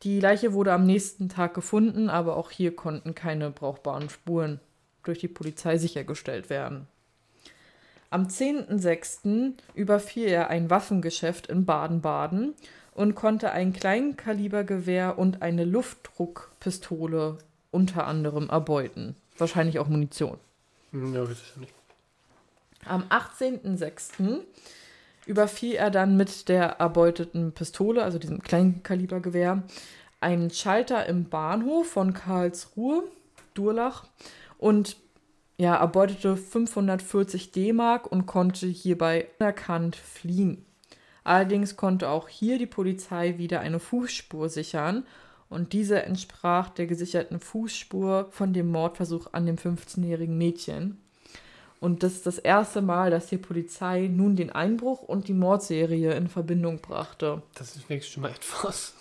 Die 0.02 0.18
Leiche 0.18 0.52
wurde 0.52 0.72
am 0.72 0.84
nächsten 0.84 1.28
Tag 1.28 1.54
gefunden, 1.54 2.10
aber 2.10 2.36
auch 2.36 2.50
hier 2.50 2.74
konnten 2.74 3.14
keine 3.14 3.50
brauchbaren 3.50 4.10
Spuren 4.10 4.58
durch 5.04 5.20
die 5.20 5.28
Polizei 5.28 5.78
sichergestellt 5.78 6.50
werden. 6.50 6.88
Am 8.08 8.24
10.06. 8.26 9.52
überfiel 9.74 10.26
er 10.26 10.50
ein 10.50 10.70
Waffengeschäft 10.70 11.46
in 11.46 11.64
Baden-Baden 11.64 12.54
und 12.94 13.14
konnte 13.14 13.52
ein 13.52 13.72
Kleinkalibergewehr 13.72 15.18
und 15.18 15.42
eine 15.42 15.64
Luftdruckpistole 15.64 17.38
unter 17.70 18.06
anderem 18.06 18.48
erbeuten. 18.48 19.16
Wahrscheinlich 19.38 19.78
auch 19.78 19.88
Munition. 19.88 20.38
Hm, 20.92 21.14
Ja, 21.14 21.22
weiß 21.22 21.38
ich 21.40 21.56
nicht. 21.56 21.72
Am 22.86 23.04
18.06. 23.04 24.40
überfiel 25.26 25.74
er 25.74 25.90
dann 25.90 26.16
mit 26.16 26.48
der 26.48 26.64
erbeuteten 26.80 27.52
Pistole, 27.52 28.02
also 28.02 28.18
diesem 28.18 28.42
Kleinkalibergewehr, 28.42 29.62
einen 30.20 30.50
Schalter 30.50 31.06
im 31.06 31.28
Bahnhof 31.28 31.90
von 31.90 32.12
Karlsruhe, 32.14 33.04
Durlach, 33.54 34.04
und 34.58 34.96
ja, 35.56 35.76
erbeutete 35.76 36.36
540 36.36 37.52
D-Mark 37.52 38.10
und 38.10 38.24
konnte 38.26 38.66
hierbei 38.66 39.28
unerkannt 39.38 39.96
fliehen. 39.96 40.64
Allerdings 41.30 41.76
konnte 41.76 42.08
auch 42.08 42.28
hier 42.28 42.58
die 42.58 42.66
Polizei 42.66 43.38
wieder 43.38 43.60
eine 43.60 43.78
Fußspur 43.78 44.48
sichern 44.48 45.06
und 45.48 45.72
diese 45.72 46.02
entsprach 46.02 46.70
der 46.70 46.88
gesicherten 46.88 47.38
Fußspur 47.38 48.26
von 48.32 48.52
dem 48.52 48.72
Mordversuch 48.72 49.28
an 49.30 49.46
dem 49.46 49.54
15-jährigen 49.54 50.36
Mädchen. 50.36 51.00
Und 51.78 52.02
das 52.02 52.14
ist 52.14 52.26
das 52.26 52.38
erste 52.38 52.82
Mal, 52.82 53.12
dass 53.12 53.28
die 53.28 53.38
Polizei 53.38 54.08
nun 54.12 54.34
den 54.34 54.50
Einbruch 54.50 55.02
und 55.02 55.28
die 55.28 55.32
Mordserie 55.32 56.14
in 56.14 56.26
Verbindung 56.26 56.80
brachte. 56.80 57.42
Das 57.54 57.76
ist 57.76 57.88
wenigstens 57.88 58.12
schon 58.12 58.22
mal 58.24 58.30
etwas. 58.36 58.94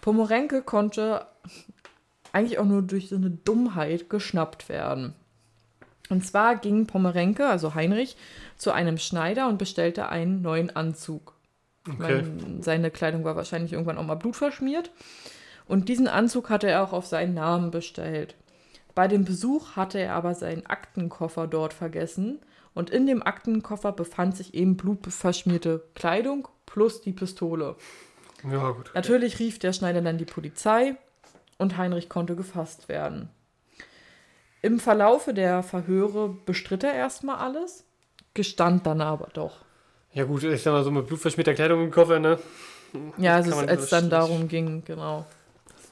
Pomorenke 0.00 0.62
konnte 0.62 1.26
eigentlich 2.30 2.60
auch 2.60 2.66
nur 2.66 2.82
durch 2.82 3.08
so 3.08 3.16
eine 3.16 3.30
Dummheit 3.30 4.08
geschnappt 4.08 4.68
werden. 4.68 5.12
Und 6.08 6.24
zwar 6.24 6.54
ging 6.54 6.86
Pomorenke, 6.86 7.48
also 7.48 7.74
Heinrich, 7.74 8.16
zu 8.58 8.70
einem 8.70 8.98
Schneider 8.98 9.48
und 9.48 9.58
bestellte 9.58 10.08
einen 10.08 10.40
neuen 10.40 10.70
Anzug. 10.76 11.33
Okay. 11.88 11.96
meine, 11.98 12.62
seine 12.62 12.90
Kleidung 12.90 13.24
war 13.24 13.36
wahrscheinlich 13.36 13.72
irgendwann 13.72 13.98
auch 13.98 14.04
mal 14.04 14.14
blutverschmiert. 14.14 14.90
Und 15.66 15.88
diesen 15.88 16.08
Anzug 16.08 16.50
hatte 16.50 16.68
er 16.68 16.82
auch 16.82 16.92
auf 16.92 17.06
seinen 17.06 17.34
Namen 17.34 17.70
bestellt. 17.70 18.36
Bei 18.94 19.08
dem 19.08 19.24
Besuch 19.24 19.76
hatte 19.76 19.98
er 19.98 20.14
aber 20.14 20.34
seinen 20.34 20.66
Aktenkoffer 20.66 21.46
dort 21.46 21.72
vergessen. 21.72 22.38
Und 22.74 22.90
in 22.90 23.06
dem 23.06 23.22
Aktenkoffer 23.22 23.92
befand 23.92 24.36
sich 24.36 24.54
eben 24.54 24.76
blutverschmierte 24.76 25.84
Kleidung 25.94 26.48
plus 26.66 27.00
die 27.02 27.12
Pistole. 27.12 27.76
Ja, 28.50 28.70
gut. 28.70 28.90
Natürlich 28.94 29.38
rief 29.38 29.58
der 29.58 29.72
Schneider 29.72 30.02
dann 30.02 30.18
die 30.18 30.24
Polizei 30.24 30.96
und 31.58 31.76
Heinrich 31.76 32.08
konnte 32.08 32.36
gefasst 32.36 32.88
werden. 32.88 33.30
Im 34.60 34.80
Verlaufe 34.80 35.34
der 35.34 35.62
Verhöre 35.62 36.30
bestritt 36.46 36.84
er 36.84 36.94
erstmal 36.94 37.36
alles, 37.36 37.84
gestand 38.32 38.86
dann 38.86 39.00
aber 39.00 39.28
doch. 39.34 39.64
Ja, 40.14 40.24
gut, 40.24 40.44
ich 40.44 40.62
sag 40.62 40.72
mal 40.72 40.84
so 40.84 40.90
mit 40.90 41.06
blutverschmierter 41.06 41.54
Kleidung 41.54 41.82
im 41.82 41.90
Koffer, 41.90 42.18
ne? 42.20 42.38
Ja, 43.18 43.34
also 43.36 43.54
als 43.56 43.82
es 43.84 43.90
dann 43.90 44.08
darum 44.08 44.46
ging, 44.46 44.84
genau, 44.84 45.26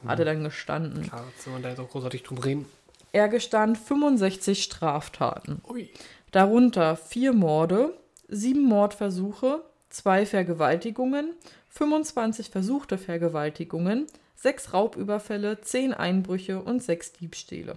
hat 0.06 0.20
er 0.20 0.24
dann 0.24 0.44
gestanden. 0.44 1.02
Klar, 1.02 1.24
jetzt 1.32 1.44
soll 1.44 1.52
man 1.54 1.62
da 1.62 1.70
jetzt 1.70 1.80
auch 1.80 1.88
großartig 1.90 2.22
drum 2.22 2.38
reden. 2.38 2.66
Er 3.10 3.28
gestand 3.28 3.76
65 3.76 4.62
Straftaten, 4.62 5.60
Ui. 5.68 5.90
darunter 6.30 6.96
vier 6.96 7.32
Morde, 7.32 7.92
sieben 8.28 8.62
Mordversuche, 8.64 9.62
zwei 9.90 10.24
Vergewaltigungen, 10.24 11.34
25 11.70 12.50
versuchte 12.50 12.98
Vergewaltigungen, 12.98 14.06
sechs 14.36 14.72
Raubüberfälle, 14.72 15.60
zehn 15.62 15.92
Einbrüche 15.92 16.60
und 16.60 16.82
sechs 16.82 17.12
Diebstähle. 17.12 17.76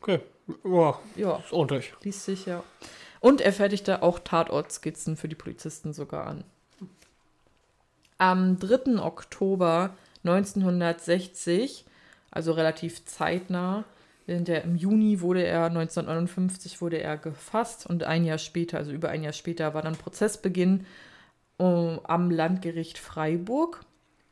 Okay. 0.00 0.20
Wow, 0.62 0.98
Ja, 1.16 1.36
ist 1.44 1.52
ordentlich. 1.52 1.92
liest 2.02 2.24
sich 2.24 2.46
ja. 2.46 2.62
Und 3.20 3.40
er 3.40 3.52
fertigte 3.52 4.02
auch 4.02 4.18
Tatortskizzen 4.18 5.16
für 5.16 5.28
die 5.28 5.34
Polizisten 5.34 5.92
sogar 5.92 6.26
an. 6.26 6.44
Am 8.18 8.58
3. 8.58 8.98
Oktober 9.02 9.94
1960, 10.24 11.84
also 12.30 12.52
relativ 12.52 13.04
zeitnah, 13.04 13.84
der, 14.26 14.64
im 14.64 14.76
Juni 14.76 15.20
wurde 15.20 15.42
er, 15.42 15.66
1959 15.66 16.80
wurde 16.80 17.00
er 17.00 17.16
gefasst 17.16 17.86
und 17.86 18.04
ein 18.04 18.24
Jahr 18.24 18.38
später, 18.38 18.78
also 18.78 18.92
über 18.92 19.08
ein 19.08 19.22
Jahr 19.22 19.32
später, 19.32 19.74
war 19.74 19.82
dann 19.82 19.96
Prozessbeginn 19.96 20.86
äh, 21.58 21.98
am 22.04 22.30
Landgericht 22.30 22.98
Freiburg 22.98 23.80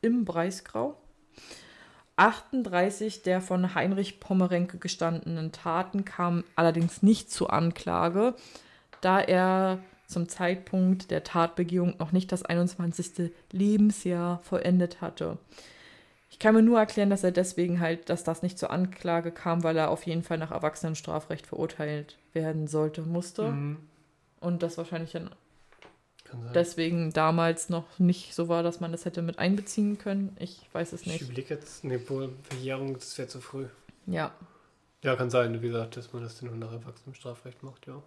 im 0.01 0.25
Breisgau. 0.25 0.97
38 2.17 3.23
der 3.23 3.41
von 3.41 3.75
Heinrich 3.75 4.21
Pommerenke 4.21 4.79
gestandenen 4.79 5.53
Taten 5.53 6.05
kamen 6.05 6.45
allerdings 6.57 7.03
nicht 7.03 7.31
zur 7.31 7.53
Anklage, 7.53 8.35
da 9.01 9.21
er 9.21 9.79
zum 10.07 10.29
Zeitpunkt 10.29 11.11
der 11.11 11.23
Tatbegehung 11.23 11.95
noch 11.99 12.13
nicht 12.13 12.33
das 12.33 12.43
21. 12.43 13.33
Lebensjahr 13.53 14.39
vollendet 14.41 15.01
hatte. 15.01 15.39
Ich 16.31 16.39
kann 16.39 16.55
mir 16.55 16.63
nur 16.63 16.79
erklären, 16.79 17.11
dass 17.11 17.25
er 17.25 17.33
deswegen 17.33 17.81
halt, 17.81 18.11
dass 18.11 18.25
das 18.25 18.43
nicht 18.43 18.59
zur 18.59 18.71
Anklage 18.71 19.33
kam, 19.33 19.65
weil 19.65 19.77
er 19.77 19.91
auf 19.91 20.07
jeden 20.07 20.23
Fall 20.23 20.39
nach 20.39 20.51
Erwachsenenstrafrecht 20.51 21.47
verurteilt 21.47 22.17
werden 22.33 22.69
sollte, 22.69 23.03
musste. 23.03 23.51
Mhm. 23.51 23.79
Und 24.41 24.63
das 24.63 24.79
wahrscheinlich 24.79 25.13
dann 25.13 25.31
deswegen 26.55 27.13
damals 27.13 27.69
noch 27.71 27.99
nicht 27.99 28.35
so 28.35 28.49
war, 28.49 28.63
dass 28.63 28.81
man 28.81 28.93
das 28.93 29.05
hätte 29.05 29.23
mit 29.23 29.39
einbeziehen 29.39 29.99
können. 29.99 30.37
Ich 30.39 30.61
weiß 30.73 30.93
es 30.93 31.03
ich 31.03 31.07
nicht. 31.09 31.23
überlege 31.23 31.55
jetzt, 31.55 31.85
ne, 31.85 31.99
Verjährung, 31.99 32.95
das 32.95 33.17
wäre 33.19 33.29
zu 33.29 33.41
früh. 33.41 33.67
Ja. 34.07 34.33
Ja, 35.03 35.17
kann 35.17 35.31
sein, 35.31 35.61
wie 35.63 35.69
gesagt, 35.69 35.97
dass 35.97 36.13
man 36.13 36.23
das 36.23 36.39
dann 36.41 36.59
nach 36.59 36.73
erwachsenem 36.73 37.15
Strafrecht 37.15 37.63
macht, 37.63 37.87
ja. 37.87 38.03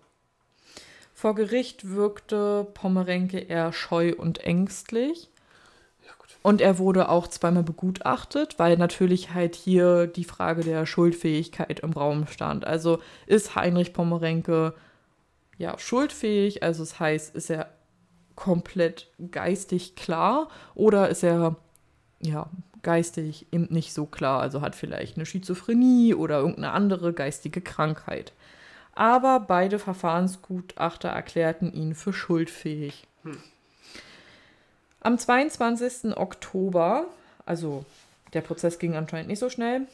Vor 1.14 1.36
Gericht 1.36 1.90
wirkte 1.90 2.68
Pommerenke 2.74 3.40
eher 3.40 3.74
scheu 3.74 4.14
und 4.18 4.40
ängstlich. 4.40 5.30
Ja, 6.06 6.12
gut. 6.18 6.30
Und 6.42 6.62
er 6.62 6.78
wurde 6.78 7.10
auch 7.10 7.28
zweimal 7.28 7.64
begutachtet, 7.64 8.58
weil 8.58 8.78
natürlich 8.78 9.34
halt 9.34 9.56
hier 9.56 10.08
die 10.08 10.24
Frage 10.24 10.64
der 10.64 10.86
Schuldfähigkeit 10.86 11.82
im 11.82 11.94
Raum 11.94 12.28
stand. 12.28 12.66
Also 12.66 13.00
ist 13.28 13.56
Heinrich 13.56 13.94
Pommerenke 13.94 14.74
ja 15.58 15.78
schuldfähig, 15.78 16.64
also 16.64 16.84
das 16.84 17.00
heißt, 17.00 17.36
ist 17.36 17.50
er 17.50 17.70
komplett 18.36 19.08
geistig 19.30 19.96
klar 19.96 20.50
oder 20.74 21.10
ist 21.10 21.24
er 21.24 21.56
ja 22.20 22.50
geistig 22.82 23.46
eben 23.52 23.68
nicht 23.70 23.94
so 23.94 24.06
klar, 24.06 24.42
also 24.42 24.62
hat 24.62 24.76
vielleicht 24.76 25.16
eine 25.16 25.26
Schizophrenie 25.26 26.16
oder 26.16 26.40
irgendeine 26.40 26.72
andere 26.72 27.14
geistige 27.14 27.62
Krankheit. 27.62 28.34
Aber 28.94 29.40
beide 29.40 29.80
Verfahrensgutachter 29.80 31.10
erklärten 31.10 31.72
ihn 31.74 31.96
für 31.96 32.14
schuldfähig. 32.14 33.08
Am 35.00 35.18
22. 35.18 36.18
Oktober, 36.18 37.08
also 37.46 37.86
der 38.34 38.42
Prozess 38.42 38.80
ging 38.80 38.96
anscheinend 38.96 39.30
nicht 39.30 39.40
so 39.40 39.50
schnell, 39.50 39.88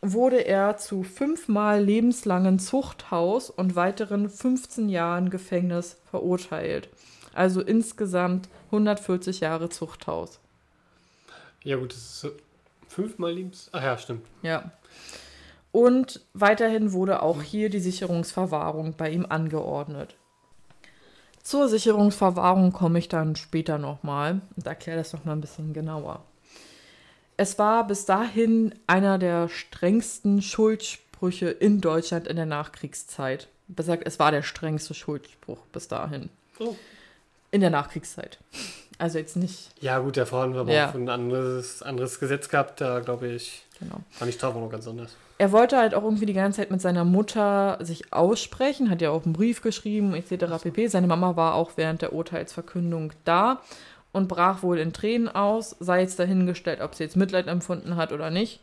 wurde 0.00 0.46
er 0.46 0.76
zu 0.76 1.02
fünfmal 1.02 1.82
lebenslangen 1.82 2.58
Zuchthaus 2.58 3.50
und 3.50 3.76
weiteren 3.76 4.28
15 4.28 4.88
Jahren 4.88 5.30
Gefängnis 5.30 5.96
verurteilt. 6.10 6.88
Also 7.34 7.60
insgesamt 7.60 8.48
140 8.66 9.40
Jahre 9.40 9.68
Zuchthaus. 9.68 10.40
Ja, 11.62 11.76
gut, 11.76 11.92
das 11.92 12.24
ist 12.24 12.32
fünfmal 12.88 13.32
Lebens. 13.32 13.68
Ach 13.72 13.82
ja, 13.82 13.98
stimmt. 13.98 14.26
Ja. 14.42 14.72
Und 15.78 16.22
weiterhin 16.34 16.92
wurde 16.92 17.22
auch 17.22 17.40
hier 17.40 17.70
die 17.70 17.78
Sicherungsverwahrung 17.78 18.94
bei 18.96 19.10
ihm 19.10 19.24
angeordnet. 19.28 20.16
Zur 21.40 21.68
Sicherungsverwahrung 21.68 22.72
komme 22.72 22.98
ich 22.98 23.08
dann 23.08 23.36
später 23.36 23.78
nochmal 23.78 24.40
und 24.56 24.66
erkläre 24.66 24.98
das 24.98 25.12
nochmal 25.12 25.36
ein 25.36 25.40
bisschen 25.40 25.72
genauer. 25.72 26.24
Es 27.36 27.60
war 27.60 27.86
bis 27.86 28.06
dahin 28.06 28.74
einer 28.88 29.18
der 29.18 29.48
strengsten 29.48 30.42
Schuldsprüche 30.42 31.48
in 31.48 31.80
Deutschland 31.80 32.26
in 32.26 32.34
der 32.34 32.46
Nachkriegszeit. 32.46 33.46
Besagt, 33.68 34.04
es 34.04 34.18
war 34.18 34.32
der 34.32 34.42
strengste 34.42 34.94
Schuldspruch 34.94 35.60
bis 35.66 35.86
dahin. 35.86 36.28
Oh. 36.58 36.74
In 37.52 37.60
der 37.60 37.70
Nachkriegszeit. 37.70 38.38
Also 38.98 39.18
jetzt 39.18 39.36
nicht. 39.36 39.70
Ja, 39.80 39.98
gut, 40.00 40.16
haben 40.18 40.54
wir 40.54 40.60
aber 40.60 40.72
Ja. 40.72 40.90
auch 40.90 40.94
ein 40.94 41.08
anderes, 41.08 41.82
anderes 41.82 42.18
Gesetz 42.18 42.48
gehabt, 42.48 42.80
da 42.80 42.98
glaube 43.00 43.28
ich, 43.28 43.64
Genau. 43.78 43.96
war 44.18 44.26
die 44.26 44.32
Strafe 44.32 44.58
noch 44.58 44.70
ganz 44.70 44.88
anders. 44.88 45.14
Er 45.40 45.52
wollte 45.52 45.76
halt 45.78 45.94
auch 45.94 46.02
irgendwie 46.02 46.26
die 46.26 46.32
ganze 46.32 46.56
Zeit 46.60 46.72
mit 46.72 46.80
seiner 46.80 47.04
Mutter 47.04 47.78
sich 47.80 48.12
aussprechen, 48.12 48.90
hat 48.90 49.00
ja 49.00 49.10
auch 49.10 49.24
einen 49.24 49.34
Brief 49.34 49.62
geschrieben, 49.62 50.14
etc. 50.14 50.60
pp. 50.60 50.88
Seine 50.88 51.06
Mama 51.06 51.36
war 51.36 51.54
auch 51.54 51.72
während 51.76 52.02
der 52.02 52.12
Urteilsverkündung 52.12 53.12
da 53.24 53.60
und 54.10 54.26
brach 54.26 54.64
wohl 54.64 54.78
in 54.78 54.92
Tränen 54.92 55.28
aus, 55.28 55.76
sei 55.78 56.00
jetzt 56.00 56.18
dahingestellt, 56.18 56.80
ob 56.80 56.96
sie 56.96 57.04
jetzt 57.04 57.16
Mitleid 57.16 57.46
empfunden 57.46 57.94
hat 57.94 58.10
oder 58.12 58.30
nicht. 58.30 58.58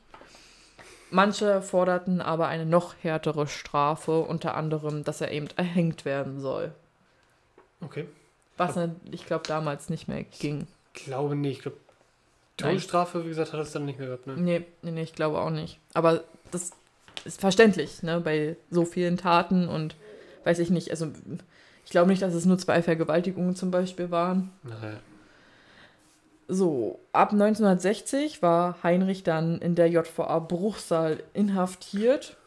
Manche 1.12 1.62
forderten 1.62 2.20
aber 2.20 2.48
eine 2.48 2.66
noch 2.66 2.96
härtere 3.02 3.48
Strafe, 3.48 4.20
unter 4.20 4.56
anderem, 4.58 5.06
dass 5.06 5.22
er 5.22 5.32
eben 5.32 5.48
erhängt 5.56 6.04
werden 6.04 6.42
soll. 6.42 6.74
Okay. 7.80 8.06
Was 8.58 8.76
ne- 8.76 8.96
ich 9.12 9.26
glaube 9.26 9.48
damals 9.48 9.90
nicht 9.90 10.08
mehr 10.08 10.24
ging. 10.24 10.68
Glaube 10.94 11.36
nicht. 11.36 11.58
Ich 11.58 11.64
glaube, 11.64 11.78
Nein. 12.60 12.72
Todesstrafe, 12.72 13.26
wie 13.26 13.30
gesagt, 13.30 13.52
hat 13.52 13.60
es 13.60 13.72
dann 13.72 13.86
nicht 13.86 14.00
mehr 14.00 14.08
gehabt, 14.08 14.28
ne? 14.28 14.36
Nee, 14.38 14.66
nee, 14.82 14.92
nee, 14.92 15.04
ich 15.04 15.14
glaube 15.14 15.40
auch 15.40 15.50
nicht. 15.50 15.80
Aber 15.94 16.24
das 16.52 16.72
ist 17.26 17.42
verständlich, 17.42 18.02
ne, 18.02 18.22
bei 18.22 18.56
so 18.70 18.86
vielen 18.86 19.18
Taten 19.18 19.68
und 19.68 19.96
weiß 20.46 20.60
ich 20.60 20.70
nicht, 20.70 20.92
also 20.92 21.08
ich 21.84 21.92
glaube 21.92 22.10
nicht, 22.10 22.22
dass 22.22 22.34
es 22.34 22.46
nur 22.46 22.58
zwei 22.58 22.82
Vergewaltigungen 22.82 23.56
zum 23.56 23.72
Beispiel 23.72 24.10
waren. 24.10 24.52
Naja. 24.64 25.00
So, 26.48 27.00
ab 27.12 27.32
1960 27.32 28.42
war 28.42 28.78
Heinrich 28.84 29.24
dann 29.24 29.60
in 29.60 29.76
der 29.76 29.90
JVA 29.90 30.40
Bruchsal 30.40 31.24
inhaftiert 31.34 32.38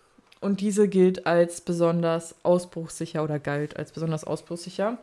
und 0.41 0.61
diese 0.61 0.89
gilt 0.89 1.27
als 1.27 1.61
besonders 1.61 2.37
ausbruchssicher 2.45 3.25
oder 3.25 3.41
galt 3.41 3.77
als 3.77 3.91
besonders 3.91 4.23
ausbruchssicher. 4.25 4.99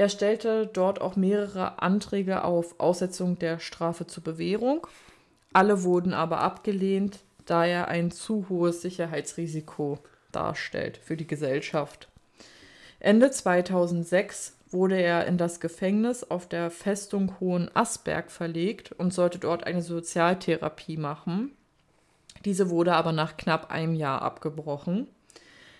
Er 0.00 0.08
stellte 0.08 0.66
dort 0.66 1.02
auch 1.02 1.14
mehrere 1.14 1.82
Anträge 1.82 2.42
auf 2.42 2.80
Aussetzung 2.80 3.38
der 3.38 3.58
Strafe 3.58 4.06
zur 4.06 4.24
Bewährung. 4.24 4.86
Alle 5.52 5.82
wurden 5.82 6.14
aber 6.14 6.40
abgelehnt, 6.40 7.18
da 7.44 7.66
er 7.66 7.88
ein 7.88 8.10
zu 8.10 8.46
hohes 8.48 8.80
Sicherheitsrisiko 8.80 9.98
darstellt 10.32 10.96
für 10.96 11.18
die 11.18 11.26
Gesellschaft. 11.26 12.08
Ende 12.98 13.30
2006 13.30 14.56
wurde 14.70 14.98
er 14.98 15.26
in 15.26 15.36
das 15.36 15.60
Gefängnis 15.60 16.24
auf 16.24 16.48
der 16.48 16.70
Festung 16.70 17.38
Hohen 17.38 17.70
Asberg 17.74 18.30
verlegt 18.30 18.92
und 18.92 19.12
sollte 19.12 19.38
dort 19.38 19.64
eine 19.66 19.82
Sozialtherapie 19.82 20.96
machen. 20.96 21.50
Diese 22.46 22.70
wurde 22.70 22.94
aber 22.94 23.12
nach 23.12 23.36
knapp 23.36 23.70
einem 23.70 23.94
Jahr 23.94 24.22
abgebrochen. 24.22 25.08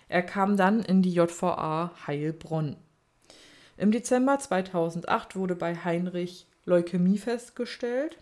Er 0.09 0.21
kam 0.21 0.57
dann 0.57 0.83
in 0.83 1.01
die 1.01 1.11
JVA 1.11 1.89
Heilbronn. 2.05 2.75
Im 3.81 3.91
Dezember 3.91 4.37
2008 4.37 5.35
wurde 5.35 5.55
bei 5.55 5.75
Heinrich 5.75 6.45
Leukämie 6.65 7.17
festgestellt. 7.17 8.15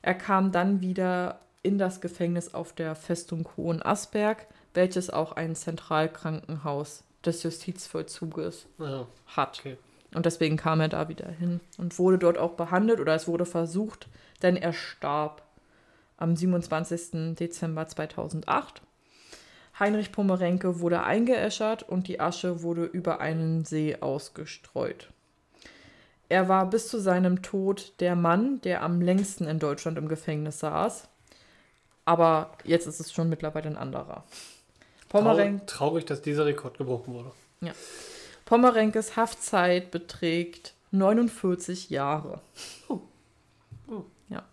Er 0.00 0.14
kam 0.14 0.52
dann 0.52 0.80
wieder 0.80 1.40
in 1.64 1.76
das 1.76 2.00
Gefängnis 2.00 2.54
auf 2.54 2.72
der 2.72 2.94
Festung 2.94 3.48
Hohen 3.56 3.82
Asberg, 3.82 4.46
welches 4.74 5.10
auch 5.10 5.32
ein 5.32 5.56
Zentralkrankenhaus 5.56 7.02
des 7.24 7.42
Justizvollzuges 7.42 8.66
Ja, 8.78 9.08
hat. 9.26 9.58
okay. 9.58 9.76
Und 10.14 10.24
deswegen 10.24 10.56
kam 10.56 10.78
er 10.80 10.88
da 10.88 11.08
wieder 11.08 11.28
hin 11.30 11.58
und 11.78 11.98
wurde 11.98 12.18
dort 12.18 12.38
auch 12.38 12.52
behandelt 12.52 13.00
oder 13.00 13.16
es 13.16 13.26
wurde 13.26 13.44
versucht, 13.44 14.06
denn 14.42 14.54
er 14.54 14.72
starb 14.72 15.42
am 16.16 16.36
27. 16.36 17.34
Dezember 17.34 17.88
2008. 17.88 18.82
Heinrich 19.78 20.12
Pommerenke 20.12 20.80
wurde 20.80 21.02
eingeäschert 21.02 21.82
und 21.82 22.08
die 22.08 22.20
Asche 22.20 22.62
wurde 22.62 22.84
über 22.84 23.20
einen 23.20 23.64
See 23.64 23.96
ausgestreut. 24.00 25.10
Er 26.28 26.48
war 26.48 26.68
bis 26.70 26.88
zu 26.88 26.98
seinem 26.98 27.42
Tod 27.42 27.92
der 28.00 28.16
Mann, 28.16 28.60
der 28.62 28.82
am 28.82 29.00
längsten 29.00 29.46
in 29.46 29.58
Deutschland 29.58 29.98
im 29.98 30.08
Gefängnis 30.08 30.58
saß. 30.58 31.08
Aber 32.04 32.50
jetzt 32.64 32.86
ist 32.86 33.00
es 33.00 33.12
schon 33.12 33.28
mittlerweile 33.28 33.68
ein 33.68 33.76
anderer. 33.76 34.24
Pommerenke. 35.08 35.66
Trau 35.66 35.88
traurig, 35.88 36.04
dass 36.06 36.22
dieser 36.22 36.46
Rekord 36.46 36.78
gebrochen 36.78 37.14
wurde. 37.14 37.32
Pommerenkes 38.44 39.16
Haftzeit 39.16 39.90
beträgt 39.90 40.74
49 40.90 41.90
Jahre. 41.90 42.40
Oh. 42.88 43.00
Ja. 44.28 44.44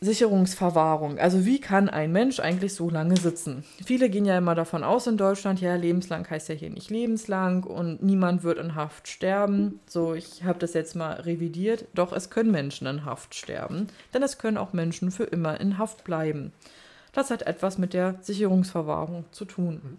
Sicherungsverwahrung. 0.00 1.18
Also 1.18 1.44
wie 1.44 1.60
kann 1.60 1.88
ein 1.88 2.12
Mensch 2.12 2.38
eigentlich 2.38 2.74
so 2.74 2.88
lange 2.88 3.16
sitzen? 3.16 3.64
Viele 3.84 4.08
gehen 4.08 4.24
ja 4.24 4.38
immer 4.38 4.54
davon 4.54 4.84
aus 4.84 5.08
in 5.08 5.16
Deutschland, 5.16 5.60
ja, 5.60 5.74
lebenslang 5.74 6.28
heißt 6.28 6.48
ja 6.48 6.54
hier 6.54 6.70
nicht 6.70 6.90
lebenslang 6.90 7.64
und 7.64 8.02
niemand 8.02 8.44
wird 8.44 8.58
in 8.58 8.76
Haft 8.76 9.08
sterben. 9.08 9.80
So, 9.88 10.14
ich 10.14 10.44
habe 10.44 10.60
das 10.60 10.74
jetzt 10.74 10.94
mal 10.94 11.14
revidiert. 11.14 11.86
Doch 11.94 12.12
es 12.12 12.30
können 12.30 12.52
Menschen 12.52 12.86
in 12.86 13.04
Haft 13.04 13.34
sterben, 13.34 13.88
denn 14.14 14.22
es 14.22 14.38
können 14.38 14.56
auch 14.56 14.72
Menschen 14.72 15.10
für 15.10 15.24
immer 15.24 15.60
in 15.60 15.78
Haft 15.78 16.04
bleiben. 16.04 16.52
Das 17.12 17.30
hat 17.30 17.42
etwas 17.42 17.78
mit 17.78 17.92
der 17.92 18.14
Sicherungsverwahrung 18.20 19.24
zu 19.32 19.44
tun. 19.44 19.98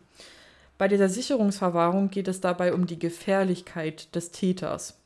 Bei 0.77 0.87
dieser 0.87 1.09
Sicherungsverwahrung 1.09 2.09
geht 2.09 2.29
es 2.29 2.39
dabei 2.39 2.73
um 2.73 2.87
die 2.87 2.99
Gefährlichkeit 2.99 4.15
des 4.15 4.31
Täters. 4.31 4.97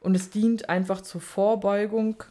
Und 0.00 0.14
es 0.14 0.28
dient 0.28 0.68
einfach 0.68 1.00
zur 1.00 1.22
Vorbeugung 1.22 2.22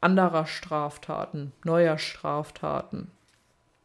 anderer 0.00 0.46
Straftaten, 0.46 1.52
neuer 1.64 1.98
Straftaten. 1.98 3.10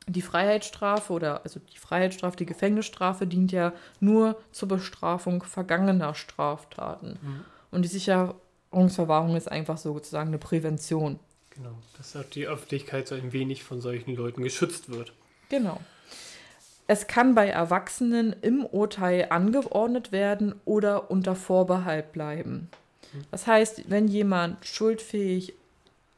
Die 0.08 0.22
Freiheitsstrafe 0.22 1.14
oder 1.14 1.44
also 1.44 1.60
die 1.60 1.78
Freiheitsstrafe, 1.78 2.36
die 2.36 2.46
Gefängnisstrafe 2.46 3.26
dient 3.26 3.52
ja 3.52 3.72
nur 4.00 4.38
zur 4.52 4.68
Bestrafung 4.68 5.44
vergangener 5.44 6.14
Straftaten. 6.14 7.18
Und 7.72 7.84
die 7.84 7.90
Sicherungsverwahrung 7.90 9.36
ist 9.36 9.50
einfach 9.50 9.78
sozusagen 9.78 10.28
eine 10.28 10.40
Prävention. 10.40 11.20
Genau. 11.52 11.76
Dass 11.98 12.16
auch 12.16 12.24
die 12.24 12.48
Öffentlichkeit 12.48 13.08
so 13.08 13.16
ein 13.16 13.32
wenig 13.32 13.64
von 13.64 13.80
solchen 13.80 14.16
Leuten 14.16 14.44
geschützt 14.44 14.90
wird. 14.90 15.14
Genau. 15.50 15.80
Es 16.88 17.08
kann 17.08 17.34
bei 17.34 17.48
Erwachsenen 17.48 18.36
im 18.42 18.66
Urteil 18.66 19.28
angeordnet 19.30 20.12
werden 20.12 20.56
oder 20.66 21.10
unter 21.12 21.36
Vorbehalt 21.36 22.12
bleiben. 22.12 22.70
Das 23.32 23.48
heißt, 23.48 23.90
wenn 23.90 24.08
jemand 24.08 24.66
schuldfähig, 24.66 25.54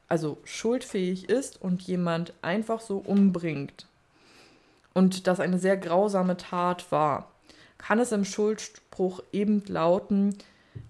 also 0.08 0.38
schuldfähig 0.44 1.30
ist 1.30 1.62
und 1.62 1.82
jemand 1.82 2.34
einfach 2.42 2.82
so 2.82 2.98
umbringt. 2.98 3.88
Und 4.94 5.28
das 5.28 5.40
eine 5.40 5.60
sehr 5.60 5.78
grausame 5.78 6.38
Tat 6.38 6.92
war, 6.92 7.32
kann 7.78 8.00
es 8.00 8.12
im 8.12 8.26
Schuldspruch 8.26 9.22
eben 9.32 9.64
lauten, 9.68 10.38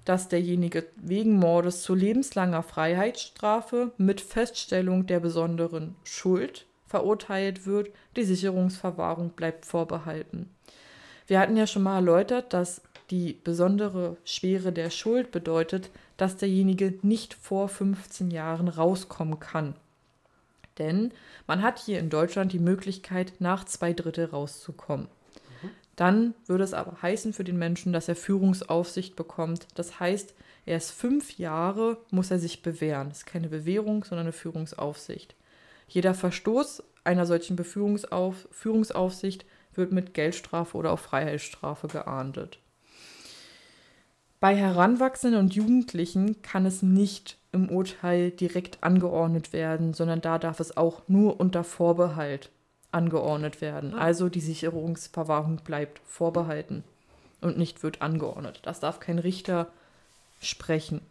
dass 0.04 0.28
derjenige 0.28 0.86
wegen 0.96 1.38
Mordes 1.38 1.82
zu 1.82 1.96
lebenslanger 1.96 2.64
Freiheitsstrafe 2.64 3.92
mit 3.98 4.22
Feststellung 4.22 5.08
der 5.08 5.20
besonderen 5.20 5.96
Schuld 6.04 6.66
verurteilt 6.88 7.66
wird, 7.66 7.90
die 8.16 8.24
Sicherungsverwahrung 8.24 9.32
bleibt 9.32 9.66
vorbehalten. 9.66 10.50
Wir 11.28 11.40
hatten 11.40 11.58
ja 11.58 11.66
schon 11.66 11.84
mal 11.84 11.96
erläutert, 11.96 12.54
dass 12.54 12.82
die 13.10 13.34
besondere 13.44 14.18
Schwere 14.24 14.72
der 14.72 14.90
Schuld 14.90 15.32
bedeutet, 15.32 15.90
dass 16.18 16.38
derjenige 16.38 16.98
nicht 17.02 17.34
vor 17.34 17.70
15 17.70 18.32
Jahren 18.32 18.68
rauskommen 18.68 19.40
kann. 19.40 19.76
Denn 20.78 21.12
man 21.48 21.62
hat 21.62 21.80
hier 21.80 22.00
in 22.00 22.10
Deutschland 22.10 22.52
die 22.52 22.60
Möglichkeit, 22.60 23.34
nach 23.40 23.64
zwei 23.64 23.94
Drittel 23.94 24.26
rauszukommen. 24.26 25.08
Dann 25.96 26.34
würde 26.46 26.66
es 26.66 26.74
aber 26.74 27.02
heißen 27.02 27.32
für 27.32 27.46
den 27.46 27.58
Menschen, 27.58 27.94
dass 27.94 28.10
er 28.10 28.16
Führungsaufsicht 28.16 29.16
bekommt. 29.16 29.68
Das 29.76 30.00
heißt, 30.00 30.34
erst 30.66 30.92
fünf 30.92 31.38
Jahre 31.38 31.98
muss 32.12 32.32
er 32.32 32.40
sich 32.40 32.62
bewähren. 32.62 33.10
Das 33.10 33.20
ist 33.20 33.26
keine 33.26 33.48
Bewährung, 33.48 34.04
sondern 34.04 34.26
eine 34.26 34.34
Führungsaufsicht. 34.34 35.36
Jeder 35.88 36.14
Verstoß 36.14 36.84
einer 37.04 37.26
solchen 37.26 37.56
Beführungsauf 37.56 38.48
Führungsaufsicht 38.52 39.46
wird 39.74 39.92
mit 39.92 40.14
Geldstrafe 40.14 40.78
oder 40.78 40.92
auch 40.92 41.00
Freiheitsstrafe 41.00 41.88
geahndet. 41.88 42.60
Bei 44.40 44.56
Heranwachsenden 44.56 45.40
und 45.40 45.56
Jugendlichen 45.56 46.42
kann 46.42 46.66
es 46.66 46.84
nicht 46.84 47.38
im 47.52 47.70
Urteil 47.70 48.32
direkt 48.32 48.84
angeordnet 48.84 49.54
werden, 49.54 49.94
sondern 49.94 50.22
da 50.22 50.38
darf 50.38 50.60
es 50.60 50.76
auch 50.76 51.04
nur 51.08 51.40
unter 51.40 51.64
Vorbehalt 51.64 52.52
angeordnet 52.92 53.62
werden. 53.62 53.94
Also 53.94 54.30
die 54.30 54.42
Sicherungsverwahrung 54.42 55.58
bleibt 55.64 56.00
vorbehalten 56.06 56.84
und 57.42 57.58
nicht 57.58 57.82
wird 57.82 58.02
angeordnet. 58.02 58.60
Das 58.64 58.80
darf 58.80 59.00
kein 59.00 59.20
Richter 59.20 59.68
sprechen. 60.40 61.02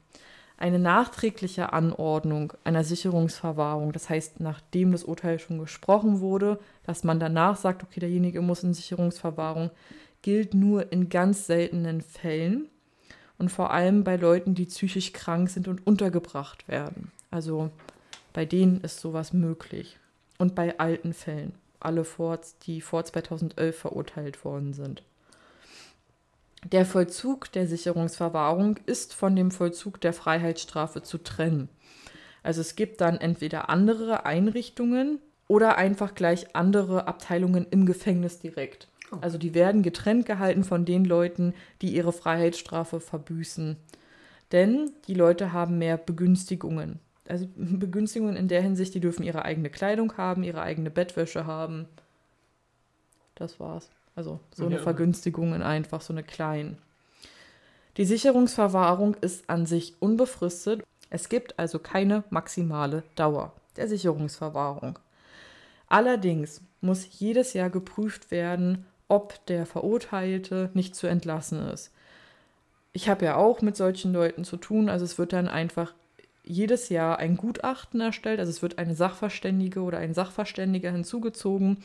eine 0.56 0.78
nachträgliche 0.78 1.72
Anordnung 1.72 2.52
einer 2.62 2.84
Sicherungsverwahrung, 2.84 3.92
das 3.92 4.08
heißt, 4.08 4.38
nachdem 4.38 4.92
das 4.92 5.02
Urteil 5.02 5.38
schon 5.40 5.58
gesprochen 5.58 6.20
wurde, 6.20 6.60
dass 6.84 7.02
man 7.02 7.18
danach 7.18 7.56
sagt, 7.56 7.82
okay, 7.82 8.00
derjenige 8.00 8.40
muss 8.40 8.62
in 8.62 8.72
Sicherungsverwahrung, 8.72 9.70
gilt 10.22 10.54
nur 10.54 10.92
in 10.92 11.08
ganz 11.08 11.46
seltenen 11.46 12.00
Fällen 12.02 12.68
und 13.38 13.50
vor 13.50 13.70
allem 13.70 14.04
bei 14.04 14.16
Leuten, 14.16 14.54
die 14.54 14.66
psychisch 14.66 15.12
krank 15.12 15.50
sind 15.50 15.68
und 15.68 15.86
untergebracht 15.86 16.68
werden. 16.68 17.10
Also 17.30 17.70
bei 18.32 18.44
denen 18.44 18.80
ist 18.80 19.00
sowas 19.00 19.32
möglich. 19.32 19.98
Und 20.38 20.54
bei 20.54 20.78
alten 20.78 21.12
Fällen, 21.12 21.54
alle 21.80 22.04
vor, 22.04 22.40
die 22.62 22.80
vor 22.80 23.04
2011 23.04 23.78
verurteilt 23.78 24.44
worden 24.44 24.72
sind. 24.72 25.02
Der 26.64 26.86
Vollzug 26.86 27.52
der 27.52 27.66
Sicherungsverwahrung 27.66 28.78
ist 28.86 29.14
von 29.14 29.36
dem 29.36 29.50
Vollzug 29.50 30.00
der 30.00 30.12
Freiheitsstrafe 30.14 31.02
zu 31.02 31.18
trennen. 31.18 31.68
Also 32.42 32.62
es 32.62 32.74
gibt 32.74 33.00
dann 33.00 33.18
entweder 33.18 33.68
andere 33.68 34.24
Einrichtungen 34.24 35.20
oder 35.46 35.76
einfach 35.76 36.14
gleich 36.14 36.56
andere 36.56 37.06
Abteilungen 37.06 37.66
im 37.70 37.84
Gefängnis 37.84 38.38
direkt. 38.38 38.88
Also 39.20 39.38
die 39.38 39.54
werden 39.54 39.82
getrennt 39.82 40.26
gehalten 40.26 40.64
von 40.64 40.84
den 40.84 41.04
Leuten, 41.04 41.54
die 41.82 41.94
ihre 41.94 42.12
Freiheitsstrafe 42.12 43.00
verbüßen. 43.00 43.76
Denn 44.52 44.92
die 45.06 45.14
Leute 45.14 45.52
haben 45.52 45.78
mehr 45.78 45.96
Begünstigungen. 45.96 47.00
Also 47.28 47.46
Begünstigungen 47.56 48.36
in 48.36 48.48
der 48.48 48.62
Hinsicht, 48.62 48.94
die 48.94 49.00
dürfen 49.00 49.22
ihre 49.22 49.44
eigene 49.44 49.70
Kleidung 49.70 50.16
haben, 50.16 50.42
ihre 50.42 50.62
eigene 50.62 50.90
Bettwäsche 50.90 51.46
haben. 51.46 51.86
Das 53.34 53.58
war's. 53.58 53.90
Also 54.16 54.38
so 54.54 54.66
eine 54.66 54.76
Ja. 54.76 54.82
Vergünstigungen 54.82 55.62
einfach, 55.62 56.00
so 56.00 56.12
eine 56.12 56.22
kleinen. 56.22 56.78
Die 57.96 58.04
Sicherungsverwahrung 58.04 59.16
ist 59.20 59.48
an 59.48 59.66
sich 59.66 59.94
unbefristet. 60.00 60.82
Es 61.10 61.28
gibt 61.28 61.58
also 61.58 61.78
keine 61.78 62.24
maximale 62.30 63.02
Dauer 63.14 63.52
der 63.76 63.88
Sicherungsverwahrung. 63.88 64.98
Allerdings 65.88 66.60
muss 66.80 67.06
jedes 67.18 67.52
Jahr 67.52 67.70
geprüft 67.70 68.30
werden, 68.30 68.86
ob 69.08 69.44
der 69.46 69.66
Verurteilte 69.66 70.70
nicht 70.74 70.94
zu 70.94 71.06
entlassen 71.06 71.66
ist. 71.68 71.92
Ich 72.92 73.08
habe 73.08 73.24
ja 73.24 73.36
auch 73.36 73.60
mit 73.60 73.76
solchen 73.76 74.12
Leuten 74.12 74.44
zu 74.44 74.56
tun, 74.56 74.88
also 74.88 75.04
es 75.04 75.18
wird 75.18 75.32
dann 75.32 75.48
einfach 75.48 75.94
jedes 76.44 76.90
Jahr 76.90 77.18
ein 77.18 77.36
Gutachten 77.36 78.00
erstellt, 78.00 78.38
also 78.38 78.50
es 78.50 78.62
wird 78.62 78.78
eine 78.78 78.94
Sachverständige 78.94 79.80
oder 79.80 79.98
ein 79.98 80.14
Sachverständiger 80.14 80.92
hinzugezogen, 80.92 81.78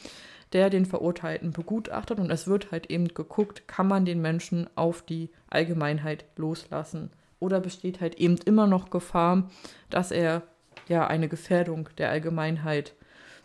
der 0.53 0.70
den 0.70 0.86
Verurteilten 0.86 1.51
begutachtet. 1.51 2.20
Und 2.20 2.30
es 2.30 2.47
wird 2.47 2.72
halt 2.72 2.89
eben 2.89 3.07
geguckt, 3.07 3.67
kann 3.67 3.88
man 3.88 4.05
den 4.05 4.22
Menschen 4.22 4.70
auf 4.76 5.01
die 5.01 5.30
Allgemeinheit 5.49 6.26
loslassen? 6.36 7.11
Oder 7.39 7.61
besteht 7.61 8.01
halt 8.01 8.15
eben 8.15 8.38
immer 8.45 8.67
noch 8.67 8.89
Gefahr, 8.89 9.49
dass 9.89 10.11
er 10.11 10.43
ja 10.88 11.07
eine 11.07 11.30
Gefährdung 11.30 11.88
der 11.97 12.09
Allgemeinheit 12.09 12.93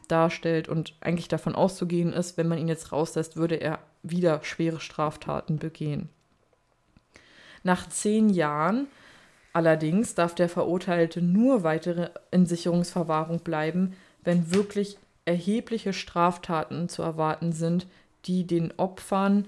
darstellt 0.09 0.69
und 0.69 0.95
eigentlich 1.01 1.29
davon 1.29 1.55
auszugehen 1.55 2.13
ist, 2.13 2.37
wenn 2.37 2.49
man 2.49 2.59
ihn 2.59 2.69
jetzt 2.69 2.93
rauslässt, 2.93 3.37
würde 3.37 3.57
er 3.57 3.79
wieder 4.03 4.41
schwere 4.43 4.81
Straftaten 4.81 5.59
begehen. 5.59 6.09
Nach 7.63 7.89
zehn 7.89 8.29
Jahren 8.29 8.87
allerdings 9.53 10.15
darf 10.15 10.35
der 10.35 10.49
Verurteilte 10.49 11.23
nur 11.23 11.63
weitere 11.63 12.11
in 12.31 12.45
Sicherungsverwahrung 12.47 13.41
bleiben, 13.41 13.95
wenn 14.23 14.53
wirklich 14.53 14.99
erhebliche 15.25 15.93
Straftaten 15.93 16.89
zu 16.89 17.03
erwarten 17.03 17.53
sind, 17.53 17.87
die 18.27 18.47
den 18.47 18.73
Opfern 18.77 19.47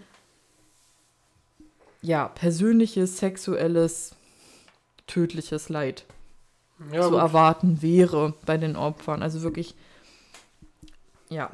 ja 2.02 2.28
persönliches, 2.28 3.18
sexuelles, 3.18 4.14
tödliches 5.06 5.68
Leid 5.68 6.04
Ja, 6.92 7.02
zu 7.02 7.10
gut. 7.10 7.18
erwarten 7.18 7.82
wäre 7.82 8.34
bei 8.46 8.56
den 8.56 8.76
Opfern. 8.76 9.22
Also 9.22 9.42
wirklich, 9.42 9.74
ja. 11.28 11.50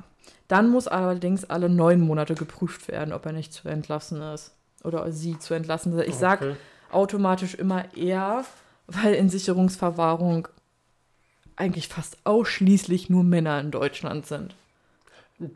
Dann 0.49 0.69
muss 0.71 0.87
allerdings 0.87 1.45
alle 1.45 1.69
neun 1.69 2.01
Monate 2.01 2.35
geprüft 2.35 2.89
werden, 2.89 3.13
ob 3.13 3.25
er 3.27 3.33
nicht 3.33 3.53
zu 3.53 3.69
entlassen 3.69 4.21
ist. 4.21 4.53
Oder 4.85 5.11
sie 5.13 5.39
zu 5.39 5.55
entlassen 5.55 5.97
ist. 5.99 6.07
Ich 6.09 6.15
sage 6.17 6.51
Okay. 6.51 6.57
automatisch 6.91 7.55
immer 7.55 7.85
eher, 7.97 8.45
weil 8.87 9.15
in 9.15 9.31
Sicherungsverwahrung 9.31 10.49
eigentlich 11.57 11.89
fast 11.89 12.19
ausschließlich 12.25 13.09
nur 13.11 13.25
Männer 13.25 13.61
in 13.61 13.71
Deutschland 13.71 14.27
sind. 14.27 14.55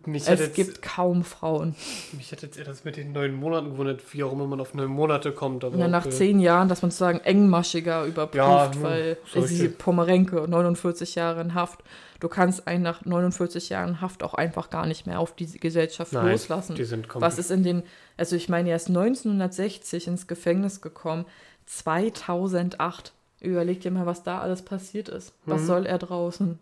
Mich 0.05 0.23
Es 0.29 0.41
jetzt, 0.41 0.55
gibt 0.55 0.83
kaum 0.83 1.23
Frauen. 1.23 1.77
mich 2.13 2.33
hat 2.33 2.43
jetzt 2.43 2.59
eher 2.59 2.65
das 2.65 2.85
mit 2.85 2.97
den 2.97 3.13
neun 3.13 3.35
Monaten 3.35 3.71
gewundert, 3.71 4.01
wie 4.13 4.25
auch 4.25 4.33
immer 4.33 4.47
man 4.47 4.61
auf 4.61 4.75
neun 4.75 4.89
Monate 4.91 5.31
kommt. 5.33 5.63
Aber 5.63 5.77
Ja, 5.77 5.87
nach 5.87 6.09
zehn 6.09 6.41
Jahren, 6.41 6.69
dass 6.69 6.83
man 6.83 6.91
sozusagen 6.91 7.21
engmaschiger 7.21 8.05
überprüft, 8.05 8.37
Ja, 8.37 8.83
weil 8.83 9.17
sie 9.45 9.69
Pomerenke, 9.69 10.47
49 10.49 11.15
Jahre 11.15 11.41
in 11.41 11.55
Haft. 11.55 11.81
Du 12.21 12.29
kannst 12.29 12.67
einen 12.67 12.83
nach 12.83 13.05
49 13.05 13.69
Jahren 13.69 14.01
Haft 14.01 14.23
auch 14.23 14.35
einfach 14.35 14.71
gar 14.71 14.87
nicht 14.87 15.07
mehr 15.07 15.21
auf 15.21 15.35
die 15.37 15.47
Gesellschaft 15.47 16.13
Nein, 16.13 16.31
loslassen. 16.33 16.75
Die 16.75 16.85
sind 16.85 17.09
komplett. 17.09 17.33
Was 17.33 17.39
ist 17.39 17.51
in 17.51 17.63
den, 17.63 17.83
also 18.17 18.37
ich 18.37 18.49
meine, 18.49 18.71
er 18.71 18.77
ist 18.77 18.89
1960 18.89 20.07
ins 20.07 20.27
Gefängnis 20.27 20.81
gekommen, 20.81 21.27
2008. 21.67 23.13
Überleg 23.41 23.81
dir 23.81 23.91
mal, 23.91 24.07
was 24.07 24.23
da 24.23 24.41
alles 24.41 24.63
passiert 24.63 25.09
ist. 25.09 25.35
Was 25.45 25.63
Mhm. 25.63 25.67
soll 25.67 25.87
er 25.87 25.99
draußen? 25.99 26.59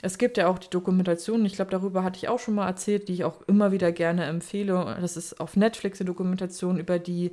Es 0.00 0.18
gibt 0.18 0.36
ja 0.36 0.48
auch 0.48 0.58
die 0.58 0.70
Dokumentation, 0.70 1.44
ich 1.44 1.54
glaube, 1.54 1.70
darüber 1.70 2.02
hatte 2.02 2.16
ich 2.18 2.28
auch 2.28 2.38
schon 2.40 2.54
mal 2.54 2.66
erzählt, 2.66 3.08
die 3.08 3.14
ich 3.14 3.24
auch 3.24 3.40
immer 3.46 3.70
wieder 3.72 3.92
gerne 3.92 4.24
empfehle. 4.24 4.96
Das 5.00 5.16
ist 5.16 5.40
auf 5.40 5.56
Netflix 5.56 6.00
eine 6.00 6.08
Dokumentation 6.08 6.78
über 6.78 6.98
die 6.98 7.32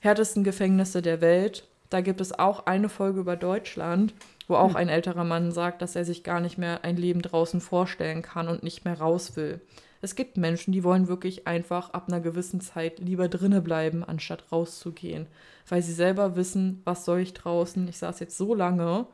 härtesten 0.00 0.42
Gefängnisse 0.44 1.02
der 1.02 1.20
Welt. 1.20 1.66
Da 1.90 2.00
gibt 2.00 2.20
es 2.22 2.38
auch 2.38 2.66
eine 2.66 2.88
Folge 2.88 3.20
über 3.20 3.36
Deutschland, 3.36 4.14
wo 4.50 4.56
auch 4.56 4.74
ein 4.74 4.88
älterer 4.88 5.24
Mann 5.24 5.52
sagt, 5.52 5.80
dass 5.80 5.96
er 5.96 6.04
sich 6.04 6.24
gar 6.24 6.40
nicht 6.40 6.58
mehr 6.58 6.84
ein 6.84 6.96
Leben 6.96 7.22
draußen 7.22 7.60
vorstellen 7.60 8.20
kann 8.20 8.48
und 8.48 8.62
nicht 8.62 8.84
mehr 8.84 8.98
raus 8.98 9.36
will. 9.36 9.60
Es 10.02 10.14
gibt 10.14 10.36
Menschen, 10.36 10.72
die 10.72 10.82
wollen 10.82 11.08
wirklich 11.08 11.46
einfach 11.46 11.90
ab 11.90 12.08
einer 12.08 12.20
gewissen 12.20 12.60
Zeit 12.60 12.98
lieber 12.98 13.28
drinne 13.28 13.60
bleiben, 13.60 14.02
anstatt 14.02 14.50
rauszugehen, 14.50 15.26
weil 15.68 15.82
sie 15.82 15.92
selber 15.92 16.36
wissen, 16.36 16.82
was 16.84 17.04
soll 17.04 17.20
ich 17.20 17.34
draußen? 17.34 17.86
Ich 17.88 17.98
saß 17.98 18.18
jetzt 18.20 18.36
so 18.36 18.54
lange, 18.54 19.06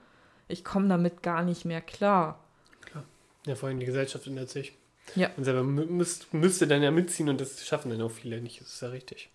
ich 0.49 0.65
komme 0.65 0.89
damit 0.89 1.23
gar 1.23 1.43
nicht 1.43 1.65
mehr 1.65 1.81
klar. 1.81 2.41
ja, 3.47 3.55
vor 3.57 3.69
allem 3.69 3.81
die 3.81 3.87
Gesellschaft 3.87 4.27
ändert 4.27 4.49
sich. 4.49 4.73
Ja. 5.15 5.31
Man 5.37 5.45
selber 5.45 5.63
mü 5.63 5.85
müsst, 5.87 6.33
müsste 6.33 6.67
dann 6.67 6.83
ja 6.83 6.91
mitziehen 6.91 7.29
und 7.29 7.41
das 7.41 7.65
schaffen 7.67 7.91
dann 7.91 8.03
auch 8.03 8.11
viele 8.11 8.41
nicht. 8.41 8.61
Das 8.61 8.69
ist 8.69 8.83
ja 8.83 8.89
richtig. 8.89 9.31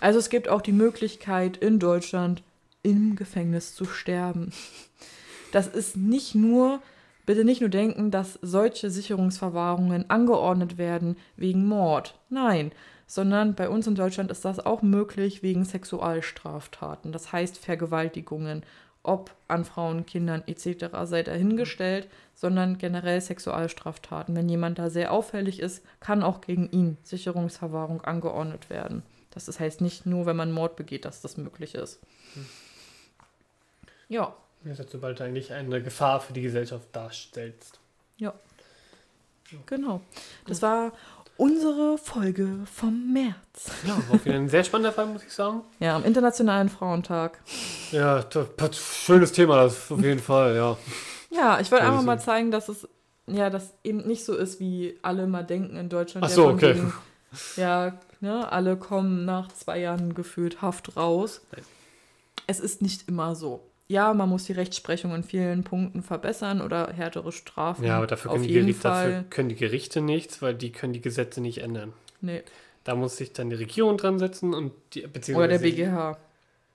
Also 0.00 0.18
es 0.18 0.28
gibt 0.28 0.48
auch 0.48 0.62
die 0.62 0.72
Möglichkeit 0.72 1.56
in 1.56 1.78
Deutschland 1.78 2.42
im 2.86 3.16
Gefängnis 3.16 3.74
zu 3.74 3.84
sterben. 3.84 4.52
Das 5.50 5.66
ist 5.66 5.96
nicht 5.96 6.36
nur, 6.36 6.80
bitte 7.26 7.44
nicht 7.44 7.60
nur 7.60 7.68
denken, 7.68 8.12
dass 8.12 8.38
solche 8.42 8.90
Sicherungsverwahrungen 8.90 10.08
angeordnet 10.08 10.78
werden 10.78 11.16
wegen 11.36 11.66
Mord. 11.66 12.14
Nein, 12.30 12.70
sondern 13.08 13.56
bei 13.56 13.68
uns 13.68 13.88
in 13.88 13.96
Deutschland 13.96 14.30
ist 14.30 14.44
das 14.44 14.64
auch 14.64 14.82
möglich 14.82 15.42
wegen 15.42 15.64
Sexualstraftaten. 15.64 17.10
Das 17.10 17.32
heißt 17.32 17.58
Vergewaltigungen, 17.58 18.62
ob 19.02 19.34
an 19.48 19.64
Frauen, 19.64 20.06
Kindern 20.06 20.44
etc. 20.46 20.86
sei 21.04 21.24
dahingestellt, 21.24 22.08
sondern 22.34 22.78
generell 22.78 23.20
Sexualstraftaten. 23.20 24.36
Wenn 24.36 24.48
jemand 24.48 24.78
da 24.78 24.90
sehr 24.90 25.12
auffällig 25.12 25.58
ist, 25.58 25.84
kann 25.98 26.22
auch 26.22 26.40
gegen 26.40 26.70
ihn 26.70 26.98
Sicherungsverwahrung 27.02 28.02
angeordnet 28.02 28.70
werden. 28.70 29.02
Das 29.30 29.60
heißt 29.60 29.80
nicht 29.80 30.06
nur, 30.06 30.24
wenn 30.24 30.36
man 30.36 30.50
Mord 30.50 30.76
begeht, 30.76 31.04
dass 31.04 31.20
das 31.20 31.36
möglich 31.36 31.74
ist. 31.74 32.00
Ja, 34.08 34.34
Das 34.64 34.78
ist, 34.78 34.90
sobald 34.90 35.20
du 35.20 35.24
eigentlich 35.24 35.52
eine 35.52 35.82
Gefahr 35.82 36.20
für 36.20 36.32
die 36.32 36.42
Gesellschaft 36.42 36.88
darstellst. 36.92 37.78
genau. 39.66 40.00
Das 40.46 40.62
war 40.62 40.92
unsere 41.36 41.98
Folge 41.98 42.60
vom 42.72 43.12
März. 43.12 43.70
Ja, 43.86 43.96
war 44.08 44.24
wieder 44.24 44.34
ein 44.34 44.48
sehr 44.48 44.64
spannender 44.64 44.92
Fall, 44.92 45.06
muss 45.06 45.22
ich 45.24 45.32
sagen. 45.32 45.62
Ja, 45.78 45.96
am 45.96 46.04
Internationalen 46.04 46.68
Frauentag. 46.68 47.40
Ja, 47.92 48.24
schönes 48.72 49.32
Thema, 49.32 49.56
das 49.64 49.90
auf 49.90 50.02
jeden 50.02 50.20
Fall, 50.20 50.56
ja. 50.56 50.76
Ja, 51.30 51.60
ich 51.60 51.70
wollte 51.70 51.84
Ja, 51.84 51.90
einfach 51.90 52.04
mal 52.04 52.20
zeigen, 52.20 52.50
dass 52.50 52.68
es 52.68 52.88
ja, 53.28 53.50
dass 53.50 53.74
eben 53.82 54.06
nicht 54.06 54.24
so 54.24 54.36
ist, 54.36 54.60
wie 54.60 54.98
alle 55.02 55.26
mal 55.26 55.42
denken 55.42 55.76
in 55.76 55.88
Deutschland. 55.88 56.24
Ach 56.24 56.30
ja, 56.30 56.34
so, 56.34 56.46
okay. 56.48 56.76
wegen, 56.76 56.92
ja, 57.56 57.98
ne, 58.20 58.50
alle 58.50 58.76
kommen 58.76 59.24
nach 59.24 59.48
zwei 59.48 59.80
Jahren 59.80 60.14
gefühlt 60.14 60.62
Haft 60.62 60.96
raus. 60.96 61.40
Nein. 61.52 61.64
Es 62.46 62.60
ist 62.60 62.82
nicht 62.82 63.08
immer 63.08 63.34
so. 63.34 63.62
Ja, 63.88 64.12
man 64.14 64.28
muss 64.28 64.44
die 64.44 64.52
Rechtsprechung 64.52 65.14
in 65.14 65.22
vielen 65.22 65.62
Punkten 65.62 66.02
verbessern 66.02 66.60
oder 66.60 66.92
härtere 66.92 67.30
Strafen. 67.30 67.84
Ja, 67.84 67.98
aber 67.98 68.08
dafür 68.08 68.32
können, 68.32 68.42
die 68.42 68.48
jeden 68.50 68.66
Gerichte, 68.66 68.88
dafür 68.88 69.24
können 69.30 69.48
die 69.48 69.54
Gerichte 69.54 70.00
nichts, 70.00 70.42
weil 70.42 70.54
die 70.54 70.72
können 70.72 70.92
die 70.92 71.00
Gesetze 71.00 71.40
nicht 71.40 71.58
ändern. 71.58 71.92
Nee. 72.20 72.42
Da 72.82 72.94
muss 72.94 73.16
sich 73.16 73.32
dann 73.32 73.50
die 73.50 73.56
Regierung 73.56 73.96
dran 73.96 74.18
setzen 74.18 74.54
und 74.54 74.72
die, 74.92 75.02
beziehungsweise 75.02 75.54
Oder 75.54 75.58
der 75.58 75.58
BGH. 75.58 76.18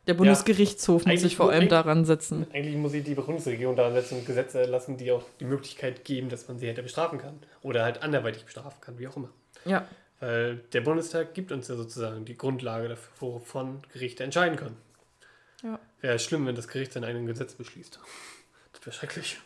Der 0.08 0.14
Bundesgerichtshof 0.16 1.02
muss 1.02 1.08
Eigentlich 1.08 1.22
sich 1.22 1.36
vor 1.36 1.52
allem 1.52 1.70
daran 1.70 2.06
setzen. 2.06 2.48
Eigentlich 2.54 2.76
muss 2.76 2.92
sich 2.94 3.04
die 3.04 3.14
Bundesregierung 3.14 3.76
daran 3.76 3.94
setzen 3.94 4.18
und 4.18 4.26
Gesetze 4.26 4.62
erlassen, 4.62 4.98
die 4.98 5.12
auch 5.12 5.24
die 5.40 5.46
Möglichkeit 5.46 6.04
geben, 6.06 6.30
dass 6.30 6.48
man 6.48 6.58
sie 6.58 6.68
hätte 6.68 6.82
bestrafen 6.82 7.20
kann. 7.20 7.40
Oder 7.62 7.84
halt 7.84 8.02
anderweitig 8.02 8.46
bestrafen 8.46 8.82
kann, 8.82 8.98
wie 8.98 9.08
auch 9.08 9.16
immer. 9.16 9.30
Ja, 9.64 9.86
Weil 10.22 10.58
der 10.72 10.82
Bundestag 10.82 11.34
gibt 11.34 11.52
uns 11.52 11.68
ja 11.68 11.76
sozusagen 11.76 12.26
die 12.26 12.38
Grundlage 12.38 12.88
dafür, 12.88 13.12
wovon 13.20 13.82
Gerichte 13.92 14.24
entscheiden 14.24 14.56
können. 14.56 14.78
Ja. 15.64 15.80
Wäre 16.02 16.18
schlimm, 16.20 16.46
wenn 16.48 16.56
das 16.56 16.68
Gericht 16.68 16.94
sein 16.94 17.04
eigenes 17.04 17.28
Gesetz 17.28 17.54
beschließt. 17.54 18.00
Das 18.74 18.86
wäre 18.86 18.96
schrecklich. 18.96 19.40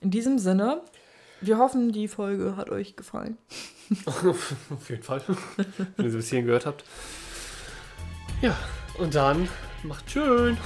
In 0.00 0.10
diesem 0.10 0.38
Sinne, 0.38 0.82
wir 1.40 1.58
hoffen, 1.58 1.92
die 1.92 2.08
Folge 2.08 2.56
hat 2.56 2.70
euch 2.70 2.96
gefallen. 2.96 3.36
Auf 4.06 4.90
jeden 4.90 5.02
Fall. 5.02 5.22
wenn 5.96 6.06
ihr 6.06 6.10
sie 6.10 6.16
bis 6.16 6.28
hierhin 6.28 6.46
gehört 6.46 6.66
habt. 6.66 6.84
Ja, 8.40 8.56
und 8.98 9.14
dann 9.14 9.48
macht 9.82 10.10
schön. 10.10 10.56